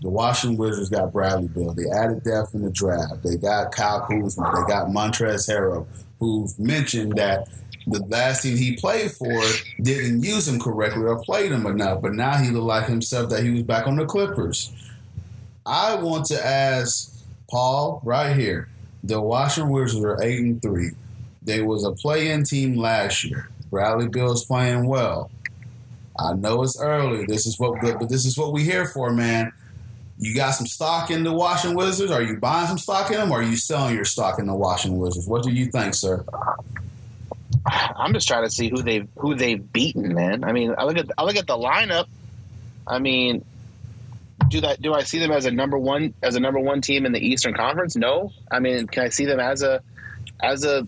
The 0.00 0.10
Washington 0.10 0.58
Wizards 0.58 0.90
got 0.90 1.12
Bradley 1.12 1.48
Beal. 1.48 1.72
They 1.72 1.90
added 1.90 2.22
depth 2.22 2.54
in 2.54 2.62
the 2.62 2.70
draft. 2.70 3.22
They 3.24 3.36
got 3.36 3.72
Kyle 3.72 4.06
Kuzma. 4.06 4.52
They 4.54 4.72
got 4.72 4.88
Montrezl 4.88 5.48
Harrell, 5.48 5.86
who 6.18 6.48
mentioned 6.58 7.14
that 7.16 7.48
the 7.86 8.00
last 8.06 8.42
team 8.42 8.56
he 8.56 8.76
played 8.76 9.10
for 9.12 9.42
didn't 9.80 10.22
use 10.22 10.46
him 10.46 10.60
correctly 10.60 11.04
or 11.04 11.18
played 11.22 11.52
him 11.52 11.66
enough. 11.66 12.02
But 12.02 12.14
now 12.14 12.36
he 12.36 12.50
looked 12.50 12.66
like 12.66 12.86
himself 12.86 13.30
that 13.30 13.42
he 13.42 13.50
was 13.50 13.62
back 13.62 13.86
on 13.86 13.96
the 13.96 14.04
Clippers. 14.04 14.72
I 15.64 15.94
want 15.96 16.26
to 16.26 16.46
ask 16.46 17.14
Paul 17.50 18.00
right 18.04 18.36
here. 18.36 18.68
The 19.04 19.20
Washington 19.20 19.72
Wizards 19.72 20.04
are 20.04 20.22
eight 20.22 20.40
and 20.40 20.60
three. 20.60 20.90
They 21.42 21.62
was 21.62 21.84
a 21.84 21.92
play-in 21.92 22.44
team 22.44 22.76
last 22.76 23.24
year. 23.24 23.48
Bradley 23.70 24.08
Beal's 24.08 24.44
playing 24.44 24.86
well. 24.86 25.30
I 26.18 26.34
know 26.34 26.62
it's 26.62 26.80
early. 26.80 27.24
This 27.26 27.46
is 27.46 27.58
what, 27.58 27.80
but 27.80 28.08
this 28.08 28.26
is 28.26 28.36
what 28.36 28.52
we 28.52 28.64
here 28.64 28.86
for, 28.92 29.12
man. 29.12 29.52
You 30.20 30.34
got 30.34 30.50
some 30.50 30.66
stock 30.66 31.10
in 31.10 31.22
the 31.22 31.32
Washington 31.32 31.76
Wizards? 31.76 32.10
Are 32.10 32.22
you 32.22 32.38
buying 32.38 32.66
some 32.66 32.78
stock 32.78 33.10
in 33.10 33.18
them, 33.18 33.30
or 33.30 33.38
are 33.38 33.42
you 33.42 33.56
selling 33.56 33.94
your 33.94 34.04
stock 34.04 34.38
in 34.38 34.46
the 34.46 34.54
Washington 34.54 34.98
Wizards? 34.98 35.28
What 35.28 35.44
do 35.44 35.50
you 35.50 35.66
think, 35.66 35.94
sir? 35.94 36.24
I'm 37.66 38.12
just 38.12 38.26
trying 38.26 38.44
to 38.44 38.50
see 38.50 38.68
who 38.68 38.82
they've 38.82 39.08
who 39.16 39.34
they've 39.34 39.72
beaten, 39.72 40.14
man. 40.14 40.42
I 40.42 40.52
mean, 40.52 40.74
I 40.76 40.84
look 40.84 40.96
at 40.96 41.10
I 41.16 41.24
look 41.24 41.36
at 41.36 41.46
the 41.46 41.56
lineup. 41.56 42.06
I 42.86 42.98
mean, 42.98 43.44
do 44.48 44.60
that? 44.60 44.82
Do 44.82 44.94
I 44.94 45.02
see 45.02 45.18
them 45.18 45.30
as 45.30 45.46
a 45.46 45.50
number 45.50 45.78
one 45.78 46.14
as 46.22 46.34
a 46.34 46.40
number 46.40 46.58
one 46.58 46.80
team 46.80 47.06
in 47.06 47.12
the 47.12 47.20
Eastern 47.20 47.54
Conference? 47.54 47.96
No. 47.96 48.32
I 48.50 48.58
mean, 48.58 48.86
can 48.86 49.04
I 49.04 49.08
see 49.10 49.24
them 49.24 49.38
as 49.38 49.62
a 49.62 49.82
as 50.40 50.64
a 50.64 50.86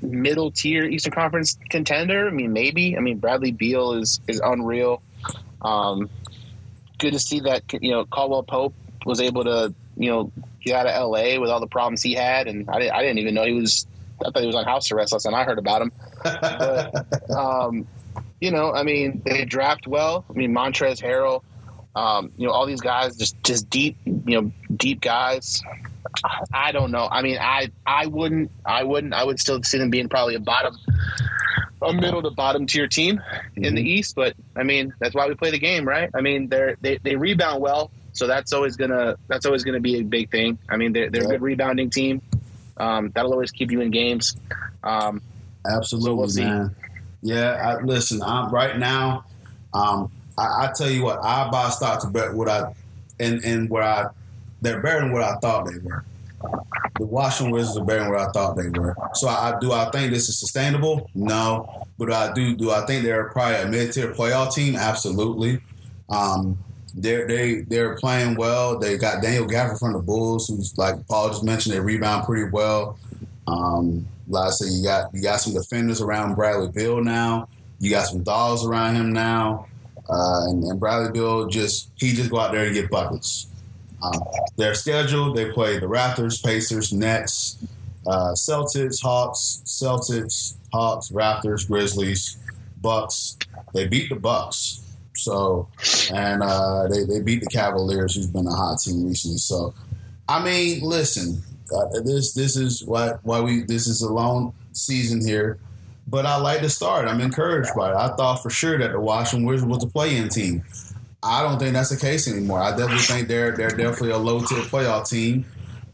middle 0.00 0.50
tier 0.50 0.84
Eastern 0.84 1.12
Conference 1.12 1.58
contender? 1.70 2.26
I 2.26 2.30
mean, 2.30 2.52
maybe. 2.52 2.96
I 2.96 3.00
mean, 3.00 3.18
Bradley 3.18 3.52
Beal 3.52 3.92
is 3.94 4.20
is 4.26 4.40
unreal. 4.42 5.02
Um, 5.60 6.10
good 7.02 7.12
to 7.12 7.18
see 7.18 7.40
that 7.40 7.64
you 7.82 7.90
know 7.90 8.04
Caldwell 8.06 8.44
Pope 8.44 8.74
was 9.04 9.20
able 9.20 9.44
to 9.44 9.74
you 9.96 10.10
know 10.10 10.32
get 10.64 10.76
out 10.76 10.86
of 10.86 10.92
L.A. 10.94 11.38
with 11.38 11.50
all 11.50 11.60
the 11.60 11.66
problems 11.66 12.00
he 12.00 12.14
had, 12.14 12.46
and 12.46 12.70
I, 12.70 12.76
I 12.76 13.02
didn't 13.02 13.18
even 13.18 13.34
know 13.34 13.44
he 13.44 13.52
was. 13.52 13.86
I 14.24 14.30
thought 14.30 14.40
he 14.40 14.46
was 14.46 14.54
on 14.54 14.64
house 14.64 14.90
arrest 14.92 15.12
last 15.12 15.24
time 15.24 15.34
I 15.34 15.42
heard 15.42 15.58
about 15.58 15.82
him. 15.82 15.92
But, 16.22 17.30
um, 17.36 17.88
you 18.40 18.52
know, 18.52 18.72
I 18.72 18.84
mean, 18.84 19.20
they 19.24 19.44
draft 19.44 19.88
well. 19.88 20.24
I 20.30 20.32
mean, 20.34 20.54
Montrezl 20.54 21.02
Harrell, 21.02 21.42
um, 21.96 22.30
you 22.36 22.46
know, 22.46 22.52
all 22.52 22.64
these 22.66 22.80
guys 22.80 23.16
just 23.16 23.42
just 23.42 23.68
deep, 23.68 23.96
you 24.04 24.40
know, 24.40 24.52
deep 24.76 25.00
guys. 25.00 25.60
I 26.52 26.70
don't 26.70 26.92
know. 26.92 27.08
I 27.10 27.22
mean, 27.22 27.38
I 27.40 27.72
I 27.84 28.06
wouldn't 28.06 28.52
I 28.64 28.84
wouldn't 28.84 29.12
I 29.12 29.24
would 29.24 29.40
still 29.40 29.60
see 29.64 29.78
them 29.78 29.90
being 29.90 30.08
probably 30.08 30.36
a 30.36 30.40
bottom 30.40 30.78
a 31.82 31.92
middle 31.92 32.22
to 32.22 32.30
bottom 32.30 32.66
tier 32.66 32.86
team 32.86 33.16
mm-hmm. 33.18 33.64
in 33.64 33.74
the 33.74 33.80
mm-hmm. 33.80 33.88
East, 33.88 34.14
but 34.14 34.34
I 34.56 34.62
mean 34.62 34.94
that's 34.98 35.14
why 35.14 35.28
we 35.28 35.34
play 35.34 35.50
the 35.50 35.58
game, 35.58 35.86
right? 35.86 36.10
I 36.14 36.20
mean 36.20 36.48
they're 36.48 36.76
they, 36.80 36.98
they 36.98 37.16
rebound 37.16 37.62
well, 37.62 37.90
so 38.12 38.26
that's 38.26 38.52
always 38.52 38.76
gonna 38.76 39.16
that's 39.28 39.46
always 39.46 39.64
gonna 39.64 39.80
be 39.80 39.98
a 39.98 40.02
big 40.02 40.30
thing. 40.30 40.58
I 40.68 40.76
mean 40.76 40.92
they're 40.92 41.10
they're 41.10 41.24
a 41.24 41.28
good 41.28 41.42
rebounding 41.42 41.90
team. 41.90 42.22
Um, 42.76 43.12
that'll 43.14 43.32
always 43.32 43.50
keep 43.50 43.70
you 43.70 43.80
in 43.80 43.90
games. 43.90 44.36
Um, 44.82 45.22
Absolutely, 45.66 46.28
so 46.28 46.40
we'll 46.40 46.48
man. 46.48 46.76
Yeah, 47.20 47.50
I, 47.52 47.82
listen. 47.84 48.22
I'm 48.22 48.52
right 48.52 48.76
now. 48.78 49.24
Um, 49.72 50.10
I, 50.36 50.64
I, 50.64 50.72
tell 50.76 50.90
you 50.90 51.04
what, 51.04 51.22
I 51.22 51.48
buy 51.50 51.70
stock 51.70 52.00
to 52.00 52.08
bet 52.08 52.34
what 52.34 52.48
I 52.48 52.74
and 53.20 53.44
and 53.44 53.70
where 53.70 53.82
I 53.82 54.06
they're 54.60 54.80
better 54.82 55.00
than 55.00 55.12
what 55.12 55.22
I 55.22 55.36
thought 55.36 55.66
they 55.66 55.78
were 55.78 56.04
the 56.98 57.06
Washington 57.06 57.52
Wizards 57.52 57.76
are 57.76 57.84
better 57.84 58.00
than 58.00 58.12
what 58.12 58.20
I 58.20 58.32
thought 58.32 58.56
they 58.56 58.68
were. 58.68 58.94
So 59.14 59.28
I 59.28 59.58
do 59.60 59.72
I 59.72 59.90
think 59.90 60.12
this 60.12 60.28
is 60.28 60.38
sustainable? 60.38 61.10
No. 61.14 61.86
But 61.98 62.12
I 62.12 62.32
do 62.32 62.56
do 62.56 62.70
I 62.70 62.84
think 62.86 63.04
they're 63.04 63.30
probably 63.30 63.56
a 63.56 63.66
mid 63.66 63.92
tier 63.92 64.12
playoff 64.12 64.54
team? 64.54 64.76
Absolutely. 64.76 65.60
Um, 66.08 66.58
they're 66.94 67.26
they 67.26 67.60
they're 67.62 67.96
playing 67.96 68.36
well. 68.36 68.78
They 68.78 68.98
got 68.98 69.22
Daniel 69.22 69.46
Gafford 69.46 69.78
from 69.78 69.94
the 69.94 69.98
Bulls, 69.98 70.48
who's 70.48 70.76
like 70.76 71.06
Paul 71.08 71.28
just 71.28 71.44
mentioned, 71.44 71.74
they 71.74 71.80
rebound 71.80 72.24
pretty 72.24 72.50
well. 72.50 72.98
Um, 73.46 74.06
like 74.28 74.48
I 74.48 74.50
said, 74.50 74.72
you 74.72 74.82
got 74.82 75.12
you 75.14 75.22
got 75.22 75.40
some 75.40 75.54
defenders 75.54 76.00
around 76.00 76.34
Bradley 76.34 76.68
Beal 76.68 77.02
now. 77.02 77.48
You 77.80 77.90
got 77.90 78.06
some 78.06 78.22
dogs 78.22 78.64
around 78.64 78.94
him 78.94 79.12
now. 79.12 79.66
Uh, 80.08 80.48
and, 80.48 80.64
and 80.64 80.80
Bradley 80.80 81.10
Beal 81.12 81.46
just 81.46 81.90
he 81.96 82.12
just 82.12 82.30
go 82.30 82.38
out 82.38 82.52
there 82.52 82.66
and 82.66 82.74
get 82.74 82.90
buckets. 82.90 83.48
Um, 84.02 84.20
their 84.56 84.74
schedule, 84.74 85.32
they 85.32 85.50
play 85.52 85.78
the 85.78 85.86
Raptors, 85.86 86.42
Pacers, 86.44 86.92
Nets, 86.92 87.58
uh, 88.06 88.32
Celtics, 88.32 89.00
Hawks, 89.00 89.62
Celtics, 89.64 90.56
Hawks, 90.72 91.10
Raptors, 91.10 91.66
Grizzlies, 91.68 92.36
Bucks. 92.80 93.36
They 93.74 93.86
beat 93.86 94.08
the 94.08 94.16
Bucks. 94.16 94.80
So, 95.14 95.68
and 96.12 96.42
uh, 96.42 96.88
they, 96.88 97.04
they 97.04 97.20
beat 97.20 97.42
the 97.42 97.50
Cavaliers, 97.50 98.16
who's 98.16 98.26
been 98.26 98.46
a 98.46 98.54
hot 98.54 98.78
team 98.80 99.06
recently. 99.06 99.38
So, 99.38 99.74
I 100.28 100.42
mean, 100.42 100.80
listen, 100.82 101.42
uh, 101.72 102.00
this 102.04 102.32
this 102.32 102.56
is 102.56 102.84
why 102.84 103.12
why 103.22 103.40
we 103.40 103.62
this 103.62 103.86
is 103.86 104.02
a 104.02 104.12
long 104.12 104.54
season 104.72 105.24
here, 105.24 105.58
but 106.08 106.26
I 106.26 106.36
like 106.36 106.60
to 106.60 106.70
start. 106.70 107.08
I'm 107.08 107.20
encouraged 107.20 107.70
by 107.76 107.90
it. 107.90 107.96
I 107.96 108.08
thought 108.16 108.42
for 108.42 108.50
sure 108.50 108.78
that 108.78 108.92
the 108.92 109.00
Washington 109.00 109.46
Wizards 109.46 109.68
was 109.68 109.84
a 109.84 109.86
play-in 109.86 110.28
team. 110.28 110.64
I 111.22 111.42
don't 111.42 111.58
think 111.58 111.74
that's 111.74 111.90
the 111.90 111.96
case 111.96 112.26
anymore. 112.28 112.60
I 112.60 112.70
definitely 112.70 112.98
think 112.98 113.28
they're 113.28 113.52
they're 113.52 113.70
definitely 113.70 114.10
a 114.10 114.18
low 114.18 114.40
tier 114.40 114.58
playoff 114.58 115.08
team, 115.08 115.44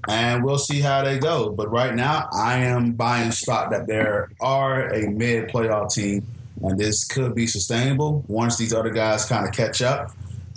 and 0.09 0.43
we'll 0.43 0.59
see 0.59 0.81
how 0.81 1.03
they 1.03 1.19
go. 1.19 1.51
But 1.51 1.71
right 1.71 1.95
now, 1.95 2.29
I 2.33 2.59
am 2.59 2.93
buying 2.93 3.33
stock 3.33 3.71
that 3.71 3.87
there 3.87 4.31
are 4.41 4.89
a 4.89 5.11
mid 5.11 5.49
playoff 5.51 5.93
team, 5.93 6.27
and 6.63 6.79
this 6.79 7.05
could 7.07 7.35
be 7.35 7.47
sustainable 7.47 8.25
once 8.27 8.57
these 8.57 8.73
other 8.73 8.91
guys 8.91 9.27
kind 9.27 9.47
of 9.47 9.55
catch 9.55 9.83
up. 9.83 10.13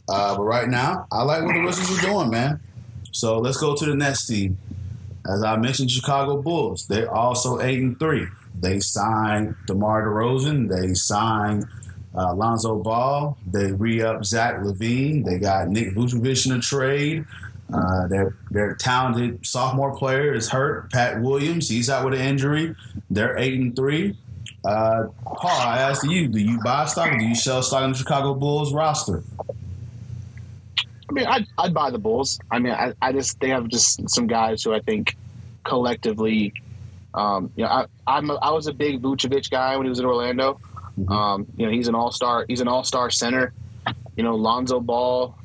Uh, 0.07 0.35
but 0.37 0.43
right 0.43 0.69
now, 0.69 1.05
I 1.11 1.23
like 1.23 1.43
what 1.43 1.53
the 1.53 1.61
Wizards 1.61 1.99
are 1.99 2.01
doing, 2.01 2.29
man. 2.29 2.59
So 3.11 3.39
let's 3.39 3.57
go 3.57 3.75
to 3.75 3.85
the 3.85 3.95
next 3.95 4.25
team. 4.25 4.57
As 5.29 5.43
I 5.43 5.57
mentioned, 5.57 5.91
Chicago 5.91 6.41
Bulls. 6.41 6.85
They're 6.87 7.13
also 7.13 7.59
eight 7.61 7.79
and 7.79 7.99
three. 7.99 8.27
They 8.59 8.79
signed 8.79 9.55
DeMar 9.67 10.07
DeRozan. 10.07 10.69
They 10.69 10.93
signed 10.93 11.65
uh, 12.15 12.33
Lonzo 12.33 12.79
Ball. 12.79 13.37
They 13.47 13.71
re-up 13.71 14.25
Zach 14.25 14.55
LaVine. 14.55 15.25
They 15.25 15.39
got 15.39 15.69
Nick 15.69 15.93
Vucevic 15.95 16.45
in 16.45 16.53
a 16.53 16.59
trade. 16.59 17.25
Uh, 17.73 18.07
their 18.07 18.35
their 18.49 18.75
talented 18.75 19.45
sophomore 19.45 19.95
player 19.95 20.33
is 20.33 20.49
hurt. 20.49 20.91
Pat 20.91 21.21
Williams, 21.21 21.69
he's 21.69 21.89
out 21.89 22.03
with 22.03 22.13
an 22.13 22.19
injury. 22.19 22.75
They're 23.09 23.37
eight 23.37 23.59
and 23.59 23.73
three. 23.75 24.17
Uh, 24.65 25.07
Paul, 25.23 25.49
I 25.61 25.79
asked 25.79 26.03
you: 26.03 26.27
Do 26.27 26.39
you 26.39 26.59
buy 26.61 26.85
stock? 26.85 27.13
or 27.13 27.17
Do 27.17 27.23
you 27.23 27.33
sell 27.35 27.63
stock 27.63 27.83
in 27.85 27.91
the 27.93 27.97
Chicago 27.97 28.33
Bulls 28.33 28.73
roster? 28.73 29.23
I 31.09 31.13
mean, 31.13 31.25
I'd, 31.25 31.47
I'd 31.57 31.73
buy 31.73 31.91
the 31.91 31.97
Bulls. 31.97 32.39
I 32.51 32.59
mean, 32.59 32.73
I, 32.73 32.93
I 33.01 33.11
just 33.11 33.39
they 33.39 33.49
have 33.49 33.67
just 33.69 34.09
some 34.09 34.27
guys 34.27 34.63
who 34.63 34.73
I 34.73 34.79
think 34.79 35.15
collectively, 35.63 36.53
um, 37.13 37.51
you 37.55 37.63
know, 37.63 37.69
I 37.69 37.85
I'm 38.05 38.29
a, 38.29 38.35
I 38.35 38.51
was 38.51 38.67
a 38.67 38.73
big 38.73 39.01
Vucevic 39.01 39.49
guy 39.49 39.77
when 39.77 39.85
he 39.85 39.89
was 39.89 39.99
in 39.99 40.05
Orlando. 40.05 40.59
Mm-hmm. 41.01 41.11
Um, 41.11 41.47
you 41.55 41.65
know, 41.65 41.71
he's 41.71 41.87
an 41.87 41.95
all 41.95 42.11
star. 42.11 42.45
He's 42.47 42.61
an 42.61 42.67
all 42.67 42.83
star 42.83 43.09
center. 43.09 43.53
You 44.15 44.23
know, 44.23 44.35
Lonzo 44.35 44.79
Ball, 44.79 45.35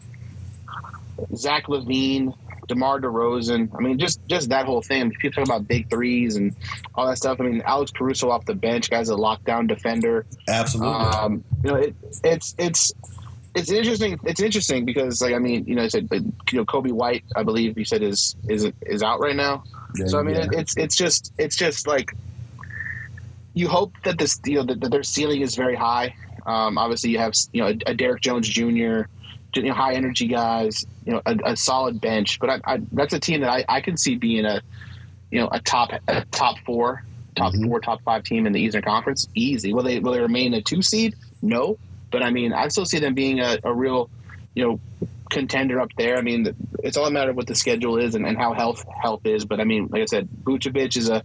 Zach 1.34 1.66
LaVine, 1.66 2.34
DeMar 2.68 3.00
DeRozan. 3.00 3.70
I 3.74 3.80
mean, 3.80 3.98
just 3.98 4.20
just 4.26 4.50
that 4.50 4.66
whole 4.66 4.82
thing. 4.82 5.10
People 5.10 5.44
talk 5.44 5.44
about 5.44 5.68
big 5.68 5.88
threes 5.90 6.36
and 6.36 6.54
all 6.94 7.06
that 7.06 7.16
stuff. 7.16 7.40
I 7.40 7.44
mean, 7.44 7.62
Alex 7.64 7.90
Caruso 7.92 8.30
off 8.30 8.44
the 8.44 8.54
bench, 8.54 8.90
guy's 8.90 9.08
a 9.08 9.14
lockdown 9.14 9.68
defender. 9.68 10.26
Absolutely. 10.48 10.94
Um, 10.94 11.44
you 11.62 11.70
know, 11.70 11.76
it, 11.76 11.94
it's 12.24 12.54
it's 12.58 12.92
it's 13.54 13.70
interesting. 13.70 14.18
It's 14.24 14.40
interesting 14.40 14.84
because, 14.84 15.22
like, 15.22 15.34
I 15.34 15.38
mean, 15.38 15.64
you 15.66 15.76
know, 15.76 15.84
I 15.84 15.88
said, 15.88 16.08
you 16.12 16.32
know, 16.52 16.64
Coby 16.66 16.92
White, 16.92 17.24
I 17.34 17.42
believe 17.42 17.78
you 17.78 17.84
said 17.84 18.02
is 18.02 18.36
is 18.48 18.70
is 18.82 19.02
out 19.02 19.20
right 19.20 19.36
now. 19.36 19.64
Yeah, 19.96 20.06
so 20.06 20.18
I 20.18 20.22
mean, 20.22 20.36
yeah. 20.36 20.48
it's 20.52 20.76
it's 20.76 20.96
just 20.96 21.32
it's 21.38 21.56
just 21.56 21.86
like 21.86 22.12
you 23.56 23.68
hope 23.68 23.94
that 24.04 24.18
this 24.18 24.38
you 24.44 24.56
know 24.56 24.62
that, 24.64 24.80
that 24.80 24.90
their 24.90 25.02
ceiling 25.02 25.40
is 25.40 25.56
very 25.56 25.74
high. 25.74 26.14
Um, 26.44 26.78
obviously, 26.78 27.10
you 27.10 27.18
have 27.18 27.32
you 27.52 27.62
know 27.62 27.68
a, 27.68 27.90
a 27.90 27.94
Derrick 27.94 28.22
Jones 28.22 28.48
Jr. 28.48 29.08
You 29.54 29.62
know, 29.62 29.72
high 29.72 29.94
energy 29.94 30.26
guys, 30.26 30.86
you 31.06 31.14
know, 31.14 31.22
a, 31.24 31.34
a 31.52 31.56
solid 31.56 31.98
bench. 31.98 32.38
But 32.38 32.50
I, 32.50 32.60
I, 32.74 32.80
that's 32.92 33.14
a 33.14 33.18
team 33.18 33.40
that 33.40 33.48
I, 33.48 33.64
I 33.66 33.80
can 33.80 33.96
see 33.96 34.16
being 34.16 34.44
a, 34.44 34.60
you 35.30 35.40
know, 35.40 35.48
a 35.50 35.60
top 35.60 35.92
a 36.06 36.26
top 36.26 36.58
four, 36.66 37.02
top 37.36 37.54
mm-hmm. 37.54 37.66
four, 37.66 37.80
top 37.80 38.02
five 38.02 38.22
team 38.22 38.46
in 38.46 38.52
the 38.52 38.60
Eastern 38.60 38.82
Conference. 38.82 39.26
Easy. 39.34 39.72
Will 39.72 39.82
they 39.82 39.98
will 39.98 40.12
they 40.12 40.20
remain 40.20 40.52
a 40.52 40.60
two 40.60 40.82
seed? 40.82 41.16
No, 41.40 41.78
but 42.10 42.22
I 42.22 42.30
mean, 42.30 42.52
I 42.52 42.68
still 42.68 42.84
see 42.84 42.98
them 42.98 43.14
being 43.14 43.40
a, 43.40 43.58
a 43.64 43.72
real, 43.72 44.10
you 44.54 44.62
know, 44.62 44.80
contender 45.36 45.80
up 45.80 45.90
there. 45.98 46.16
I 46.16 46.22
mean, 46.22 46.56
it's 46.82 46.96
all 46.96 47.04
a 47.04 47.10
matter 47.10 47.30
of 47.30 47.36
what 47.36 47.46
the 47.46 47.54
schedule 47.54 47.98
is 47.98 48.14
and, 48.14 48.26
and 48.26 48.38
how 48.38 48.54
health 48.54 48.84
health 49.02 49.26
is. 49.26 49.44
But 49.44 49.60
I 49.60 49.64
mean, 49.64 49.88
like 49.90 50.00
I 50.00 50.06
said, 50.06 50.28
Vucevic 50.44 50.96
is 50.96 51.10
a 51.10 51.22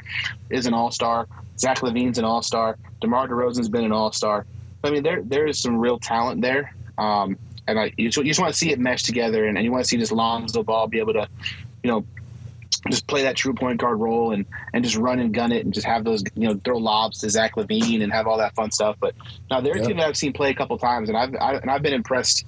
is 0.49 0.65
an 0.65 0.73
all 0.73 0.91
star. 0.91 1.27
Zach 1.57 1.79
LaVine's 1.79 2.17
an 2.17 2.25
all 2.25 2.41
star. 2.41 2.77
DeMar 2.99 3.29
DeRozan's 3.29 3.69
been 3.69 3.85
an 3.85 3.93
all 3.93 4.11
star. 4.11 4.45
I 4.83 4.89
mean, 4.89 5.03
there 5.03 5.21
there 5.21 5.47
is 5.47 5.61
some 5.61 5.77
real 5.77 5.97
talent 5.97 6.41
there. 6.41 6.75
Um, 6.97 7.37
and 7.67 7.79
I, 7.79 7.93
you, 7.97 8.09
just, 8.09 8.17
you 8.17 8.25
just 8.25 8.41
want 8.41 8.53
to 8.53 8.57
see 8.57 8.71
it 8.71 8.79
mesh 8.79 9.03
together, 9.03 9.45
and, 9.45 9.57
and 9.57 9.63
you 9.63 9.71
want 9.71 9.85
to 9.85 9.87
see 9.87 9.95
this 9.95 10.11
Lonzo 10.11 10.61
ball 10.61 10.87
be 10.87 10.99
able 10.99 11.13
to, 11.13 11.27
you 11.83 11.91
know, 11.91 12.05
just 12.89 13.07
play 13.07 13.23
that 13.23 13.37
true 13.37 13.53
point 13.53 13.79
guard 13.79 13.99
role 13.99 14.33
and, 14.33 14.45
and 14.73 14.83
just 14.83 14.97
run 14.97 15.19
and 15.19 15.33
gun 15.33 15.51
it 15.51 15.63
and 15.63 15.73
just 15.73 15.85
have 15.85 16.03
those 16.03 16.23
you 16.35 16.47
know 16.47 16.59
throw 16.65 16.77
lobs 16.77 17.19
to 17.19 17.29
Zach 17.29 17.55
LaVine 17.55 18.03
and 18.03 18.11
have 18.11 18.27
all 18.27 18.39
that 18.39 18.55
fun 18.55 18.71
stuff. 18.71 18.97
But 18.99 19.15
now 19.49 19.61
they're 19.61 19.77
a 19.77 19.85
team 19.85 19.97
that 19.97 20.07
I've 20.07 20.17
seen 20.17 20.33
play 20.33 20.49
a 20.49 20.55
couple 20.55 20.77
times, 20.77 21.07
and 21.07 21.17
I've 21.17 21.33
I, 21.35 21.53
and 21.53 21.71
I've 21.71 21.81
been 21.81 21.93
impressed 21.93 22.45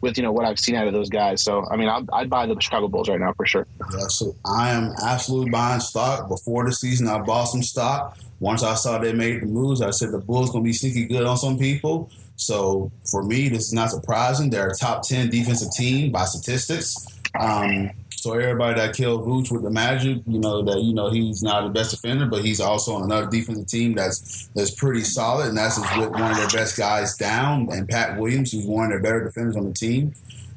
with 0.00 0.16
you 0.16 0.22
know 0.22 0.32
what 0.32 0.44
I've 0.44 0.58
seen 0.58 0.74
out 0.74 0.86
of 0.86 0.92
those 0.92 1.08
guys. 1.08 1.42
So 1.42 1.66
I 1.70 1.76
mean, 1.76 1.88
I'd, 1.88 2.08
I'd, 2.12 2.30
buy 2.30 2.46
the 2.46 2.56
Chicago 2.60 2.88
Bulls 2.88 3.08
right 3.08 3.20
now 3.20 3.32
for 3.32 3.46
sure. 3.46 3.66
Yeah, 3.92 4.06
so 4.08 4.34
I 4.44 4.70
am 4.70 4.92
absolutely 5.04 5.50
buying 5.50 5.80
stock. 5.80 6.28
Before 6.28 6.64
the 6.64 6.72
season, 6.72 7.08
I 7.08 7.18
bought 7.20 7.46
some 7.46 7.62
stock. 7.62 8.18
Once 8.40 8.62
I 8.62 8.74
saw 8.74 8.98
they 8.98 9.12
made 9.12 9.42
the 9.42 9.46
moves, 9.46 9.80
I 9.80 9.90
said 9.90 10.12
the 10.12 10.18
Bulls 10.18 10.50
gonna 10.50 10.64
be 10.64 10.72
sneaky 10.72 11.06
good 11.06 11.26
on 11.26 11.36
some 11.36 11.58
people. 11.58 12.10
So 12.36 12.92
for 13.10 13.22
me, 13.22 13.48
this 13.48 13.66
is 13.66 13.72
not 13.72 13.90
surprising. 13.90 14.50
They're 14.50 14.68
a 14.68 14.74
top 14.74 15.02
ten 15.02 15.30
defensive 15.30 15.72
team 15.72 16.12
by 16.12 16.24
statistics. 16.24 16.94
Um, 17.38 17.90
so 18.26 18.32
everybody 18.32 18.74
that 18.74 18.96
killed 18.96 19.22
Vooch 19.22 19.52
with 19.52 19.62
the 19.62 19.70
Magic, 19.70 20.18
you 20.26 20.40
know 20.40 20.60
that 20.60 20.80
you 20.82 20.92
know 20.92 21.10
he's 21.10 21.44
not 21.44 21.62
the 21.62 21.70
best 21.70 21.92
defender, 21.92 22.26
but 22.26 22.44
he's 22.44 22.60
also 22.60 22.94
on 22.94 23.04
another 23.04 23.28
defensive 23.28 23.68
team 23.68 23.92
that's 23.92 24.48
that's 24.48 24.72
pretty 24.72 25.02
solid, 25.02 25.46
and 25.46 25.56
that's 25.56 25.78
with 25.78 26.10
one 26.10 26.32
of 26.32 26.36
their 26.36 26.48
best 26.48 26.76
guys 26.76 27.16
down, 27.16 27.68
and 27.70 27.88
Pat 27.88 28.18
Williams, 28.18 28.50
who's 28.50 28.66
one 28.66 28.86
of 28.86 28.90
their 28.90 29.00
better 29.00 29.24
defenders 29.24 29.54
on 29.54 29.66
the 29.66 29.72
team. 29.72 30.12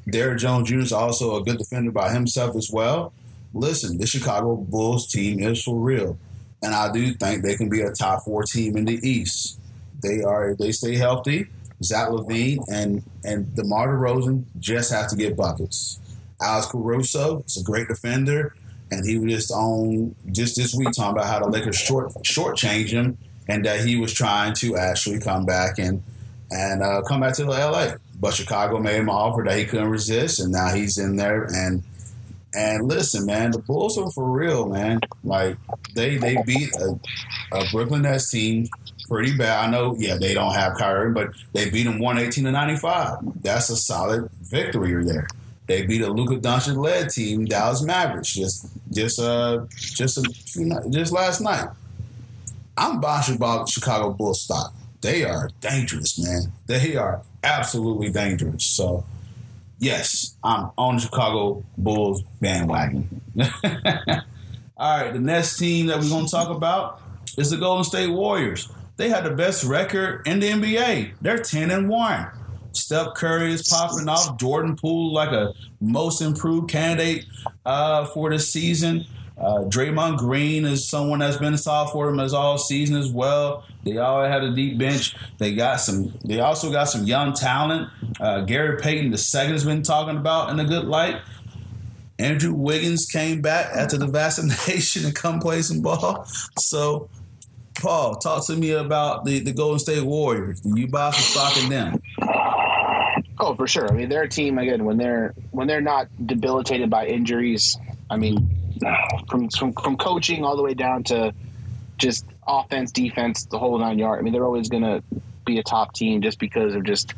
Derrick 0.09 0.39
Jones 0.39 0.67
Jr. 0.67 0.79
is 0.79 0.91
also 0.91 1.35
a 1.35 1.43
good 1.43 1.59
defender 1.59 1.91
by 1.91 2.11
himself 2.11 2.55
as 2.55 2.71
well. 2.71 3.13
Listen, 3.53 3.99
the 3.99 4.07
Chicago 4.07 4.55
Bulls 4.55 5.05
team 5.11 5.39
is 5.39 5.61
for 5.61 5.75
real, 5.75 6.17
and 6.63 6.73
I 6.73 6.91
do 6.91 7.13
think 7.13 7.43
they 7.43 7.55
can 7.55 7.69
be 7.69 7.81
a 7.81 7.91
top 7.91 8.23
four 8.23 8.45
team 8.45 8.77
in 8.77 8.85
the 8.85 8.99
East. 9.07 9.59
They 10.01 10.23
are 10.23 10.55
they 10.55 10.71
stay 10.71 10.95
healthy. 10.95 11.49
Zach 11.83 12.09
LaVine 12.09 12.63
and 12.67 13.03
and 13.23 13.53
DeMar 13.53 13.89
DeRozan 13.89 14.45
just 14.59 14.91
have 14.91 15.07
to 15.09 15.15
get 15.15 15.37
buckets. 15.37 15.99
Alex 16.41 16.67
Caruso 16.67 17.43
is 17.45 17.57
a 17.57 17.63
great 17.63 17.87
defender, 17.87 18.55
and 18.91 19.05
he 19.05 19.17
was 19.17 19.33
just 19.33 19.51
on 19.51 20.15
just 20.31 20.55
this 20.55 20.73
week 20.73 20.91
talking 20.91 21.17
about 21.17 21.27
how 21.27 21.39
the 21.39 21.47
Lakers 21.47 21.77
short 21.77 22.13
shortchanged 22.23 22.89
him, 22.89 23.17
and 23.47 23.65
that 23.65 23.81
he 23.85 23.97
was 23.97 24.13
trying 24.13 24.53
to 24.55 24.77
actually 24.77 25.19
come 25.19 25.45
back 25.45 25.77
and 25.79 26.03
and 26.51 26.81
uh, 26.81 27.01
come 27.01 27.21
back 27.21 27.35
to 27.35 27.45
LA. 27.45 27.93
But 28.19 28.33
Chicago 28.33 28.79
made 28.79 28.95
him 28.95 29.09
an 29.09 29.15
offer 29.15 29.43
that 29.43 29.57
he 29.57 29.65
couldn't 29.65 29.89
resist, 29.89 30.39
and 30.39 30.51
now 30.51 30.69
he's 30.73 30.97
in 30.97 31.15
there. 31.15 31.43
And 31.43 31.83
and 32.53 32.87
listen, 32.87 33.25
man, 33.25 33.51
the 33.51 33.59
Bulls 33.59 33.97
are 33.97 34.09
for 34.11 34.29
real, 34.29 34.67
man. 34.67 34.99
Like 35.23 35.57
they 35.95 36.17
they 36.17 36.41
beat 36.45 36.73
a, 36.75 36.99
a 37.53 37.65
Brooklyn 37.71 38.03
Nets 38.03 38.31
team 38.31 38.67
pretty 39.07 39.35
bad. 39.35 39.67
I 39.67 39.71
know, 39.71 39.95
yeah, 39.97 40.17
they 40.17 40.33
don't 40.33 40.53
have 40.53 40.77
Kyrie, 40.77 41.11
but 41.11 41.29
they 41.53 41.69
beat 41.69 41.83
them 41.83 41.99
one 41.99 42.17
eighteen 42.17 42.45
to 42.45 42.51
ninety 42.51 42.77
five. 42.77 43.17
That's 43.41 43.69
a 43.69 43.77
solid 43.77 44.29
victory 44.41 45.03
there. 45.03 45.27
They 45.69 45.85
beat 45.85 46.01
a 46.01 46.11
Luka 46.11 46.37
Doncic 46.37 46.75
led 46.75 47.11
team, 47.11 47.45
Dallas 47.45 47.83
Mavericks, 47.83 48.33
just 48.33 48.67
just 48.91 49.19
uh 49.19 49.67
just 49.75 50.17
a 50.17 50.23
few, 50.23 50.75
just 50.89 51.13
last 51.13 51.41
night. 51.41 51.67
I'm 52.75 52.99
buying 52.99 53.35
about 53.35 53.69
Chicago 53.69 54.09
Bulls 54.09 54.41
stock. 54.41 54.73
They 55.01 55.23
are 55.23 55.51
dangerous, 55.61 56.17
man. 56.17 56.53
They 56.65 56.95
are 56.95 57.21
absolutely 57.43 58.09
dangerous. 58.09 58.63
So, 58.65 59.05
yes, 59.77 60.35
I'm 60.43 60.71
on 60.75 60.95
the 60.95 61.01
Chicago 61.01 61.63
Bulls 61.77 62.23
bandwagon. 62.41 63.21
All 64.75 65.01
right, 65.01 65.13
the 65.13 65.19
next 65.19 65.59
team 65.59 65.85
that 65.85 65.99
we're 65.99 66.09
going 66.09 66.25
to 66.25 66.31
talk 66.31 66.49
about 66.49 66.99
is 67.37 67.51
the 67.51 67.57
Golden 67.57 67.83
State 67.83 68.09
Warriors. 68.09 68.69
They 68.97 69.09
had 69.09 69.23
the 69.23 69.31
best 69.31 69.63
record 69.65 70.25
in 70.25 70.39
the 70.39 70.49
NBA. 70.49 71.11
They're 71.21 71.37
10 71.37 71.69
and 71.69 71.89
1. 71.89 72.27
Steph 72.73 73.15
Curry 73.15 73.53
is 73.53 73.67
popping 73.67 74.07
off. 74.07 74.37
Jordan 74.37 74.75
Poole 74.75 75.13
like 75.13 75.31
a 75.31 75.53
most 75.81 76.21
improved 76.21 76.69
candidate 76.69 77.25
uh, 77.65 78.05
for 78.05 78.29
this 78.29 78.51
season. 78.51 79.05
Uh, 79.37 79.63
Draymond 79.63 80.17
Green 80.17 80.65
is 80.65 80.87
someone 80.87 81.19
that's 81.19 81.37
been 81.37 81.57
solid 81.57 81.91
for 81.91 82.07
them 82.07 82.19
as 82.19 82.33
all 82.33 82.57
season 82.57 82.97
as 82.97 83.09
well. 83.09 83.63
They 83.85 83.97
all 83.97 84.21
had 84.23 84.43
a 84.43 84.53
deep 84.53 84.77
bench. 84.77 85.15
They 85.37 85.55
got 85.55 85.79
some. 85.79 86.13
They 86.25 86.41
also 86.41 86.71
got 86.71 86.85
some 86.85 87.05
young 87.05 87.33
talent. 87.33 87.89
Uh, 88.19 88.41
Gary 88.41 88.77
Payton 88.81 89.11
the 89.11 89.17
second 89.17 89.53
has 89.53 89.63
been 89.63 89.81
talking 89.81 90.17
about 90.17 90.49
in 90.49 90.59
a 90.59 90.65
good 90.65 90.85
light. 90.85 91.21
Andrew 92.19 92.53
Wiggins 92.53 93.05
came 93.05 93.41
back 93.41 93.67
after 93.73 93.97
the 93.97 94.07
vaccination 94.07 95.05
and 95.05 95.15
come 95.15 95.39
play 95.39 95.61
some 95.61 95.81
ball. 95.81 96.25
So, 96.57 97.09
Paul, 97.75 98.15
talk 98.15 98.45
to 98.47 98.57
me 98.57 98.71
about 98.71 99.23
the, 99.23 99.39
the 99.39 99.53
Golden 99.53 99.79
State 99.79 100.03
Warriors. 100.03 100.59
Do 100.59 100.77
you 100.77 100.87
buy 100.87 101.11
some 101.11 101.23
stock 101.23 101.63
in 101.63 101.69
them? 101.69 102.01
Oh, 103.39 103.55
for 103.55 103.67
sure. 103.67 103.89
I 103.89 103.93
mean, 103.93 104.09
they're 104.09 104.23
a 104.23 104.29
team 104.29 104.57
again 104.57 104.83
when 104.83 104.97
they're 104.97 105.33
when 105.51 105.67
they're 105.67 105.81
not 105.81 106.07
debilitated 106.25 106.89
by 106.89 107.07
injuries. 107.07 107.77
I 108.09 108.17
mean, 108.17 108.49
from 109.29 109.49
from, 109.49 109.73
from 109.73 109.97
coaching 109.97 110.43
all 110.43 110.57
the 110.57 110.63
way 110.63 110.73
down 110.73 111.03
to 111.05 111.33
just 111.97 112.25
offense, 112.47 112.91
defense, 112.91 113.45
the 113.45 113.59
whole 113.59 113.77
nine 113.77 113.99
yard. 113.99 114.19
I 114.19 114.21
mean, 114.23 114.33
they're 114.33 114.45
always 114.45 114.69
going 114.69 114.83
to 114.83 115.03
be 115.45 115.59
a 115.59 115.63
top 115.63 115.93
team 115.93 116.21
just 116.21 116.39
because 116.39 116.75
of 116.75 116.83
just 116.83 117.13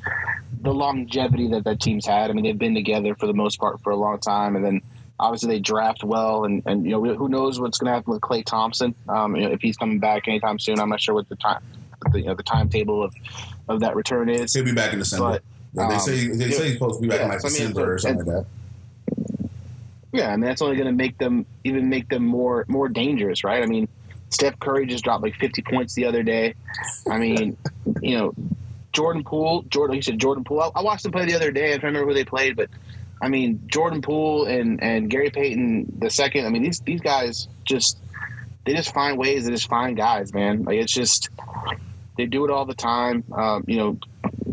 the 0.62 0.74
longevity 0.74 1.48
that 1.50 1.64
that 1.64 1.80
team's 1.80 2.06
had. 2.06 2.30
I 2.30 2.34
mean, 2.34 2.44
they've 2.44 2.58
been 2.58 2.76
together 2.76 3.16
for 3.16 3.26
the 3.26 3.34
most 3.34 3.60
part 3.60 3.82
for 3.82 3.92
a 3.92 3.96
long 3.96 4.20
time, 4.20 4.56
and 4.56 4.64
then 4.64 4.82
obviously 5.20 5.56
they 5.56 5.60
draft 5.60 6.04
well, 6.04 6.46
and, 6.46 6.62
and 6.66 6.86
you 6.86 6.92
know 6.92 7.04
who 7.16 7.30
knows 7.30 7.60
what's 7.60 7.78
going 7.78 7.90
to 7.90 7.94
happen 7.94 8.14
with 8.14 8.22
Klay 8.22 8.44
Thompson 8.46 8.94
um, 9.08 9.36
you 9.36 9.44
know, 9.44 9.52
if 9.52 9.62
he's 9.62 9.78
coming 9.78 10.00
back 10.00 10.28
anytime 10.28 10.60
soon. 10.60 10.80
I'm 10.80 10.90
not 10.90 11.02
sure 11.02 11.16
what 11.16 11.30
the 11.30 11.36
time 11.36 11.62
the, 12.12 12.20
you 12.20 12.26
know, 12.26 12.36
the 12.36 12.44
timetable 12.44 13.04
of 13.04 13.14
of 13.68 13.80
that 13.82 13.96
return 13.96 14.30
is. 14.30 14.54
He'll 14.54 14.66
be 14.66 14.74
back 14.74 14.94
in 14.94 15.00
December. 15.00 15.26
But 15.26 15.44
Yeah, 15.74 15.88
they 15.88 16.00
say 16.00 16.28
they 16.28 16.52
say 16.52 16.64
he's 16.66 16.74
supposed 16.74 16.96
to 16.98 17.02
be 17.02 17.08
back 17.08 17.20
yeah, 17.20 17.26
in 17.26 17.30
like 17.30 17.40
so 17.40 17.48
I 17.48 17.52
mean, 17.52 17.60
December 17.60 17.94
or 17.94 17.98
something 17.98 18.26
like 18.26 18.46
that. 18.46 18.46
Yeah, 20.12 20.30
I 20.30 20.36
mean 20.36 20.46
that's 20.46 20.62
only 20.62 20.76
going 20.76 20.88
to 20.88 20.94
make 20.94 21.18
them 21.18 21.46
even 21.64 21.90
make 21.90 22.10
them 22.10 22.26
more 22.26 22.66
more 22.68 22.90
dangerous, 22.90 23.44
right? 23.44 23.64
I 23.64 23.66
mean, 23.66 23.88
Steph 24.30 24.60
Curry 24.60 24.86
just 24.86 25.04
dropped 25.04 25.24
like 25.24 25.36
50 25.36 25.62
points 25.62 25.94
the 25.94 26.06
other 26.06 26.24
day. 26.24 26.56
I 27.10 27.18
mean, 27.18 27.58
you 28.02 28.18
know, 28.18 28.34
Jordan 28.92 29.24
Poole, 29.24 29.64
Jordan, 29.64 29.96
you 29.96 30.02
said 30.02 30.20
Jordan 30.20 30.44
Poole. 30.44 30.62
I, 30.62 30.80
I 30.80 30.82
watched 30.84 31.04
them 31.04 31.12
play 31.12 31.26
the 31.26 31.36
other 31.36 31.52
day. 31.52 31.74
I 31.74 31.78
don't 31.78 31.84
remember 31.84 32.10
who 32.10 32.14
they 32.14 32.26
played, 32.26 32.58
but 32.58 32.70
I 33.22 33.30
mean, 33.30 33.62
Jordan 33.68 34.02
Poole 34.02 34.46
and 34.46 34.84
and 34.84 35.10
Gary 35.10 35.30
Payton 35.30 36.00
the 36.00 36.10
second. 36.10 36.46
I 36.46 36.50
mean, 36.50 36.64
these 36.64 36.80
these 36.82 37.02
guys 37.02 37.48
just 37.64 37.98
they 38.66 38.74
just 38.74 38.94
find 38.94 39.18
ways 39.18 39.46
to 39.46 39.52
just 39.52 39.70
find 39.70 39.96
guys, 39.96 40.34
man. 40.34 40.64
Like 40.64 40.78
it's 40.78 40.92
just 40.92 41.30
they 42.18 42.26
do 42.26 42.46
it 42.46 42.52
all 42.52 42.66
the 42.66 42.74
time. 42.74 43.24
Um, 43.32 43.64
you 43.68 43.78
know, 43.78 43.98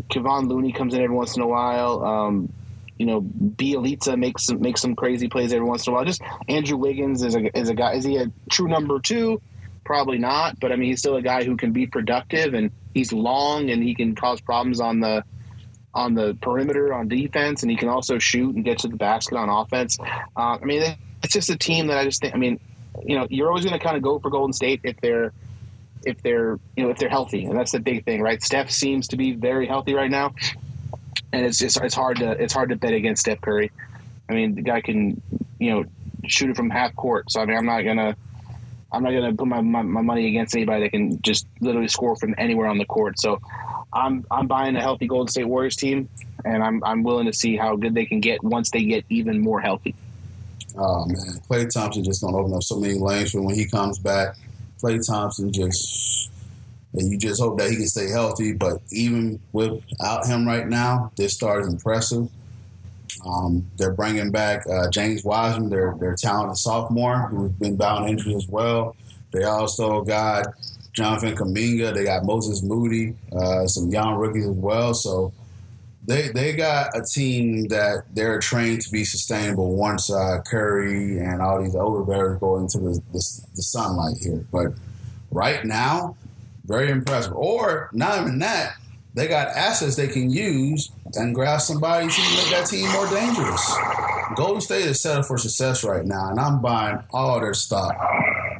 Kevon 0.09 0.49
Looney 0.49 0.71
comes 0.71 0.93
in 0.93 1.01
every 1.01 1.15
once 1.15 1.35
in 1.35 1.41
a 1.41 1.47
while. 1.47 2.03
Um, 2.03 2.53
you 2.97 3.05
know, 3.05 3.21
Bjelica 3.21 4.17
makes 4.17 4.45
some 4.45 4.59
makes 4.59 4.81
some 4.81 4.95
crazy 4.95 5.29
plays 5.29 5.53
every 5.53 5.65
once 5.65 5.87
in 5.87 5.93
a 5.93 5.95
while. 5.95 6.05
Just 6.05 6.21
Andrew 6.49 6.77
Wiggins 6.77 7.23
is 7.23 7.35
a 7.35 7.57
is 7.57 7.69
a 7.69 7.73
guy. 7.73 7.93
Is 7.93 8.03
he 8.03 8.17
a 8.17 8.31
true 8.49 8.67
number 8.67 8.99
two? 8.99 9.41
Probably 9.85 10.17
not, 10.17 10.59
but 10.59 10.71
I 10.71 10.75
mean, 10.75 10.89
he's 10.89 10.99
still 10.99 11.15
a 11.15 11.21
guy 11.21 11.43
who 11.43 11.55
can 11.57 11.71
be 11.71 11.87
productive, 11.87 12.53
and 12.53 12.71
he's 12.93 13.13
long, 13.13 13.69
and 13.69 13.81
he 13.81 13.95
can 13.95 14.15
cause 14.15 14.41
problems 14.41 14.81
on 14.81 14.99
the 14.99 15.23
on 15.93 16.13
the 16.13 16.37
perimeter 16.41 16.93
on 16.93 17.07
defense, 17.07 17.63
and 17.63 17.71
he 17.71 17.77
can 17.77 17.89
also 17.89 18.19
shoot 18.19 18.55
and 18.55 18.63
get 18.63 18.79
to 18.79 18.87
the 18.87 18.97
basket 18.97 19.37
on 19.37 19.49
offense. 19.49 19.97
Uh, 20.35 20.57
I 20.61 20.65
mean, 20.65 20.95
it's 21.23 21.33
just 21.33 21.49
a 21.49 21.57
team 21.57 21.87
that 21.87 21.97
I 21.97 22.03
just 22.03 22.21
think. 22.21 22.35
I 22.35 22.37
mean, 22.37 22.59
you 23.03 23.17
know, 23.17 23.27
you're 23.29 23.47
always 23.47 23.65
going 23.65 23.77
to 23.77 23.83
kind 23.83 23.95
of 23.95 24.03
go 24.03 24.19
for 24.19 24.29
Golden 24.29 24.53
State 24.53 24.81
if 24.83 24.99
they're 25.01 25.33
if 26.05 26.21
they're 26.21 26.59
you 26.75 26.83
know 26.83 26.89
if 26.89 26.97
they're 26.97 27.09
healthy, 27.09 27.45
and 27.45 27.57
that's 27.57 27.71
the 27.71 27.79
big 27.79 28.05
thing, 28.05 28.21
right? 28.21 28.41
Steph 28.41 28.71
seems 28.71 29.07
to 29.09 29.17
be 29.17 29.33
very 29.33 29.67
healthy 29.67 29.93
right 29.93 30.11
now, 30.11 30.33
and 31.33 31.45
it's 31.45 31.57
just 31.57 31.79
it's 31.81 31.95
hard 31.95 32.17
to 32.17 32.31
it's 32.31 32.53
hard 32.53 32.69
to 32.69 32.75
bet 32.75 32.93
against 32.93 33.21
Steph 33.21 33.41
Curry. 33.41 33.71
I 34.29 34.33
mean, 34.33 34.55
the 34.55 34.61
guy 34.61 34.81
can 34.81 35.21
you 35.59 35.71
know 35.71 35.85
shoot 36.27 36.49
it 36.49 36.55
from 36.55 36.69
half 36.69 36.95
court, 36.95 37.31
so 37.31 37.41
I 37.41 37.45
mean, 37.45 37.57
I'm 37.57 37.65
not 37.65 37.81
gonna. 37.81 38.15
I'm 38.91 39.03
not 39.03 39.11
to 39.11 39.33
put 39.33 39.47
my, 39.47 39.61
my, 39.61 39.83
my 39.83 40.01
money 40.01 40.29
against 40.29 40.55
anybody 40.55 40.81
that 40.81 40.89
can 40.89 41.21
just 41.21 41.45
literally 41.61 41.87
score 41.87 42.15
from 42.15 42.33
anywhere 42.39 42.65
on 42.65 42.79
the 42.79 42.85
court. 42.85 43.19
So 43.19 43.39
I'm 43.93 44.25
I'm 44.31 44.47
buying 44.47 44.75
a 44.75 44.81
healthy 44.81 45.05
Golden 45.05 45.27
State 45.27 45.47
Warriors 45.47 45.75
team, 45.75 46.09
and 46.43 46.63
I'm 46.63 46.83
I'm 46.83 47.03
willing 47.03 47.27
to 47.27 47.33
see 47.33 47.55
how 47.55 47.75
good 47.75 47.93
they 47.93 48.05
can 48.05 48.19
get 48.19 48.43
once 48.43 48.71
they 48.71 48.83
get 48.83 49.05
even 49.09 49.41
more 49.41 49.61
healthy. 49.61 49.93
Oh 50.75 51.05
man, 51.05 51.39
Klay 51.49 51.71
Thompson 51.71 52.03
just 52.03 52.21
gonna 52.21 52.37
open 52.37 52.53
up 52.53 52.63
so 52.63 52.79
many 52.79 52.95
lanes 52.95 53.31
for 53.31 53.41
when 53.41 53.55
he 53.55 53.65
comes 53.65 53.99
back. 53.99 54.35
Klay 54.81 55.05
Thompson 55.05 55.51
just 55.51 56.29
and 56.93 57.11
you 57.11 57.17
just 57.17 57.39
hope 57.39 57.57
that 57.59 57.69
he 57.69 57.77
can 57.77 57.87
stay 57.87 58.09
healthy. 58.09 58.53
But 58.53 58.81
even 58.91 59.39
without 59.51 60.25
him 60.25 60.47
right 60.47 60.67
now, 60.67 61.11
this 61.15 61.33
start 61.33 61.61
is 61.61 61.67
impressive. 61.67 62.29
Um, 63.25 63.69
they're 63.77 63.93
bringing 63.93 64.31
back 64.31 64.65
uh, 64.67 64.89
James 64.89 65.23
Wiseman, 65.23 65.69
their 65.69 65.95
their 65.99 66.15
talented 66.15 66.57
sophomore, 66.57 67.27
who's 67.27 67.51
been 67.53 67.75
bound 67.75 68.09
injuries 68.09 68.37
as 68.37 68.47
well. 68.47 68.95
They 69.31 69.43
also 69.43 70.01
got 70.01 70.47
Jonathan 70.93 71.35
Kuminga. 71.35 71.93
They 71.93 72.05
got 72.05 72.23
Moses 72.23 72.63
Moody, 72.63 73.15
uh, 73.31 73.67
some 73.67 73.89
young 73.89 74.15
rookies 74.15 74.47
as 74.47 74.55
well. 74.55 74.93
So 74.93 75.33
they 76.09 76.29
they 76.29 76.53
got 76.53 76.97
a 76.97 77.03
team 77.03 77.67
that 77.67 78.03
they're 78.15 78.39
trained 78.39 78.81
to 78.81 78.91
be 78.91 79.03
sustainable 79.03 79.75
once 79.75 80.11
uh, 80.11 80.41
Curry 80.49 81.19
and 81.19 81.39
all 81.39 81.61
these 81.61 81.75
older 81.75 82.03
veterans 82.03 82.39
go 82.39 82.57
into 82.57 82.79
the, 82.79 83.01
the 83.11 83.41
the 83.55 83.61
sunlight 83.61 84.17
here. 84.17 84.43
But 84.51 84.73
right 85.29 85.63
now, 85.63 86.15
very 86.65 86.89
impressive. 86.89 87.33
Or 87.33 87.91
not 87.93 88.21
even 88.21 88.39
that, 88.39 88.73
they 89.13 89.27
got 89.27 89.49
assets 89.49 89.95
they 89.95 90.07
can 90.07 90.31
use 90.31 90.91
and 91.13 91.35
grab 91.35 91.61
somebody 91.61 92.07
to 92.07 92.21
make 92.21 92.49
that 92.49 92.65
team 92.67 92.91
more 92.91 93.07
dangerous. 93.07 93.77
Golden 94.35 94.61
State 94.61 94.85
is 94.85 94.99
set 94.99 95.17
up 95.17 95.25
for 95.25 95.37
success 95.37 95.83
right 95.83 96.05
now, 96.05 96.31
and 96.31 96.39
I'm 96.39 96.59
buying 96.59 96.99
all 97.11 97.39
their 97.39 97.53
stock. 97.53 97.95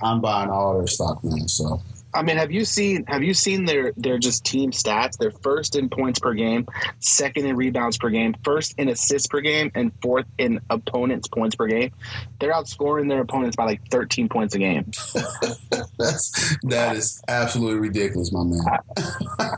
I'm 0.04 0.22
buying 0.22 0.52
all 0.52 0.78
their 0.78 0.88
stock, 0.88 1.24
man. 1.24 1.47
So 1.47 1.82
I 2.14 2.24
mean, 2.24 2.38
have 2.38 2.51
you 2.51 2.66
seen 2.66 3.05
have 3.07 3.24
you 3.24 3.34
seen 3.34 3.66
their 3.66 3.93
their 3.95 4.18
just 4.18 4.43
team 4.43 4.72
stats? 4.72 5.18
They're 5.18 5.32
first 5.32 5.76
in 5.76 5.89
points 5.89 6.20
per 6.20 6.34
game, 6.34 6.68
second 6.99 7.45
in 7.45 7.55
rebounds 7.55 7.97
per 7.97 8.10
game, 8.10 8.36
first 8.43 8.74
in 8.78 8.89
assists 8.89 9.28
per 9.28 9.41
game, 9.41 9.72
and 9.76 9.91
fourth 10.01 10.26
in 10.38 10.60
opponents' 10.70 11.28
points 11.28 11.55
per 11.55 11.68
game. 11.68 11.91
They're 12.39 12.51
outscoring 12.51 13.10
their 13.10 13.22
opponents 13.22 13.55
by 13.55 13.66
like 13.66 13.88
13 13.91 14.28
points 14.28 14.55
a 14.55 14.60
game. 14.60 14.86
that's 15.99 16.57
that 16.64 16.95
is 16.95 17.22
absolutely 17.28 17.80
ridiculous, 17.80 18.32
my 18.32 18.43
man. 18.43 18.62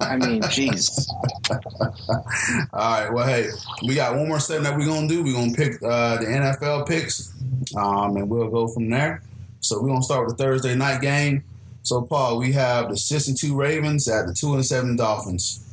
I 0.01 0.17
mean, 0.17 0.41
jeez. 0.43 1.07
All 2.73 3.01
right. 3.03 3.13
Well, 3.13 3.27
hey, 3.27 3.47
we 3.87 3.95
got 3.95 4.15
one 4.15 4.27
more 4.27 4.41
segment 4.41 4.65
that 4.65 4.77
we're 4.77 4.87
gonna 4.87 5.07
do. 5.07 5.23
We're 5.23 5.33
gonna 5.33 5.53
pick 5.53 5.81
uh, 5.81 6.17
the 6.17 6.25
NFL 6.25 6.85
picks, 6.85 7.33
um, 7.77 8.17
and 8.17 8.29
we'll 8.29 8.49
go 8.49 8.67
from 8.67 8.89
there. 8.89 9.23
So 9.61 9.81
we're 9.81 9.89
gonna 9.89 10.03
start 10.03 10.27
with 10.27 10.37
the 10.37 10.43
Thursday 10.43 10.75
night 10.75 11.01
game. 11.01 11.45
So, 11.83 12.01
Paul, 12.01 12.37
we 12.37 12.51
have 12.53 12.89
the 12.89 12.97
six 12.97 13.27
and 13.27 13.37
two 13.37 13.55
Ravens 13.55 14.07
at 14.07 14.27
the 14.27 14.33
two 14.33 14.53
and 14.53 14.65
seven 14.65 14.95
Dolphins. 14.95 15.67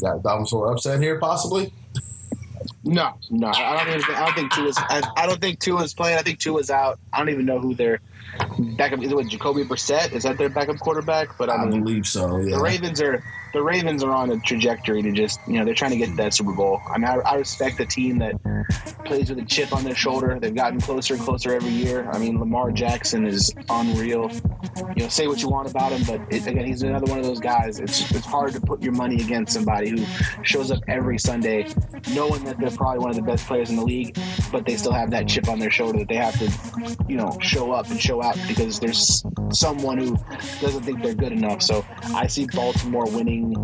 Got 0.00 0.22
Dolphins 0.22 0.50
for 0.50 0.72
upset 0.72 1.00
here, 1.00 1.18
possibly. 1.18 1.72
No, 2.82 3.14
no, 3.30 3.48
I 3.48 3.84
don't 3.84 4.00
even. 4.00 4.14
I 4.14 4.24
don't 4.26 4.34
think 4.34 4.52
Tua's. 4.52 4.76
I, 4.78 5.02
I 5.16 5.26
don't 5.26 5.40
think 5.40 5.58
two 5.58 5.76
Tua's 5.78 5.94
playing. 5.94 6.18
I 6.18 6.22
think 6.22 6.38
two 6.38 6.52
Tua's 6.52 6.70
out. 6.70 6.98
I 7.12 7.18
don't 7.18 7.30
even 7.30 7.46
know 7.46 7.58
who 7.58 7.74
their 7.74 8.00
backup 8.76 9.02
is. 9.02 9.10
It 9.10 9.16
with 9.16 9.28
Jacoby 9.28 9.64
Brissett? 9.64 10.12
Is 10.12 10.22
that 10.24 10.38
their 10.38 10.48
backup 10.48 10.78
quarterback? 10.78 11.36
But 11.38 11.50
I 11.50 11.56
I 11.56 11.66
mean, 11.66 11.84
believe 11.84 12.06
so. 12.06 12.38
Yeah. 12.38 12.56
the 12.56 12.62
Ravens 12.62 13.00
are 13.00 13.22
the 13.52 13.62
Ravens 13.62 14.02
are 14.02 14.10
on 14.10 14.30
a 14.30 14.38
trajectory 14.40 15.02
to 15.02 15.12
just 15.12 15.40
you 15.46 15.54
know 15.58 15.64
they're 15.64 15.74
trying 15.74 15.92
to 15.92 15.96
get 15.96 16.16
that 16.16 16.34
Super 16.34 16.52
Bowl. 16.52 16.80
I 16.88 16.98
mean, 16.98 17.06
I, 17.06 17.14
I 17.18 17.34
respect 17.36 17.78
the 17.78 17.86
team 17.86 18.18
that 18.18 18.34
plays 19.04 19.30
with 19.30 19.38
a 19.38 19.44
chip 19.44 19.72
on 19.72 19.84
their 19.84 19.94
shoulder. 19.94 20.38
They've 20.40 20.54
gotten 20.54 20.80
closer 20.80 21.14
and 21.14 21.22
closer 21.22 21.54
every 21.54 21.70
year. 21.70 22.08
I 22.10 22.18
mean, 22.18 22.38
Lamar 22.40 22.70
Jackson 22.72 23.26
is 23.26 23.52
unreal. 23.70 24.30
You 24.96 25.04
know, 25.04 25.08
say 25.08 25.28
what 25.28 25.40
you 25.40 25.48
want 25.48 25.70
about 25.70 25.92
him, 25.92 26.02
but 26.04 26.34
it, 26.34 26.46
again, 26.46 26.66
he's 26.66 26.82
another 26.82 27.06
one 27.06 27.18
of 27.18 27.24
those 27.24 27.40
guys. 27.40 27.78
It's 27.78 28.10
it's 28.10 28.26
hard 28.26 28.52
to 28.54 28.60
put 28.60 28.82
your 28.82 28.92
money 28.92 29.22
against 29.22 29.52
somebody 29.54 29.90
who 29.90 30.04
shows 30.42 30.70
up 30.70 30.82
every 30.88 31.18
Sunday, 31.18 31.68
knowing 32.12 32.42
that 32.44 32.58
they're 32.58 32.70
probably 32.70 32.98
one 32.98 33.10
of 33.10 33.16
the 33.16 33.22
best 33.22 33.46
players 33.46 33.70
in 33.70 33.76
the 33.76 33.84
league, 33.84 34.18
but 34.50 34.66
they 34.66 34.76
still 34.76 34.92
have 34.92 35.10
that 35.10 35.28
chip 35.28 35.48
on 35.48 35.58
their 35.58 35.70
shoulder 35.70 35.98
that 36.00 36.08
they 36.08 36.16
have 36.16 36.36
to, 36.38 37.04
you 37.08 37.16
know, 37.16 37.36
show 37.40 37.72
up 37.72 37.88
and 37.90 38.00
show 38.00 38.13
out 38.22 38.38
because 38.46 38.80
there's 38.80 39.24
someone 39.50 39.98
who 39.98 40.16
doesn't 40.60 40.82
think 40.82 41.02
they're 41.02 41.14
good 41.14 41.32
enough. 41.32 41.62
So 41.62 41.84
I 42.14 42.26
see 42.26 42.46
Baltimore 42.46 43.06
winning 43.10 43.54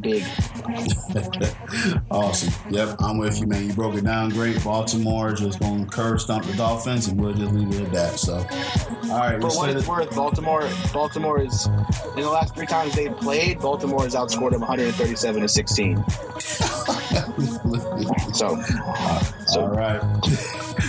big. 0.00 0.24
awesome. 2.10 2.52
Yep, 2.72 2.96
I'm 3.00 3.18
with 3.18 3.40
you, 3.40 3.46
man. 3.46 3.66
You 3.66 3.72
broke 3.72 3.94
it 3.96 4.04
down 4.04 4.30
great. 4.30 4.62
Baltimore 4.62 5.32
just 5.32 5.60
going 5.60 5.84
to 5.86 5.90
curve 5.90 6.20
stomp 6.20 6.44
the 6.44 6.54
Dolphins, 6.54 7.08
and 7.08 7.20
we'll 7.20 7.34
just 7.34 7.52
leave 7.52 7.72
it 7.80 7.86
at 7.86 7.92
that. 7.92 8.18
So, 8.18 8.36
all 9.10 9.18
right. 9.18 9.40
For 9.40 9.48
what 9.48 9.70
it's 9.70 9.86
that- 9.86 9.88
worth, 9.88 10.14
Baltimore 10.14 10.68
Baltimore 10.92 11.40
is 11.40 11.66
in 11.66 12.22
the 12.22 12.30
last 12.30 12.54
three 12.54 12.66
times 12.66 12.94
they've 12.94 13.16
played, 13.16 13.60
Baltimore 13.60 14.02
has 14.02 14.14
outscored 14.14 14.52
them 14.52 14.60
137 14.60 15.42
to 15.42 15.48
16. 15.48 16.04
So, 18.32 18.60
so 19.46 19.60
All 19.60 19.68
right. 19.68 20.00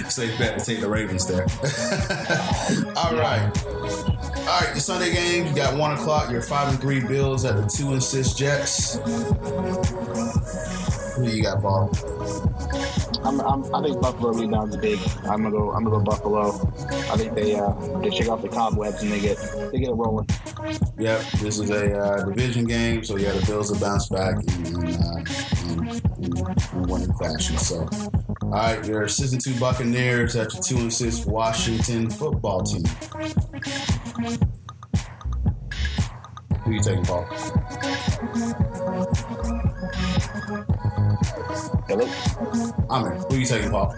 Safe 0.10 0.38
bet 0.40 0.60
to 0.60 0.66
take 0.66 0.80
the 0.82 0.90
Ravens 0.90 1.28
there. 1.28 1.46
All 3.10 3.16
right. 3.16 3.64
All 3.66 4.62
right, 4.62 4.70
your 4.70 4.80
Sunday 4.80 5.12
game, 5.12 5.48
you 5.48 5.56
got 5.56 5.76
one 5.76 5.94
o'clock, 5.94 6.30
your 6.30 6.44
five 6.44 6.70
and 6.70 6.80
three 6.80 7.00
Bills 7.00 7.44
at 7.44 7.56
the 7.56 7.66
two 7.66 7.94
and 7.94 8.04
six 8.04 8.34
Jets. 8.34 9.00
Who 11.16 11.28
you 11.28 11.42
got, 11.42 11.60
Paul? 11.60 11.90
I'm, 13.24 13.42
I'm, 13.42 13.76
I 13.76 13.82
think 13.82 14.00
Buffalo 14.00 14.32
rebounds 14.34 14.78
big. 14.78 15.00
I'm 15.24 15.42
gonna 15.42 15.50
go. 15.50 15.72
I'm 15.72 15.84
gonna 15.84 15.98
go 15.98 16.04
Buffalo. 16.04 16.50
I 17.12 17.18
think 17.18 17.34
they 17.34 17.56
uh, 17.56 17.72
they 18.00 18.12
shake 18.12 18.30
off 18.30 18.44
the 18.44 18.48
cobwebs 18.48 19.02
and 19.02 19.12
they 19.12 19.20
get 19.20 19.38
they 19.72 19.80
get 19.80 19.90
it 19.90 19.96
rolling. 19.96 20.28
Yep, 21.00 21.22
this 21.42 21.58
is 21.58 21.72
a 21.72 21.98
uh, 21.98 22.26
division 22.26 22.66
game, 22.66 23.04
so 23.04 23.18
yeah, 23.18 23.32
the 23.32 23.44
Bills 23.48 23.72
will 23.72 23.80
bounce 23.80 24.08
back 24.10 24.36
in, 24.36 24.66
in, 24.68 24.76
uh, 25.02 25.24
in, 26.20 26.34
in, 26.78 26.84
winning 26.88 27.14
fashion. 27.16 27.58
So, 27.58 27.90
all 28.42 28.50
right, 28.50 28.86
your 28.86 29.08
six 29.08 29.34
and 29.34 29.60
Buccaneers 29.60 30.36
at 30.36 30.54
your 30.54 30.64
two 30.64 30.78
and 30.78 30.94
six 30.94 31.26
Washington 31.26 32.10
football 32.10 32.62
team. 32.62 32.84
Who 36.64 36.72
you 36.72 36.82
taking, 36.82 37.04
Paul? 37.04 37.26
Hello. 41.88 42.08
I'm 42.90 43.06
in. 43.06 43.22
Who 43.30 43.36
you 43.38 43.46
taking, 43.46 43.72
Paul? 43.72 43.96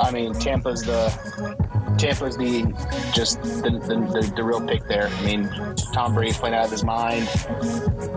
I 0.00 0.10
mean, 0.10 0.34
Tampa's 0.34 0.82
the 0.82 1.63
Tampa's 1.98 2.36
the 2.36 2.62
just 3.14 3.42
the, 3.42 3.70
the, 3.70 4.20
the, 4.20 4.32
the 4.36 4.44
real 4.44 4.60
pick 4.66 4.86
there. 4.86 5.08
I 5.08 5.24
mean, 5.24 5.48
Tom 5.92 6.14
Brady's 6.14 6.38
playing 6.38 6.54
out 6.54 6.66
of 6.66 6.70
his 6.70 6.84
mind. 6.84 7.26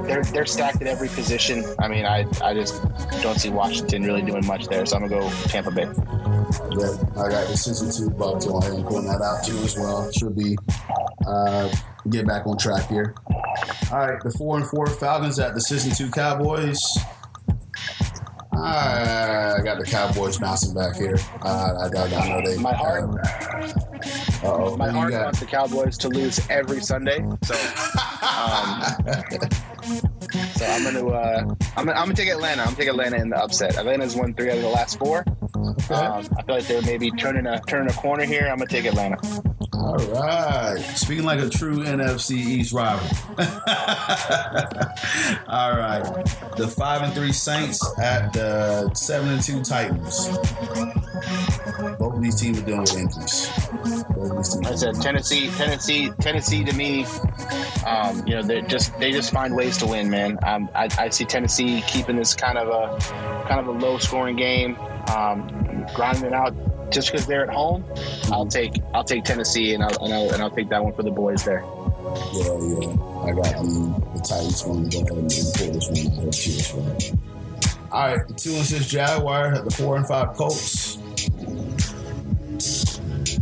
They're 0.07 0.23
they're 0.23 0.45
stacked 0.45 0.81
at 0.81 0.87
every 0.87 1.09
position. 1.09 1.63
I 1.79 1.87
mean, 1.87 2.05
I 2.05 2.25
I 2.43 2.53
just 2.53 2.81
don't 3.21 3.39
see 3.39 3.49
Washington 3.49 4.03
really 4.03 4.21
doing 4.21 4.45
much 4.45 4.67
there. 4.67 4.85
So 4.85 4.97
I'm 4.97 5.07
gonna 5.07 5.21
go 5.21 5.29
Tampa 5.45 5.71
Bay. 5.71 5.83
Yeah, 5.83 6.95
I 7.17 7.29
got 7.29 7.47
the 7.47 7.57
six 7.57 7.81
and 7.81 7.91
two 7.91 8.09
Bucks 8.09 8.47
on 8.47 8.63
and 8.63 8.85
pulling 8.85 9.07
that 9.07 9.21
out 9.21 9.45
too 9.45 9.57
as 9.57 9.77
well. 9.77 10.09
Should 10.11 10.35
be 10.35 10.57
uh, 11.27 11.73
get 12.09 12.25
back 12.27 12.47
on 12.47 12.57
track 12.57 12.87
here. 12.89 13.15
All 13.91 13.99
right, 13.99 14.21
the 14.23 14.31
four 14.37 14.57
and 14.57 14.67
four 14.67 14.87
Falcons 14.87 15.39
at 15.39 15.53
the 15.53 15.61
six 15.61 15.85
and 15.85 15.95
two 15.95 16.09
Cowboys. 16.09 16.97
I 18.63 19.61
got 19.63 19.79
the 19.79 19.85
Cowboys 19.85 20.39
bouncing 20.39 20.73
back 20.73 20.95
here. 20.95 21.17
Uh, 21.41 21.89
I, 21.93 21.97
I, 21.97 22.05
I 22.05 22.29
know 22.29 22.41
they. 22.49 22.57
My 22.57 22.73
heart. 22.73 23.03
Uh, 24.43 24.75
My 24.77 24.89
heart 24.89 25.13
wants 25.13 25.39
the 25.39 25.45
Cowboys 25.45 25.97
to 25.99 26.09
lose 26.09 26.39
every 26.49 26.81
Sunday. 26.81 27.19
So, 27.43 27.55
um, 28.21 28.83
so 30.55 30.65
I'm 30.65 30.83
gonna, 30.83 31.07
uh, 31.07 31.39
I'm 31.75 31.85
gonna, 31.85 31.91
I'm 31.97 32.05
gonna 32.05 32.13
take 32.15 32.29
Atlanta. 32.29 32.61
I'm 32.61 32.67
gonna 32.67 32.77
take 32.77 32.89
Atlanta 32.89 33.17
in 33.17 33.29
the 33.29 33.37
upset. 33.41 33.77
Atlanta's 33.77 34.15
won 34.15 34.33
three 34.33 34.49
out 34.49 34.57
of 34.57 34.63
the 34.63 34.69
last 34.69 34.97
four. 34.99 35.23
Okay. 35.55 35.93
Um, 35.95 36.25
I 36.37 36.43
feel 36.43 36.55
like 36.55 36.67
they're 36.67 36.81
maybe 36.81 37.11
turning 37.11 37.45
a 37.45 37.59
turning 37.67 37.89
a 37.89 37.93
corner 37.93 38.25
here. 38.25 38.47
I'm 38.49 38.57
gonna 38.57 38.69
take 38.69 38.85
Atlanta. 38.85 39.17
All 39.73 39.95
right. 39.95 40.79
Speaking 40.95 41.23
like 41.23 41.39
a 41.39 41.49
true 41.49 41.77
NFC 41.83 42.31
East 42.31 42.73
rival. 42.73 43.07
All 45.47 45.71
right. 45.77 46.03
The 46.57 46.67
five 46.67 47.03
and 47.03 47.13
three 47.13 47.31
Saints 47.31 47.79
at 47.99 48.33
the 48.33 48.93
seven 48.93 49.29
and 49.29 49.41
two 49.41 49.61
Titans. 49.61 50.27
Of 52.17 52.23
these 52.23 52.41
teams 52.41 52.59
are 52.59 52.65
dealing 52.65 52.81
with 52.81 52.97
injuries. 52.97 53.47
Both 54.15 54.31
of 54.31 54.37
these 54.37 54.53
teams 54.55 54.67
I 54.67 54.75
said 54.75 54.95
Tennessee, 54.95 55.49
Tennessee, 55.51 56.09
Tennessee. 56.19 56.63
To 56.63 56.73
me, 56.75 57.05
um, 57.85 58.25
you 58.25 58.33
know, 58.35 58.41
they 58.41 58.61
just 58.63 58.97
they 58.99 59.11
just 59.11 59.31
find 59.31 59.55
ways 59.55 59.77
to 59.77 59.85
win, 59.85 60.09
man. 60.09 60.39
Um, 60.43 60.67
I, 60.73 60.89
I 60.97 61.09
see 61.09 61.25
Tennessee 61.25 61.83
keeping 61.85 62.15
this 62.15 62.33
kind 62.33 62.57
of 62.57 62.69
a 62.69 62.99
kind 63.47 63.59
of 63.59 63.67
a 63.67 63.71
low 63.71 63.99
scoring 63.99 64.35
game, 64.35 64.77
um, 65.15 65.85
grinding 65.93 66.25
it 66.25 66.33
out. 66.33 66.55
Just 66.89 67.11
because 67.11 67.27
they're 67.27 67.43
at 67.43 67.53
home, 67.53 67.85
I'll 68.31 68.47
take 68.47 68.81
I'll 68.95 69.03
take 69.03 69.23
Tennessee 69.23 69.75
and 69.75 69.83
I'll, 69.83 70.03
and 70.03 70.11
I'll 70.13 70.33
and 70.33 70.41
I'll 70.41 70.49
take 70.49 70.69
that 70.69 70.83
one 70.83 70.93
for 70.93 71.03
the 71.03 71.11
boys 71.11 71.43
there. 71.43 71.63
Yeah, 71.63 72.45
yeah. 72.45 72.97
I 73.21 73.31
got 73.31 73.61
the, 73.61 74.01
the 74.13 74.21
Titans 74.27 74.65
one 74.65 74.89
to 74.89 75.03
go 75.03 75.03
ahead 75.03 75.17
and 75.17 75.29
pull 75.53 75.71
this 75.71 76.73
one 76.73 76.87
out 76.87 77.11
well. 77.11 77.19
All 77.91 78.07
right, 78.07 78.27
the 78.27 78.33
two 78.33 78.53
and 78.55 78.65
six 78.65 78.87
Jaguar 78.87 79.53
at 79.53 79.65
the 79.65 79.71
four 79.71 79.97
and 79.97 80.07
five 80.07 80.35
Colts. 80.35 80.97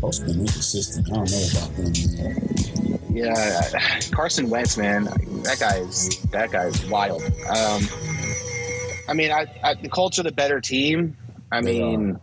Colts 0.06 0.20
been 0.20 0.40
inconsistent. 0.40 1.08
I 1.12 1.16
don't 1.16 1.32
know 1.32 1.48
about 1.52 1.76
them. 1.76 1.92
Man. 2.16 3.00
Yeah, 3.10 4.00
Carson 4.12 4.52
Wentz, 4.52 4.78
man, 4.78 5.06
that 5.06 5.58
guy 5.60 5.78
is 5.78 6.22
that 6.30 6.52
guy 6.52 6.66
is 6.66 6.86
wild. 6.86 7.24
Um, 7.24 7.82
I 9.10 9.14
mean, 9.14 9.32
I, 9.32 9.48
I 9.64 9.74
the 9.74 9.90
Colts 9.90 10.20
are 10.20 10.24
the 10.24 10.32
better 10.32 10.62
team. 10.62 11.18
I 11.52 11.62
mean, 11.62 12.20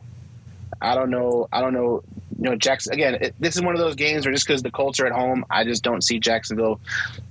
I 0.81 0.95
don't 0.95 1.11
know. 1.11 1.49
I 1.53 1.61
don't 1.61 1.75
know. 1.75 2.05
You 2.39 2.51
know, 2.51 2.55
Jackson. 2.55 2.93
Again, 2.93 3.17
it, 3.21 3.35
this 3.41 3.57
is 3.57 3.63
one 3.63 3.75
of 3.75 3.81
those 3.81 3.97
games 3.97 4.27
where 4.27 4.33
just 4.33 4.47
because 4.47 4.63
the 4.63 4.71
Colts 4.71 5.01
are 5.01 5.07
at 5.07 5.13
home, 5.13 5.45
I 5.51 5.65
just 5.65 5.83
don't 5.83 6.05
see 6.05 6.21
Jacksonville 6.21 6.79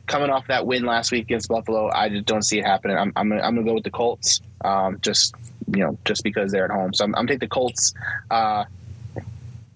coming 0.05 0.29
off 0.29 0.47
that 0.47 0.65
win 0.67 0.83
last 0.83 1.13
week 1.13 1.23
against 1.23 1.47
Buffalo. 1.47 1.89
I 1.93 2.09
just 2.09 2.25
don't 2.25 2.43
see 2.43 2.59
it 2.59 2.65
happening. 2.65 2.97
I'm 2.97 3.13
I'm 3.15 3.29
gonna, 3.29 3.41
I'm 3.41 3.55
gonna 3.55 3.65
go 3.65 3.75
with 3.75 3.85
the 3.85 3.89
Colts. 3.89 4.41
Um, 4.65 4.99
just 5.01 5.33
you 5.73 5.81
know, 5.85 5.97
just 6.03 6.25
because 6.25 6.51
they're 6.51 6.65
at 6.65 6.71
home. 6.71 6.93
So 6.93 7.05
I'm, 7.05 7.15
I'm 7.15 7.25
taking 7.25 7.39
the 7.39 7.47
Colts 7.47 7.93
uh, 8.29 8.65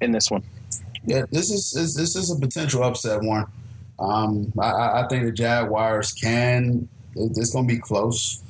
in 0.02 0.12
this 0.12 0.30
one. 0.30 0.44
Yeah, 1.06 1.26
this 1.32 1.52
is 1.52 1.72
this, 1.72 2.16
is 2.16 2.32
a 2.32 2.40
potential 2.40 2.84
upset 2.84 3.22
one. 3.22 3.46
Um, 4.00 4.52
I- 4.60 5.02
I, 5.02 5.08
think 5.08 5.24
the 5.26 5.32
Jaguars 5.32 6.14
can. 6.14 6.88
It's 7.16 7.54
going 7.54 7.68
to 7.68 7.74
be 7.74 7.80
close, 7.80 8.42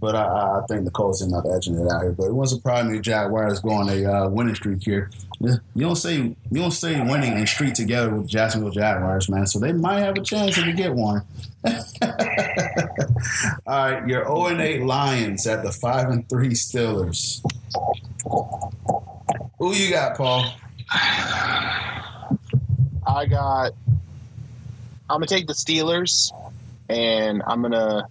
but 0.00 0.14
I, 0.14 0.60
I 0.60 0.62
think 0.68 0.84
the 0.84 0.90
Colts 0.90 1.20
end 1.20 1.34
up 1.34 1.44
edging 1.52 1.76
it 1.76 1.90
out 1.90 2.02
here. 2.02 2.12
But 2.12 2.26
it 2.26 2.32
wasn't 2.34 2.60
surprise 2.60 2.88
the 2.88 3.00
Jaguars 3.00 3.58
go 3.60 3.70
on 3.70 3.88
a 3.88 4.04
uh, 4.04 4.28
winning 4.28 4.54
streak 4.54 4.84
here. 4.84 5.10
You 5.40 5.58
don't 5.76 5.96
say 5.96 6.14
you 6.16 6.36
don't 6.52 6.70
stay 6.70 7.00
winning 7.00 7.32
and 7.32 7.48
streak 7.48 7.74
together 7.74 8.14
with 8.14 8.28
Jacksonville 8.28 8.70
Jaguars, 8.70 9.28
man. 9.28 9.46
So 9.46 9.58
they 9.58 9.72
might 9.72 10.00
have 10.00 10.16
a 10.16 10.22
chance 10.22 10.58
if 10.58 10.64
to 10.64 10.72
get 10.72 10.94
one. 10.94 11.22
All 13.66 13.90
right, 13.90 14.06
your 14.06 14.24
0 14.24 14.46
and 14.46 14.60
8 14.60 14.82
Lions 14.84 15.46
at 15.46 15.62
the 15.62 15.72
5 15.72 16.08
and 16.10 16.28
3 16.28 16.48
Steelers. 16.50 17.42
Who 19.58 19.74
you 19.74 19.90
got, 19.90 20.16
Paul? 20.16 20.52
I 20.90 22.36
got. 23.28 23.72
I'm 25.10 25.16
gonna 25.16 25.26
take 25.26 25.46
the 25.46 25.54
Steelers, 25.54 26.30
and 26.88 27.42
I'm 27.46 27.62
gonna, 27.62 28.06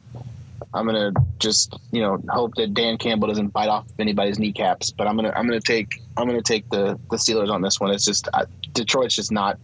I'm 0.74 0.86
gonna 0.86 1.12
just 1.40 1.78
you 1.92 2.02
know 2.02 2.22
hope 2.30 2.56
that 2.56 2.74
Dan 2.74 2.98
Campbell 2.98 3.28
doesn't 3.28 3.50
bite 3.50 3.70
off 3.70 3.88
anybody's 4.00 4.40
kneecaps. 4.40 4.92
But 4.92 5.08
I'm 5.08 5.16
gonna, 5.16 5.34
I'm 5.36 5.46
gonna 5.46 5.62
take, 5.62 6.02
I'm 6.18 6.28
gonna 6.28 6.42
take 6.42 6.70
the 6.70 7.00
the 7.10 7.18
Steelers 7.18 7.52
on 7.52 7.62
this 7.62 7.80
one. 7.80 7.92
It's 7.92 8.06
just 8.06 8.28
uh, 8.34 8.46
Detroit's 8.74 9.16
just 9.16 9.32
not, 9.32 9.60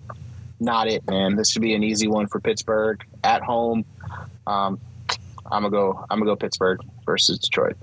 not 0.59 0.88
it, 0.88 1.07
man. 1.07 1.36
This 1.36 1.51
should 1.51 1.61
be 1.61 1.76
an 1.76 1.84
easy 1.84 2.07
one 2.07 2.28
for 2.28 2.39
Pittsburgh 2.39 3.03
at 3.24 3.41
home. 3.41 3.86
Um, 4.45 4.80
I'm 5.51 5.64
gonna 5.64 5.70
go, 5.70 6.05
I'm 6.09 6.20
gonna 6.20 6.32
go 6.32 6.36
Pittsburgh 6.36 6.80
versus 7.05 7.39
Detroit. 7.39 7.78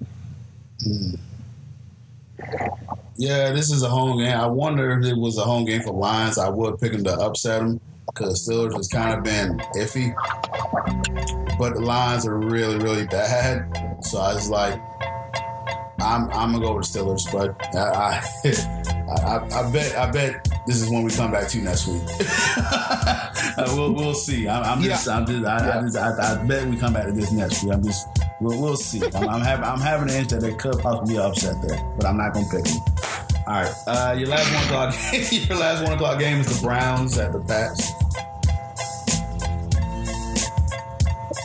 Yeah, 3.17 3.53
this 3.53 3.71
is 3.71 3.83
a 3.83 3.89
home 3.89 4.19
game. 4.19 4.37
I 4.37 4.47
wonder 4.47 4.99
if 4.99 5.05
it 5.05 5.17
was 5.17 5.37
a 5.37 5.43
home 5.43 5.65
game 5.65 5.83
for 5.83 5.93
Lions. 5.93 6.39
I 6.39 6.49
would 6.49 6.81
pick 6.81 6.93
them 6.93 7.05
to 7.05 7.13
upset 7.13 7.61
them 7.61 7.81
because 8.07 8.49
Steelers 8.49 8.75
has 8.75 8.89
kind 8.89 9.17
of 9.19 9.25
been 9.25 9.59
iffy, 9.77 10.15
but 11.59 11.75
the 11.75 11.81
Lions 11.81 12.27
are 12.27 12.39
really, 12.39 12.79
really 12.79 13.07
bad. 13.07 13.67
So 14.03 14.19
I 14.19 14.35
was 14.35 14.49
like, 14.49 14.81
I'm 16.01 16.31
I'm 16.31 16.53
gonna 16.53 16.61
go 16.61 16.77
with 16.77 16.91
the 16.91 16.99
Steelers, 16.99 17.31
but 17.31 17.55
I 17.77 18.23
I, 19.11 19.21
I, 19.27 19.69
I 19.69 19.73
bet 19.73 19.97
I 19.97 20.11
bet 20.11 20.49
this 20.67 20.81
is 20.81 20.91
when 20.91 21.03
we 21.03 21.11
come 21.11 21.33
back 21.33 21.49
to 21.49 21.59
next 21.59 21.87
week. 21.87 22.03
Uh, 23.57 23.65
we'll 23.77 23.93
we'll 23.93 24.15
see. 24.15 24.49
I'm, 24.49 24.63
I'm 24.63 24.83
just 24.83 25.09
I'm 25.09 25.27
just 25.27 25.45
I, 25.45 25.79
I, 25.79 25.83
just 25.83 25.97
I, 25.97 26.35
I 26.35 26.45
bet 26.45 26.69
we 26.69 26.77
come 26.77 26.93
back 26.93 27.07
to 27.07 27.13
this 27.13 27.33
next 27.33 27.63
week. 27.65 27.73
I'm 27.73 27.83
just 27.83 28.07
we'll, 28.41 28.61
we'll 28.61 28.77
see. 28.77 29.05
I'm, 29.05 29.29
I'm 29.29 29.41
having 29.41 29.65
I'm 29.65 29.81
having 29.81 30.09
an 30.09 30.15
inch 30.17 30.29
that 30.29 30.41
there 30.41 30.55
could 30.55 30.79
possibly 30.79 31.15
be 31.15 31.21
upset 31.21 31.57
there, 31.67 31.83
but 31.97 32.07
I'm 32.07 32.17
not 32.17 32.33
gonna 32.33 32.47
pick 32.51 32.65
them. 32.65 32.79
All 33.47 33.55
right, 33.63 33.75
uh, 33.87 34.15
your 34.19 34.29
last 34.29 34.53
one 34.55 34.65
o'clock 34.65 34.95
your 35.33 35.59
last 35.59 35.83
one 35.83 35.93
o'clock 35.93 36.19
game 36.21 36.39
is 36.41 36.61
the 36.61 36.65
Browns 36.67 37.19
at 37.19 37.33
the 37.33 37.41
Pats. 37.41 37.91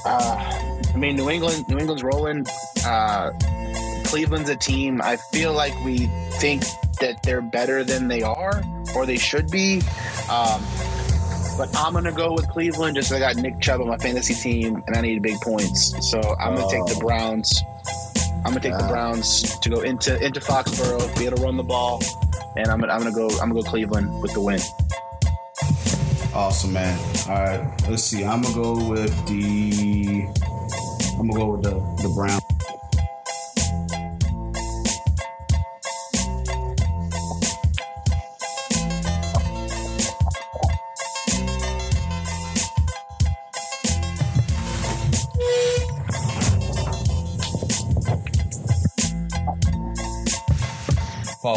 Uh, 0.06 0.92
I 0.94 0.98
mean, 0.98 1.16
New 1.16 1.30
England, 1.30 1.68
New 1.68 1.78
England's 1.78 2.04
rolling. 2.04 2.46
Uh, 2.86 3.32
Cleveland's 4.06 4.50
a 4.50 4.56
team. 4.56 5.02
I 5.02 5.16
feel 5.18 5.54
like 5.54 5.74
we 5.84 6.08
think 6.34 6.64
that 7.00 7.24
they're 7.24 7.42
better 7.42 7.84
than 7.84 8.08
they 8.08 8.22
are, 8.22 8.62
or 8.96 9.06
they 9.06 9.18
should 9.18 9.50
be. 9.50 9.78
Um, 10.30 10.62
but 11.58 11.70
I'm 11.76 11.94
gonna 11.94 12.12
go 12.12 12.34
with 12.34 12.48
Cleveland. 12.50 12.98
Just 12.98 13.12
I 13.12 13.20
got 13.20 13.36
Nick 13.38 13.60
Chubb 13.62 13.82
on 13.82 13.88
my 13.88 13.98
fantasy 13.98 14.34
team, 14.36 14.84
and 14.86 14.96
I 14.96 15.02
need 15.02 15.22
big 15.24 15.40
points. 15.42 15.96
So 16.12 16.20
I'm 16.40 16.56
gonna 16.56 16.70
take 16.70 16.86
the 16.86 16.96
Oh. 17.02 17.08
Browns. 17.08 17.64
I'm 18.46 18.52
gonna 18.52 18.60
take 18.60 18.78
the 18.78 18.88
Browns 18.88 19.58
to 19.60 19.70
go 19.70 19.82
into 19.82 20.24
into 20.24 20.40
Foxborough, 20.40 21.18
be 21.18 21.26
able 21.26 21.38
to 21.38 21.44
run 21.44 21.58
the 21.58 21.64
ball, 21.64 22.00
and 22.56 22.68
I'm 22.68 22.80
gonna, 22.80 22.94
I'm 22.94 23.00
gonna 23.00 23.12
go 23.12 23.28
I'm 23.42 23.50
gonna 23.50 23.56
go 23.56 23.64
Cleveland 23.64 24.22
with 24.22 24.34
the 24.34 24.42
win. 24.42 24.60
Awesome, 26.32 26.74
man. 26.74 27.00
All 27.28 27.34
right, 27.36 27.90
let's 27.90 28.04
see. 28.04 28.24
I'm 28.24 28.44
gonna 28.44 28.54
go 28.54 28.88
with 28.88 29.28
the. 29.28 30.28
I'm 31.18 31.28
gonna 31.28 31.40
go 31.40 31.52
with 31.54 31.64
the 31.64 32.04
the 32.04 32.14
Browns. 32.14 32.55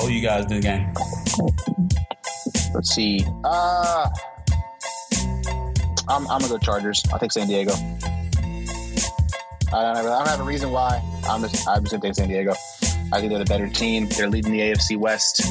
Paul, 0.09 0.17
you 0.17 0.23
guys 0.23 0.47
do 0.47 0.55
the 0.55 0.61
game? 0.63 0.91
Let's 2.75 2.95
see. 2.95 3.25
Uh, 3.45 4.09
I'm, 6.09 6.27
I'm 6.29 6.41
gonna 6.41 6.49
go 6.49 6.59
Chargers. 6.59 7.03
I'll 7.13 7.19
take 7.19 7.33
San 7.33 7.47
Diego. 7.47 7.73
I 9.71 9.83
don't 9.83 9.97
have, 9.97 10.07
I 10.07 10.19
don't 10.19 10.29
have 10.29 10.41
a 10.41 10.45
reason 10.45 10.71
why. 10.71 11.03
I'm 11.29 11.43
just 11.43 11.69
I'm 11.69 11.83
just 11.83 11.93
gonna 11.93 12.03
take 12.03 12.15
San 12.15 12.29
Diego. 12.29 12.53
I 13.13 13.21
think 13.21 13.31
they're 13.31 13.39
the 13.39 13.45
better 13.45 13.69
team. 13.69 14.09
They're 14.09 14.31
leading 14.31 14.53
the 14.53 14.61
AFC 14.61 14.97
West. 14.97 15.47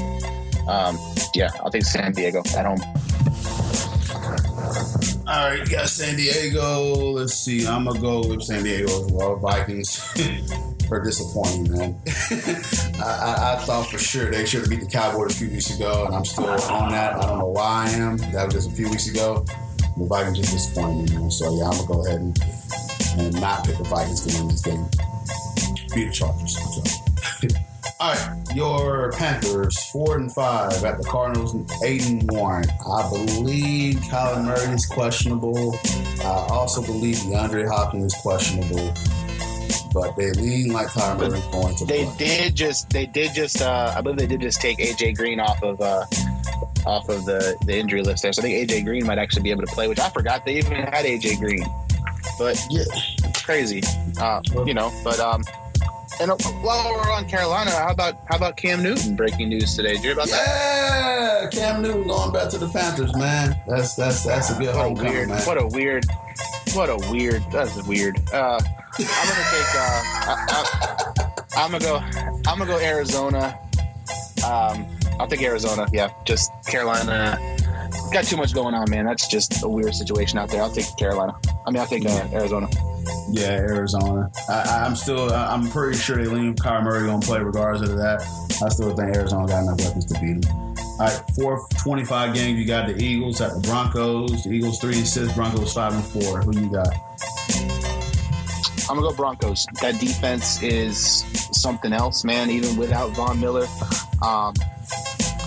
Um, 0.68 0.98
yeah, 1.36 1.50
I'll 1.62 1.70
take 1.70 1.86
San 1.86 2.14
Diego 2.14 2.42
at 2.58 2.66
home. 2.66 2.82
All 5.28 5.50
right, 5.50 5.60
you 5.60 5.66
got 5.68 5.88
San 5.88 6.16
Diego. 6.16 7.12
Let's 7.12 7.36
see. 7.36 7.68
I'm 7.68 7.86
gonna 7.86 8.00
go 8.00 8.28
with 8.28 8.42
San 8.42 8.64
Diego 8.64 9.06
as 9.06 9.12
well. 9.12 9.36
Vikings. 9.36 10.00
Are 10.90 11.04
disappointing, 11.04 11.74
man. 11.74 12.02
I, 13.00 13.54
I, 13.54 13.66
thought 13.66 13.88
for 13.88 13.98
sure 13.98 14.32
they 14.32 14.46
should 14.46 14.62
have 14.62 14.70
beat 14.70 14.80
the 14.80 14.88
Cowboys 14.88 15.36
a 15.36 15.38
few 15.38 15.50
weeks 15.50 15.76
ago, 15.76 16.06
and 16.06 16.16
I'm 16.16 16.26
still 16.26 16.48
on 16.48 16.92
that. 16.92 17.16
I 17.16 17.28
don't 17.28 17.40
know 17.40 17.48
why 17.48 17.88
I 17.88 17.90
am. 17.92 18.18
That 18.18 18.46
was 18.46 18.56
just 18.56 18.72
a 18.72 18.74
few 18.74 18.90
weeks 18.90 19.08
ago. 19.08 19.46
The 19.98 20.06
Vikings 20.06 20.40
just 20.40 20.54
disappointed 20.54 21.12
me, 21.12 21.20
man. 21.20 21.32
So 21.32 21.58
yeah, 21.58 21.66
I'm 21.66 21.78
gonna 21.78 21.88
go 21.88 22.06
ahead 22.06 22.22
and, 22.22 22.40
and 23.18 23.42
not 23.42 23.66
pick 23.66 23.78
the 23.78 23.84
Vikings 23.84 24.26
to 24.26 24.38
win 24.38 24.48
this 24.48 24.62
game. 24.62 24.86
Beat 25.94 26.08
the 26.08 26.12
Chargers. 26.12 26.58
So. 26.58 27.48
All 28.00 28.14
right, 28.14 28.56
your 28.56 29.12
Panthers 29.14 29.76
four 29.92 30.18
and 30.18 30.32
five 30.32 30.84
at 30.84 31.00
the 31.00 31.04
Cardinals 31.04 31.56
eight 31.84 32.08
and 32.08 32.30
one. 32.32 32.66
I 32.86 33.10
believe 33.10 33.96
Kyler 33.96 34.46
Murray 34.46 34.76
is 34.76 34.86
questionable. 34.86 35.76
I 36.22 36.48
also 36.52 36.84
believe 36.84 37.16
DeAndre 37.16 37.68
Hopkins 37.68 38.14
is 38.14 38.22
questionable. 38.22 38.94
But 39.94 40.16
they 40.18 40.32
lean 40.32 40.72
like 40.74 40.88
Kyler 40.88 41.18
Murray 41.30 41.42
going 41.52 41.76
to 41.78 41.86
They 41.86 42.04
play. 42.06 42.18
did 42.18 42.56
just 42.56 42.90
they 42.90 43.06
did 43.06 43.34
just 43.34 43.62
uh, 43.62 43.94
I 43.96 44.02
believe 44.02 44.18
they 44.18 44.28
did 44.28 44.42
just 44.42 44.62
take 44.62 44.78
AJ 44.80 45.16
Green 45.18 45.40
off 45.40 45.62
of 45.64 45.80
uh, 45.82 46.06
off 46.86 47.10
of 47.10 47.26
the, 47.26 47.56
the 47.66 47.78
injury 47.78 48.02
list 48.02 48.24
there. 48.24 48.32
So 48.34 48.42
I 48.42 48.44
think 48.44 48.70
AJ 48.70 48.86
Green 48.86 49.06
might 49.06 49.18
actually 49.18 49.44
be 49.44 49.52
able 49.52 49.66
to 49.66 49.72
play, 49.74 49.88
which 49.88 50.00
I 50.00 50.10
forgot 50.10 50.46
they 50.46 50.58
even 50.58 50.74
had 50.74 51.06
AJ 51.06 51.40
Green. 51.40 51.66
But 52.40 52.60
Yeah, 52.70 52.84
it's 52.94 53.42
crazy, 53.44 53.82
uh, 54.22 54.42
you 54.66 54.74
know. 54.74 54.92
But 55.04 55.20
um, 55.20 55.44
and 56.20 56.32
while 56.62 56.90
we're 56.92 57.12
on 57.12 57.28
Carolina, 57.28 57.72
how 57.72 57.90
about 57.92 58.16
how 58.26 58.36
about 58.38 58.58
Cam 58.58 58.82
Newton? 58.84 59.16
Breaking 59.16 59.50
news 59.50 59.76
today. 59.76 59.90
Did 59.94 59.98
you 59.98 60.04
hear 60.04 60.14
about 60.14 60.30
that? 60.30 61.44
yeah. 61.44 61.50
Cam 61.52 61.82
Newton 61.82 62.08
going 62.08 62.32
back 62.34 62.50
to 62.50 62.58
the 62.58 62.68
Panthers, 62.70 63.16
man. 63.16 63.56
That's 63.68 63.96
that's 63.96 64.24
that's 64.24 64.50
a 64.52 64.54
good 64.60 64.68
What 64.68 64.76
a 64.76 64.80
homecoming, 64.80 65.14
weird, 65.14 65.30
man. 65.30 65.42
what 65.46 65.62
a 65.62 65.68
weird, 65.68 66.06
what 66.76 66.90
a 66.90 67.12
weird. 67.12 67.44
That's 67.52 67.82
weird. 67.86 68.18
Uh, 68.34 68.60
I'm 68.60 69.06
gonna 69.06 69.46
take. 69.52 69.76
Uh, 69.76 70.02
I, 70.28 70.36
I, 70.50 71.64
I'm 71.64 71.72
gonna 71.72 71.84
go. 71.84 71.98
I'm 72.48 72.58
gonna 72.58 72.66
go 72.66 72.80
Arizona. 72.80 73.58
Um, 74.46 74.86
I'll 75.20 75.28
take 75.28 75.42
Arizona. 75.42 75.88
Yeah, 75.92 76.10
just 76.26 76.52
Carolina. 76.68 77.38
Got 78.12 78.26
too 78.26 78.38
much 78.38 78.54
going 78.54 78.74
on, 78.74 78.90
man. 78.90 79.06
That's 79.06 79.28
just 79.28 79.64
a 79.64 79.68
weird 79.68 79.94
situation 79.96 80.38
out 80.38 80.50
there. 80.50 80.62
I'll 80.62 80.72
take 80.72 80.86
Carolina. 80.98 81.36
I 81.66 81.72
mean, 81.72 81.80
I'll 81.80 81.88
take 81.88 82.06
uh, 82.06 82.28
Arizona. 82.32 82.68
Yeah, 83.30 83.52
Arizona. 83.52 84.32
I, 84.50 84.84
I'm 84.86 84.96
still. 84.96 85.32
I'm 85.34 85.70
pretty 85.70 85.98
sure 85.98 86.18
they 86.18 86.30
lean 86.30 86.56
Kyler 86.56 86.84
Murray 86.84 87.08
gonna 87.08 87.26
play 87.26 87.40
regardless 87.40 87.90
of 87.90 87.98
that. 87.98 88.22
I 88.64 88.70
still 88.70 88.96
think 88.96 89.16
Arizona 89.16 89.48
got 89.48 89.64
enough 89.64 89.80
weapons 89.80 90.06
to 90.06 90.20
beat 90.20 90.42
them. 90.46 90.77
All 91.00 91.06
right, 91.06 91.24
four 91.36 91.68
25 91.78 92.34
games. 92.34 92.60
You 92.60 92.66
got 92.66 92.88
the 92.88 92.98
Eagles 93.04 93.40
at 93.42 93.54
the 93.54 93.60
Broncos. 93.60 94.44
The 94.44 94.52
Eagles 94.52 94.80
three 94.80 94.98
and 94.98 95.08
six. 95.08 95.32
Broncos 95.34 95.74
five 95.74 95.94
and 95.94 96.04
four. 96.04 96.42
Who 96.42 96.60
you 96.60 96.70
got? 96.70 96.90
I'm 98.90 98.96
gonna 98.96 99.02
go 99.02 99.14
Broncos. 99.14 99.68
That 99.82 100.00
defense 100.00 100.64
is 100.64 101.24
something 101.52 101.94
else, 101.94 102.24
man. 102.24 102.50
Even 102.50 102.78
without 102.78 103.12
Von 103.12 103.40
Miller, 103.40 103.68
um, 104.26 104.54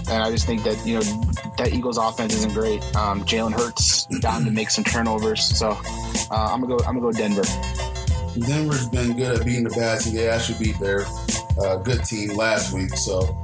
and 0.08 0.22
I 0.22 0.30
just 0.30 0.46
think 0.46 0.62
that 0.64 0.80
you 0.86 0.94
know 0.94 1.22
that 1.56 1.72
Eagles 1.72 1.96
offense 1.96 2.34
isn't 2.34 2.52
great. 2.52 2.82
Um, 2.94 3.24
Jalen 3.24 3.52
Hurts 3.52 4.06
down 4.20 4.44
to 4.44 4.50
make 4.50 4.70
some 4.70 4.84
turnovers, 4.84 5.42
so 5.42 5.70
uh, 6.30 6.52
I'm 6.52 6.60
gonna 6.60 6.76
go. 6.76 6.84
I'm 6.84 7.00
gonna 7.00 7.00
go 7.00 7.12
Denver. 7.12 7.42
Denver's 8.46 8.88
been 8.88 9.16
good 9.16 9.40
at 9.40 9.46
beating 9.46 9.64
the 9.64 9.70
bad 9.70 10.00
team. 10.00 10.14
They 10.14 10.28
actually 10.28 10.58
beat 10.64 10.78
their 10.78 11.04
uh, 11.60 11.76
good 11.76 12.04
team 12.04 12.36
last 12.36 12.72
week. 12.72 12.90
So, 12.90 13.36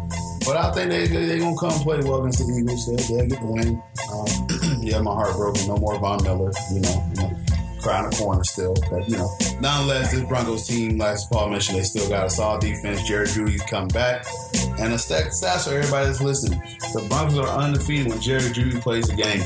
but 0.46 0.56
I 0.56 0.70
think 0.72 0.90
they 0.90 1.06
they 1.06 1.38
gonna 1.38 1.56
come 1.56 1.72
play 1.80 1.98
well 1.98 2.20
against 2.20 2.38
the 2.38 2.54
Eagles. 2.54 2.86
They 2.86 3.18
they 3.18 3.26
get 3.26 3.40
the 3.40 3.46
win. 3.46 3.82
Um, 4.12 4.80
yeah, 4.86 5.00
my 5.00 5.12
heart 5.12 5.34
broken. 5.34 5.66
No 5.66 5.76
more 5.76 5.98
Von 5.98 6.22
Miller. 6.22 6.52
You 6.72 6.80
know, 6.80 7.04
you 7.10 7.22
know, 7.22 7.36
cry 7.82 8.04
in 8.04 8.10
the 8.10 8.16
corner 8.16 8.44
still. 8.44 8.74
But 8.88 9.08
you 9.08 9.16
know, 9.16 9.28
nonetheless, 9.60 10.12
this 10.12 10.22
Broncos 10.22 10.66
team, 10.66 10.98
like 10.98 11.18
Paul 11.30 11.50
mentioned, 11.50 11.78
they 11.78 11.82
still 11.82 12.08
got 12.08 12.26
a 12.26 12.30
solid 12.30 12.60
defense. 12.60 13.02
Jared 13.06 13.28
Jeudy's 13.30 13.62
come 13.62 13.88
back, 13.88 14.24
and 14.78 14.92
a 14.92 14.98
stack 14.98 15.26
stats 15.26 15.68
for 15.68 15.74
everybody 15.74 16.06
that's 16.06 16.20
listening. 16.20 16.60
The 16.94 17.04
Broncos 17.08 17.38
are 17.38 17.48
undefeated 17.48 18.08
when 18.08 18.20
Jared 18.20 18.54
Jeudy 18.54 18.80
plays 18.80 19.08
the 19.08 19.16
game. 19.16 19.42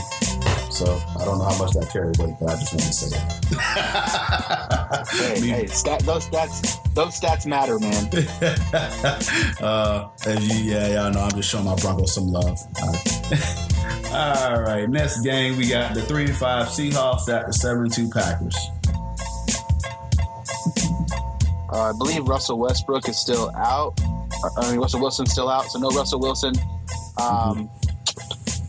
So 0.71 1.03
I 1.19 1.25
don't 1.25 1.39
know 1.39 1.45
how 1.45 1.59
much 1.59 1.73
that 1.73 1.91
carry 1.93 2.13
weight, 2.19 2.37
but 2.39 2.51
I 2.51 2.57
just 2.57 2.73
want 2.73 2.85
to 2.85 2.93
say 2.93 3.17
that. 3.17 4.77
Hey, 4.91 5.41
hey, 5.41 5.67
stat, 5.67 6.01
those 6.01 6.29
stats, 6.29 6.95
those 6.95 7.21
stats 7.21 7.47
matter, 7.47 7.79
man. 7.79 8.11
uh, 9.63 10.09
as 10.27 10.49
you, 10.49 10.73
yeah, 10.73 10.89
y'all 10.89 11.13
know, 11.13 11.21
I'm 11.21 11.31
just 11.31 11.51
showing 11.51 11.65
my 11.65 11.77
Broncos 11.77 12.15
some 12.15 12.27
love. 12.27 12.59
All 14.13 14.61
right. 14.61 14.89
Next 14.89 15.21
game 15.23 15.57
we 15.57 15.69
got 15.69 15.95
the 15.95 16.03
three 16.03 16.25
and 16.25 16.37
five 16.37 16.67
Seahawks 16.67 17.29
at 17.29 17.47
the 17.47 17.53
seven 17.53 17.85
and 17.85 17.93
two 17.93 18.11
Packers. 18.11 18.57
Uh, 21.73 21.91
I 21.91 21.93
believe 21.97 22.27
Russell 22.27 22.59
Westbrook 22.59 23.09
is 23.09 23.17
still 23.17 23.55
out. 23.55 23.95
Uh, 24.03 24.49
I 24.57 24.71
mean, 24.73 24.81
Russell 24.81 25.01
Wilson's 25.01 25.31
still 25.31 25.49
out, 25.49 25.67
so 25.67 25.79
no 25.79 25.91
Russell 25.91 26.19
Wilson. 26.19 26.55
Um, 27.23 27.71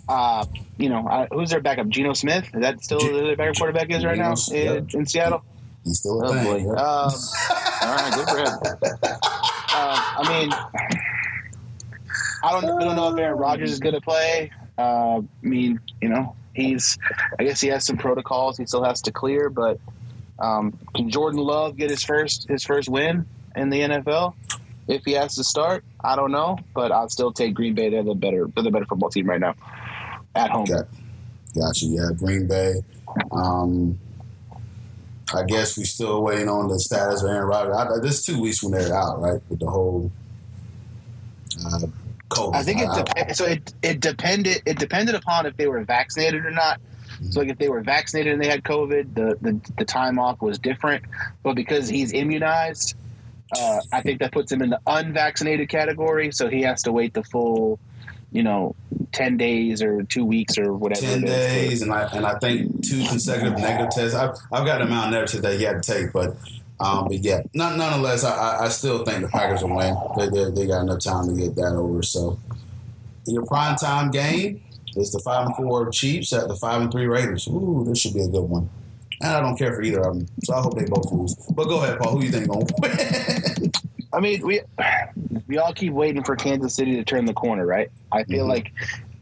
uh, 0.07 0.45
you 0.77 0.89
know, 0.89 1.07
uh, 1.07 1.25
who's 1.31 1.49
their 1.49 1.61
backup? 1.61 1.87
Geno 1.87 2.13
Smith? 2.13 2.45
Is 2.53 2.61
that 2.61 2.83
still 2.83 2.99
who 2.99 3.25
their 3.25 3.35
backup 3.35 3.57
quarterback 3.57 3.89
is 3.89 4.05
right 4.05 4.17
now 4.17 4.35
in, 4.53 4.87
in 4.93 5.05
Seattle? 5.07 5.43
He's 5.83 5.99
still 5.99 6.21
a 6.21 6.27
Oh 6.27 6.43
boy. 6.43 6.59
Um, 6.69 6.75
all 6.77 7.95
right, 7.95 8.13
good 8.13 8.29
for 8.29 8.37
him. 8.37 8.59
Uh, 9.73 9.97
I 10.17 10.39
mean, 10.39 10.51
I 12.43 12.51
don't, 12.51 12.77
we 12.77 12.83
don't 12.83 12.95
know 12.95 13.13
if 13.13 13.19
Aaron 13.19 13.37
Rodgers 13.37 13.71
is 13.71 13.79
going 13.79 13.95
to 13.95 14.01
play. 14.01 14.51
Uh, 14.77 15.17
I 15.19 15.23
mean, 15.41 15.79
you 16.01 16.09
know, 16.09 16.35
he's. 16.53 16.97
I 17.39 17.43
guess 17.43 17.61
he 17.61 17.69
has 17.69 17.85
some 17.85 17.97
protocols 17.97 18.57
he 18.57 18.65
still 18.65 18.83
has 18.83 19.01
to 19.03 19.11
clear, 19.11 19.49
but 19.49 19.79
um, 20.39 20.77
can 20.95 21.09
Jordan 21.09 21.39
Love 21.39 21.77
get 21.77 21.89
his 21.89 22.03
first 22.03 22.47
his 22.47 22.63
first 22.63 22.89
win 22.89 23.25
in 23.55 23.69
the 23.69 23.79
NFL? 23.79 24.33
If 24.87 25.03
he 25.05 25.13
has 25.13 25.35
to 25.35 25.43
start, 25.43 25.83
I 26.03 26.15
don't 26.15 26.31
know, 26.31 26.57
but 26.73 26.91
I'll 26.91 27.09
still 27.09 27.31
take 27.31 27.53
Green 27.53 27.75
Bay. 27.75 27.89
They're 27.89 28.03
the 28.03 28.15
better, 28.15 28.47
they're 28.53 28.63
the 28.63 28.71
better 28.71 28.85
football 28.85 29.09
team 29.09 29.27
right 29.27 29.39
now 29.39 29.55
at 30.35 30.49
home. 30.49 30.63
Okay. 30.63 30.87
Gotcha. 31.55 31.85
Yeah, 31.85 32.09
Green 32.17 32.47
Bay. 32.47 32.75
Um, 33.31 33.99
I 35.33 35.43
guess 35.43 35.77
we 35.77 35.83
still 35.83 36.21
waiting 36.21 36.49
on 36.49 36.67
the 36.67 36.79
status 36.79 37.23
of 37.23 37.29
Aaron 37.29 37.47
Rodgers. 37.47 37.75
I, 37.75 37.99
this 38.01 38.19
is 38.19 38.25
two 38.25 38.41
weeks 38.41 38.63
when 38.63 38.73
they're 38.73 38.93
out, 38.95 39.19
right? 39.21 39.41
With 39.49 39.59
the 39.59 39.69
whole 39.69 40.11
uh, 41.65 41.79
COVID. 42.29 42.55
I 42.55 42.63
think 42.63 42.81
it 42.81 42.89
I- 42.89 43.01
dep- 43.01 43.35
so 43.35 43.45
it 43.45 43.73
it 43.81 43.99
depended 43.99 44.61
it 44.65 44.77
depended 44.79 45.15
upon 45.15 45.45
if 45.45 45.57
they 45.57 45.67
were 45.67 45.83
vaccinated 45.83 46.45
or 46.45 46.51
not. 46.51 46.79
So 47.29 47.41
like 47.41 47.49
if 47.49 47.57
they 47.59 47.69
were 47.69 47.81
vaccinated 47.81 48.33
and 48.33 48.41
they 48.41 48.47
had 48.47 48.63
COVID, 48.63 49.13
the 49.13 49.37
the, 49.41 49.73
the 49.77 49.85
time 49.85 50.17
off 50.19 50.41
was 50.41 50.57
different. 50.59 51.03
But 51.43 51.55
because 51.55 51.87
he's 51.87 52.13
immunized, 52.13 52.95
uh, 53.51 53.81
I 53.91 54.01
think 54.01 54.19
that 54.19 54.31
puts 54.31 54.51
him 54.51 54.61
in 54.61 54.69
the 54.69 54.79
unvaccinated 54.87 55.69
category. 55.69 56.31
So 56.31 56.49
he 56.49 56.61
has 56.63 56.81
to 56.83 56.91
wait 56.91 57.13
the 57.13 57.23
full, 57.23 57.79
you 58.31 58.43
know, 58.43 58.75
ten 59.11 59.37
days 59.37 59.81
or 59.81 60.03
two 60.03 60.23
weeks 60.25 60.57
or 60.57 60.73
whatever. 60.73 61.01
ten 61.01 61.21
days, 61.21 61.81
and 61.81 61.91
I 61.91 62.03
and 62.13 62.25
I 62.25 62.37
think 62.39 62.85
two 62.85 63.05
consecutive 63.07 63.57
negative 63.59 63.89
tests. 63.91 64.15
I've, 64.15 64.35
I've 64.51 64.65
got 64.65 64.79
the 64.79 64.85
amount 64.85 65.11
narrative 65.11 65.41
that 65.41 65.57
he 65.57 65.63
had 65.63 65.83
to 65.83 65.93
take, 65.93 66.13
but 66.13 66.35
um, 66.79 67.07
but 67.09 67.19
yeah, 67.19 67.41
none, 67.53 67.77
nonetheless, 67.77 68.23
I, 68.23 68.65
I- 68.65 68.69
still 68.69 69.03
think 69.05 69.21
the 69.21 69.27
Packers 69.27 69.61
will 69.63 69.75
win. 69.75 69.95
They, 70.17 70.29
they 70.29 70.51
they 70.51 70.67
got 70.67 70.81
enough 70.81 70.99
time 71.01 71.27
to 71.27 71.35
get 71.39 71.55
that 71.55 71.75
over. 71.75 72.01
So 72.01 72.39
your 73.27 73.45
prime 73.45 73.75
time 73.75 74.11
game 74.11 74.63
is 74.95 75.11
the 75.11 75.19
five 75.25 75.45
and 75.47 75.55
four 75.55 75.89
Chiefs 75.91 76.33
at 76.33 76.47
the 76.47 76.55
five 76.55 76.81
and 76.81 76.91
three 76.91 77.07
Raiders. 77.07 77.47
Ooh, 77.47 77.83
this 77.87 77.99
should 77.99 78.13
be 78.13 78.21
a 78.21 78.27
good 78.27 78.43
one. 78.43 78.69
And 79.23 79.31
I 79.31 79.39
don't 79.41 79.55
care 79.55 79.71
for 79.75 79.83
either 79.83 79.99
of 79.99 80.17
them, 80.17 80.27
so 80.43 80.55
I 80.55 80.61
hope 80.61 80.75
they 80.75 80.85
both 80.85 81.11
lose. 81.11 81.35
But 81.51 81.65
go 81.65 81.83
ahead, 81.83 81.99
Paul. 81.99 82.17
Who 82.17 82.23
you 82.25 82.31
think 82.31 82.47
gonna 82.47 82.65
win? 82.79 83.71
I 84.13 84.19
mean, 84.19 84.45
we 84.45 84.61
we 85.47 85.57
all 85.57 85.73
keep 85.73 85.93
waiting 85.93 86.23
for 86.23 86.35
Kansas 86.35 86.75
City 86.75 86.95
to 86.97 87.03
turn 87.03 87.25
the 87.25 87.33
corner, 87.33 87.65
right? 87.65 87.89
I 88.11 88.23
feel 88.23 88.45
Mhm. 88.45 88.49
like 88.49 88.71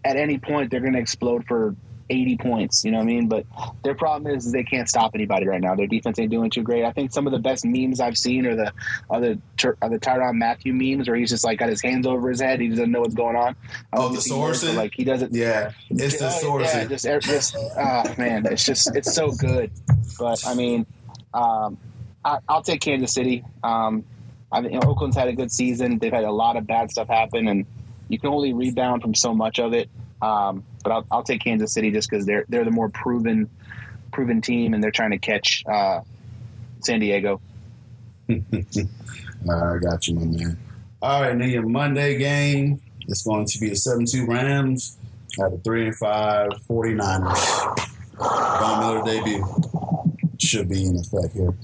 at 0.03 0.15
any 0.15 0.37
point 0.39 0.71
they're 0.71 0.79
going 0.79 0.93
to 0.93 0.99
explode 0.99 1.45
for 1.47 1.75
80 2.11 2.37
points. 2.37 2.83
You 2.83 2.89
know 2.91 2.97
what 2.97 3.03
I 3.03 3.07
mean? 3.07 3.27
But 3.27 3.45
their 3.83 3.93
problem 3.93 4.33
is, 4.33 4.47
is 4.47 4.51
they 4.51 4.63
can't 4.63 4.89
stop 4.89 5.11
anybody 5.13 5.45
right 5.47 5.61
now. 5.61 5.75
Their 5.75 5.85
defense 5.85 6.17
ain't 6.17 6.31
doing 6.31 6.49
too 6.49 6.63
great. 6.63 6.83
I 6.83 6.91
think 6.91 7.11
some 7.11 7.27
of 7.27 7.33
the 7.33 7.37
best 7.37 7.63
memes 7.65 7.99
I've 7.99 8.17
seen 8.17 8.47
are 8.47 8.55
the 8.55 8.71
are 9.11 9.21
the, 9.21 9.39
are 9.83 9.89
the 9.89 9.99
Tyrann 9.99 10.35
Mathieu 10.39 10.73
memes 10.73 11.07
where 11.07 11.15
he's 11.17 11.29
just 11.29 11.43
like 11.43 11.59
got 11.59 11.69
his 11.69 11.83
hands 11.83 12.07
over 12.07 12.29
his 12.29 12.41
head. 12.41 12.61
He 12.61 12.69
doesn't 12.69 12.89
know 12.91 13.01
what's 13.01 13.13
going 13.13 13.35
on. 13.35 13.55
Oh, 13.93 14.09
the 14.09 14.17
if 14.17 14.25
you 14.25 14.37
noticed, 14.37 14.63
but, 14.63 14.71
sourcing? 14.71 14.75
Like 14.75 14.93
he 14.95 15.03
doesn't. 15.03 15.33
yeah, 15.35 15.71
it's 15.91 16.17
the 16.17 16.31
source. 16.31 16.73
Yeah, 16.73 16.85
just, 16.85 17.05
just 17.27 17.55
ah 17.77 18.11
man, 18.17 18.47
it's 18.47 18.65
just 18.65 18.95
it's 18.95 19.13
so 19.13 19.29
good. 19.31 19.69
But 20.17 20.41
I 20.47 20.55
mean, 20.55 20.87
um, 21.35 21.77
I, 22.25 22.39
I'll 22.49 22.63
take 22.63 22.81
Kansas 22.81 23.13
City. 23.13 23.43
Um, 23.63 24.03
I 24.51 24.61
mean, 24.61 24.77
Oakland's 24.83 25.15
had 25.15 25.27
a 25.27 25.33
good 25.33 25.51
season. 25.51 25.99
They've 25.99 26.13
had 26.13 26.23
a 26.23 26.31
lot 26.31 26.57
of 26.57 26.65
bad 26.65 26.91
stuff 26.91 27.07
happen, 27.07 27.47
and 27.47 27.65
you 28.07 28.19
can 28.19 28.29
only 28.29 28.53
rebound 28.53 29.01
from 29.01 29.13
so 29.13 29.33
much 29.33 29.59
of 29.59 29.73
it. 29.73 29.89
Um, 30.21 30.63
but 30.83 30.91
I'll, 30.91 31.05
I'll 31.11 31.23
take 31.23 31.41
Kansas 31.41 31.71
City 31.71 31.91
just 31.91 32.09
because 32.09 32.25
they're 32.25 32.45
they're 32.49 32.65
the 32.65 32.71
more 32.71 32.89
proven 32.89 33.49
proven 34.11 34.41
team, 34.41 34.73
and 34.73 34.83
they're 34.83 34.91
trying 34.91 35.11
to 35.11 35.19
catch 35.19 35.63
uh, 35.67 36.01
San 36.81 36.99
Diego. 36.99 37.41
I 38.29 39.77
got 39.81 40.07
you, 40.07 40.15
my 40.15 40.25
man. 40.25 40.59
All 41.01 41.21
right, 41.21 41.37
then 41.37 41.49
your 41.49 41.65
Monday 41.65 42.17
game 42.17 42.81
is 43.07 43.23
going 43.23 43.45
to 43.45 43.59
be 43.59 43.71
a 43.71 43.75
7 43.75 44.05
2 44.05 44.25
Rams 44.25 44.97
at 45.41 45.51
the 45.51 45.57
3 45.59 45.87
and 45.87 45.95
5 45.95 46.49
49ers. 46.67 47.89
Von 48.17 48.79
Miller 48.81 49.05
debut 49.05 49.45
should 50.37 50.67
be 50.67 50.85
in 50.85 50.97
effect 50.97 51.33
here. 51.33 51.55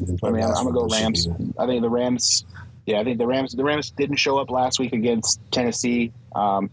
You 0.00 0.06
can 0.06 0.18
play 0.18 0.30
I 0.30 0.32
mean, 0.32 0.44
I'm, 0.44 0.50
I'm 0.50 0.64
gonna 0.64 0.72
go 0.72 0.88
Rams. 0.88 1.28
I 1.58 1.66
think 1.66 1.82
the 1.82 1.90
Rams. 1.90 2.44
Yeah, 2.86 3.00
I 3.00 3.04
think 3.04 3.18
the 3.18 3.26
Rams. 3.26 3.52
The 3.52 3.64
Rams 3.64 3.90
didn't 3.90 4.16
show 4.16 4.38
up 4.38 4.50
last 4.50 4.78
week 4.78 4.92
against 4.92 5.40
Tennessee. 5.50 6.12
Um, 6.34 6.70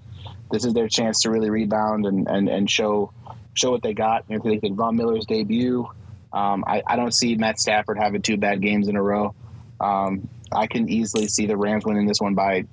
this 0.52 0.66
is 0.66 0.74
their 0.74 0.88
chance 0.88 1.22
to 1.24 1.30
really 1.30 1.50
rebound 1.50 2.06
and, 2.06 2.28
and, 2.28 2.48
and 2.48 2.70
show 2.70 3.12
show 3.54 3.72
what 3.72 3.82
they 3.82 3.94
got. 3.94 4.26
And 4.30 4.42
I 4.42 4.58
think 4.60 4.76
Von 4.76 4.96
Miller's 4.96 5.26
debut. 5.26 5.90
Um, 6.32 6.64
I, 6.68 6.84
I 6.86 6.96
don't 6.96 7.14
see 7.14 7.36
Matt 7.36 7.60
Stafford 7.60 7.98
having 7.98 8.22
two 8.22 8.38
bad 8.38 8.62
games 8.62 8.88
in 8.88 8.96
a 8.96 9.02
row. 9.02 9.34
Um, 9.80 10.30
I 10.52 10.68
can 10.68 10.90
easily 10.90 11.28
see 11.28 11.48
the 11.48 11.58
Rams 11.58 11.86
winning 11.86 12.06
this 12.06 12.22
one 12.22 12.36
by 12.36 12.66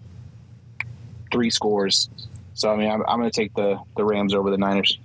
three 1.33 1.51
scores. 1.51 2.09
So 2.55 2.71
I 2.71 2.77
mean, 2.77 2.91
I'm, 2.91 3.03
I'm 3.09 3.19
going 3.19 3.31
to 3.31 3.41
take 3.41 3.55
the 3.55 3.81
the 3.97 4.05
Rams 4.05 4.35
over 4.35 4.51
the 4.51 4.59
Niners. 4.59 4.99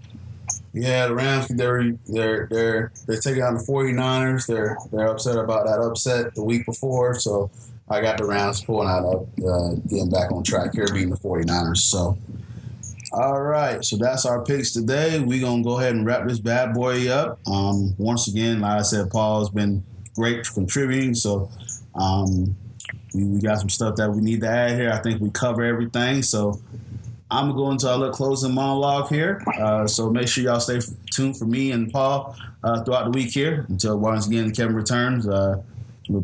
Yeah, 0.79 1.07
the 1.07 1.15
Rams 1.15 1.47
they're 1.49 1.91
they're 2.07 2.47
they're 2.49 2.91
they're 3.05 3.19
taking 3.19 3.43
on 3.43 3.55
the 3.55 3.63
49ers. 3.63 4.47
They're 4.47 4.77
they're 4.91 5.07
upset 5.07 5.37
about 5.37 5.65
that 5.65 5.81
upset 5.81 6.35
the 6.35 6.43
week 6.43 6.65
before. 6.65 7.15
So 7.15 7.51
I 7.89 7.99
got 7.99 8.17
the 8.17 8.25
Rams 8.25 8.63
pulling 8.63 8.87
out 8.87 9.03
of 9.03 9.27
uh, 9.45 9.75
getting 9.87 10.09
back 10.09 10.31
on 10.31 10.43
track 10.43 10.73
here, 10.73 10.87
beating 10.87 11.09
the 11.09 11.17
49ers. 11.17 11.79
So 11.79 12.17
all 13.11 13.41
right, 13.41 13.83
so 13.83 13.97
that's 13.97 14.25
our 14.25 14.45
picks 14.45 14.71
today. 14.71 15.19
We're 15.19 15.41
gonna 15.41 15.63
go 15.63 15.79
ahead 15.79 15.95
and 15.95 16.05
wrap 16.05 16.25
this 16.25 16.39
bad 16.39 16.73
boy 16.73 17.09
up. 17.09 17.39
Um, 17.45 17.93
once 17.97 18.29
again, 18.29 18.61
like 18.61 18.79
I 18.79 18.81
said, 18.83 19.09
Paul 19.09 19.39
has 19.39 19.49
been 19.49 19.83
great 20.15 20.47
contributing. 20.53 21.13
So 21.13 21.49
um, 21.95 22.55
we, 23.13 23.25
we 23.25 23.41
got 23.41 23.59
some 23.59 23.69
stuff 23.69 23.97
that 23.97 24.09
we 24.11 24.21
need 24.21 24.41
to 24.41 24.47
add 24.47 24.79
here. 24.79 24.91
I 24.91 24.99
think 24.99 25.19
we 25.19 25.29
cover 25.31 25.63
everything. 25.63 26.23
So 26.23 26.61
I'm 27.31 27.47
gonna 27.49 27.57
go 27.57 27.71
into 27.71 27.89
our 27.89 27.97
little 27.97 28.13
closing 28.13 28.53
monologue 28.53 29.09
here. 29.09 29.43
Uh, 29.59 29.85
so 29.85 30.09
make 30.09 30.27
sure 30.27 30.43
y'all 30.43 30.59
stay 30.59 30.79
tuned 31.11 31.37
for 31.37 31.45
me 31.45 31.71
and 31.71 31.91
Paul 31.91 32.35
uh, 32.63 32.83
throughout 32.83 33.05
the 33.05 33.11
week 33.11 33.31
here 33.31 33.65
until 33.69 33.99
once 33.99 34.27
again 34.27 34.51
Kevin 34.51 34.75
returns. 34.75 35.27
Uh, 35.27 35.61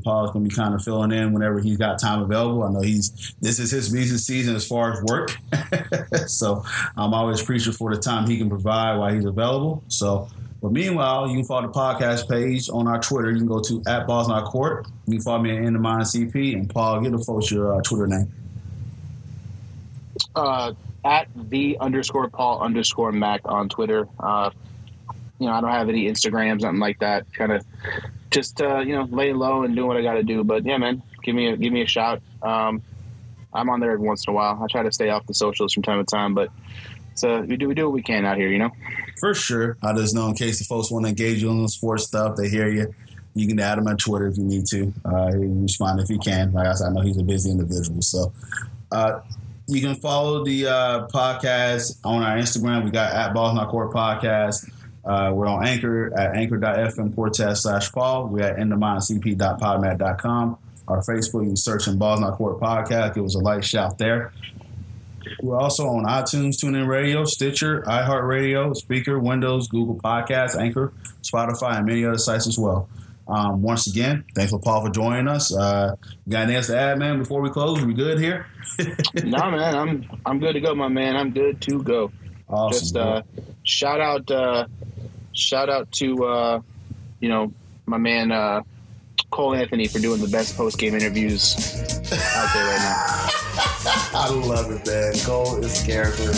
Paul's 0.04 0.32
gonna 0.32 0.48
be 0.48 0.54
kind 0.54 0.74
of 0.74 0.84
filling 0.84 1.12
in 1.12 1.32
whenever 1.32 1.60
he's 1.60 1.78
got 1.78 2.00
time 2.00 2.24
available. 2.24 2.64
I 2.64 2.72
know 2.72 2.82
he's 2.82 3.36
this 3.40 3.60
is 3.60 3.70
his 3.70 3.90
busy 3.90 4.18
season 4.18 4.56
as 4.56 4.68
far 4.68 4.94
as 4.94 5.04
work, 5.04 5.38
so 6.28 6.64
I'm 6.98 7.14
always 7.14 7.40
appreciative 7.40 7.78
for 7.78 7.94
the 7.94 8.02
time 8.02 8.28
he 8.28 8.38
can 8.38 8.50
provide 8.50 8.98
while 8.98 9.14
he's 9.14 9.26
available. 9.26 9.84
So. 9.88 10.30
But 10.62 10.72
meanwhile, 10.72 11.28
you 11.28 11.36
can 11.36 11.46
follow 11.46 11.68
the 11.68 11.74
podcast 11.74 12.28
page 12.28 12.72
on 12.72 12.88
our 12.88 13.00
Twitter. 13.00 13.30
You 13.30 13.38
can 13.38 13.46
go 13.46 13.60
to 13.60 13.84
at 13.86 14.08
Balls 14.08 14.28
Not 14.28 14.46
Court. 14.46 14.88
You 15.06 15.18
can 15.18 15.22
follow 15.22 15.44
me 15.44 15.56
at 15.56 15.64
End 15.64 15.76
of 15.76 15.82
Mind 15.84 16.06
CP. 16.06 16.56
And 16.56 16.68
Paul, 16.68 17.02
give 17.02 17.12
the 17.12 17.20
folks 17.20 17.52
your 17.52 17.76
uh, 17.76 17.82
Twitter 17.82 18.08
name. 18.08 18.32
Uh, 20.36 20.74
at 21.06 21.28
the 21.36 21.78
underscore 21.80 22.30
Paul 22.30 22.62
underscore 22.62 23.12
Mac 23.12 23.42
on 23.46 23.70
Twitter. 23.70 24.08
Uh, 24.20 24.50
you 25.40 25.46
know, 25.46 25.54
I 25.54 25.62
don't 25.62 25.70
have 25.70 25.88
any 25.88 26.10
Instagrams, 26.10 26.62
something 26.62 26.80
like 26.80 27.00
that. 27.00 27.32
Kind 27.34 27.52
of 27.52 27.64
just 28.32 28.60
uh, 28.60 28.80
you 28.80 28.96
know, 28.96 29.04
laying 29.04 29.38
low 29.38 29.64
and 29.64 29.76
doing 29.76 29.88
what 29.88 29.98
I 29.98 30.02
got 30.02 30.16
to 30.16 30.24
do. 30.24 30.44
But 30.44 30.66
yeah, 30.66 30.78
man, 30.78 31.04
give 31.24 31.36
me 31.36 31.48
a 31.50 31.58
give 31.58 31.72
me 31.72 31.84
a 31.84 31.88
shout. 31.88 32.22
Um, 32.42 32.82
I'm 33.54 33.70
on 33.70 33.80
there 33.80 33.92
every 33.92 34.06
once 34.06 34.26
in 34.28 34.32
a 34.32 34.36
while. 34.36 34.60
I 34.62 34.68
try 34.70 34.84
to 34.84 34.92
stay 34.92 35.10
off 35.10 35.26
the 35.28 35.34
socials 35.34 35.74
from 35.74 35.84
time 35.84 36.04
to 36.04 36.04
time, 36.04 36.34
but 36.34 36.50
so 37.14 37.42
we 37.42 37.56
do 37.56 37.68
we 37.68 37.76
do 37.76 37.86
what 37.86 37.94
we 37.94 38.02
can 38.02 38.26
out 38.26 38.38
here, 38.38 38.50
you 38.50 38.60
know. 38.60 38.72
For 39.20 39.34
sure, 39.34 39.78
I 39.84 39.94
just 39.94 40.16
know 40.16 40.28
in 40.28 40.36
case 40.36 40.60
the 40.60 40.66
folks 40.66 40.92
want 40.92 41.06
to 41.06 41.10
engage 41.10 41.42
you 41.42 41.50
on 41.50 41.62
the 41.62 41.70
sports 41.70 42.06
stuff, 42.06 42.36
they 42.36 42.50
hear 42.50 42.68
you. 42.68 42.94
You 43.36 43.48
can 43.48 43.60
add 43.60 43.78
him 43.78 43.88
on 43.88 43.98
Twitter 43.98 44.28
if 44.28 44.38
you 44.38 44.46
need 44.46 44.66
to. 44.68 44.94
Uh, 45.04 45.32
respond 45.36 46.00
if 46.00 46.08
he 46.08 46.18
can. 46.18 46.54
Like 46.54 46.68
I 46.68 46.74
said, 46.74 46.88
I 46.88 46.92
know 46.92 47.02
he's 47.02 47.18
a 47.18 47.24
busy 47.24 47.52
individual, 47.52 48.02
so. 48.02 48.34
Uh, 48.92 49.20
you 49.68 49.82
can 49.82 49.96
follow 49.96 50.44
the 50.44 50.68
uh, 50.68 51.08
podcast 51.08 51.98
on 52.04 52.24
our 52.24 52.38
Instagram. 52.38 52.84
We 52.84 52.92
got 52.92 53.14
at 53.14 53.34
Balls 53.34 53.56
Not 53.56 53.70
Court 53.70 53.92
Podcast. 53.92 54.70
Uh, 55.04 55.32
we're 55.34 55.48
on 55.48 55.66
Anchor 55.66 56.16
at 56.18 56.36
anchor.fm 56.36 57.16
Cortez 57.16 57.64
slash 57.64 57.92
Paul. 57.92 58.28
We're 58.28 58.44
at 58.44 58.58
endofmindcp.podmat.com. 58.58 60.58
Our 60.88 61.02
Facebook, 61.02 61.42
you 61.42 61.50
can 61.50 61.56
search 61.56 61.88
in 61.88 61.98
Balls 61.98 62.20
Not 62.20 62.38
Court 62.38 62.60
Podcast. 62.60 63.16
Give 63.16 63.26
us 63.26 63.36
a 63.36 63.40
like 63.40 63.64
shout 63.64 63.98
there. 63.98 64.32
We're 65.42 65.60
also 65.60 65.88
on 65.88 66.06
iTunes, 66.06 66.64
TuneIn 66.64 66.88
Radio, 66.88 67.26
Stitcher, 67.26 67.82
iHeartRadio, 67.82 68.80
Spreaker, 68.80 69.20
Windows, 69.22 69.68
Google 69.68 69.96
Podcasts, 69.96 70.56
Anchor, 70.56 70.94
Spotify, 71.24 71.78
and 71.78 71.88
many 71.88 72.06
other 72.06 72.20
sites 72.20 72.48
as 72.48 72.60
well. 72.60 72.88
Um, 73.28 73.62
once 73.62 73.88
again, 73.88 74.24
thanks 74.36 74.52
for 74.52 74.60
Paul 74.60 74.86
for 74.86 74.92
joining 74.92 75.28
us. 75.28 75.56
Uh, 75.56 75.96
got 76.30 76.44
anything 76.44 76.56
else 76.58 76.68
to 76.68 76.78
add, 76.78 77.00
man? 77.00 77.18
Before 77.18 77.42
we 77.42 77.50
close, 77.50 77.84
we 77.84 77.94
good 77.94 78.20
here? 78.20 78.46
no, 79.24 79.52
man, 79.52 79.76
I'm 79.76 80.10
I'm 80.26 80.40
good 80.40 80.54
to 80.54 80.60
go, 80.60 80.76
my 80.76 80.88
man. 80.88 81.16
I'm 81.16 81.32
good 81.32 81.60
to 81.62 81.82
go. 81.82 82.12
Awesome. 82.48 82.80
Just 82.80 82.96
uh, 82.96 83.24
shout 83.64 84.00
out, 84.00 84.30
uh, 84.30 84.68
shout 85.34 85.70
out 85.70 85.92
to 85.94 86.26
uh, 86.26 86.62
you 87.20 87.30
know 87.30 87.52
my 87.88 87.98
man 87.98 88.32
uh, 88.32 88.62
Cole 89.32 89.56
Anthony 89.56 89.88
for 89.88 90.00
doing 90.00 90.22
the 90.22 90.28
best 90.28 90.56
post 90.56 90.78
game 90.78 90.94
interviews 90.94 91.56
out 91.56 92.54
there 92.54 92.66
right 92.66 92.80
now. 92.80 93.30
I 94.14 94.30
love 94.30 94.72
it, 94.72 94.86
man. 94.86 95.14
Cole 95.26 95.58
is 95.64 95.84
a 95.84 95.86
character, 95.86 96.32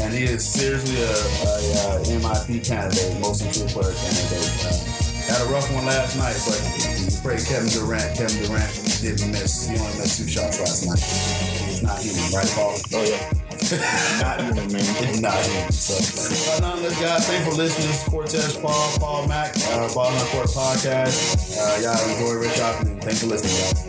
and 0.00 0.12
he 0.12 0.24
is 0.24 0.46
seriously 0.46 0.96
a, 0.96 1.08
a, 1.08 2.00
a 2.00 2.20
MIP 2.20 2.66
candidate, 2.66 3.20
most 3.20 3.44
improved 3.44 3.72
player 3.72 3.94
candidate. 3.94 5.07
Had 5.28 5.42
a 5.42 5.52
rough 5.52 5.70
one 5.74 5.84
last 5.84 6.16
night, 6.16 6.40
but 6.48 6.56
pray 7.22 7.36
Kevin 7.36 7.68
Durant. 7.68 8.16
Kevin 8.16 8.48
Durant 8.48 8.72
didn't 9.02 9.30
miss. 9.30 9.68
He 9.68 9.76
only 9.78 9.92
missed 9.98 10.18
two 10.18 10.26
shots 10.28 10.58
last 10.58 10.86
night. 10.88 10.98
He's 11.68 11.82
not 11.82 12.00
human, 12.00 12.32
right, 12.32 12.48
Paul? 12.56 12.80
Oh 12.94 13.04
yeah. 13.04 13.20
not 14.24 14.40
human, 14.40 14.72
man. 14.72 15.20
not 15.20 15.36
human. 15.44 15.70
So, 15.70 16.00
uh, 16.00 16.60
nonetheless, 16.60 17.00
guys, 17.00 17.28
thanks 17.28 17.44
for 17.46 17.54
listening. 17.54 17.92
Cortez, 18.10 18.56
Paul, 18.56 18.98
Paul 18.98 19.28
Mac, 19.28 19.54
uh, 19.68 19.92
Ball 19.92 20.06
on 20.06 20.26
Court 20.28 20.48
Podcast. 20.48 21.44
Uh, 21.60 21.76
y'all 21.84 22.00
enjoy 22.08 22.40
Rich 22.40 22.60
Option. 22.60 22.98
Thanks 23.00 23.20
for 23.20 23.26
listening, 23.26 23.52
guys. 23.60 23.88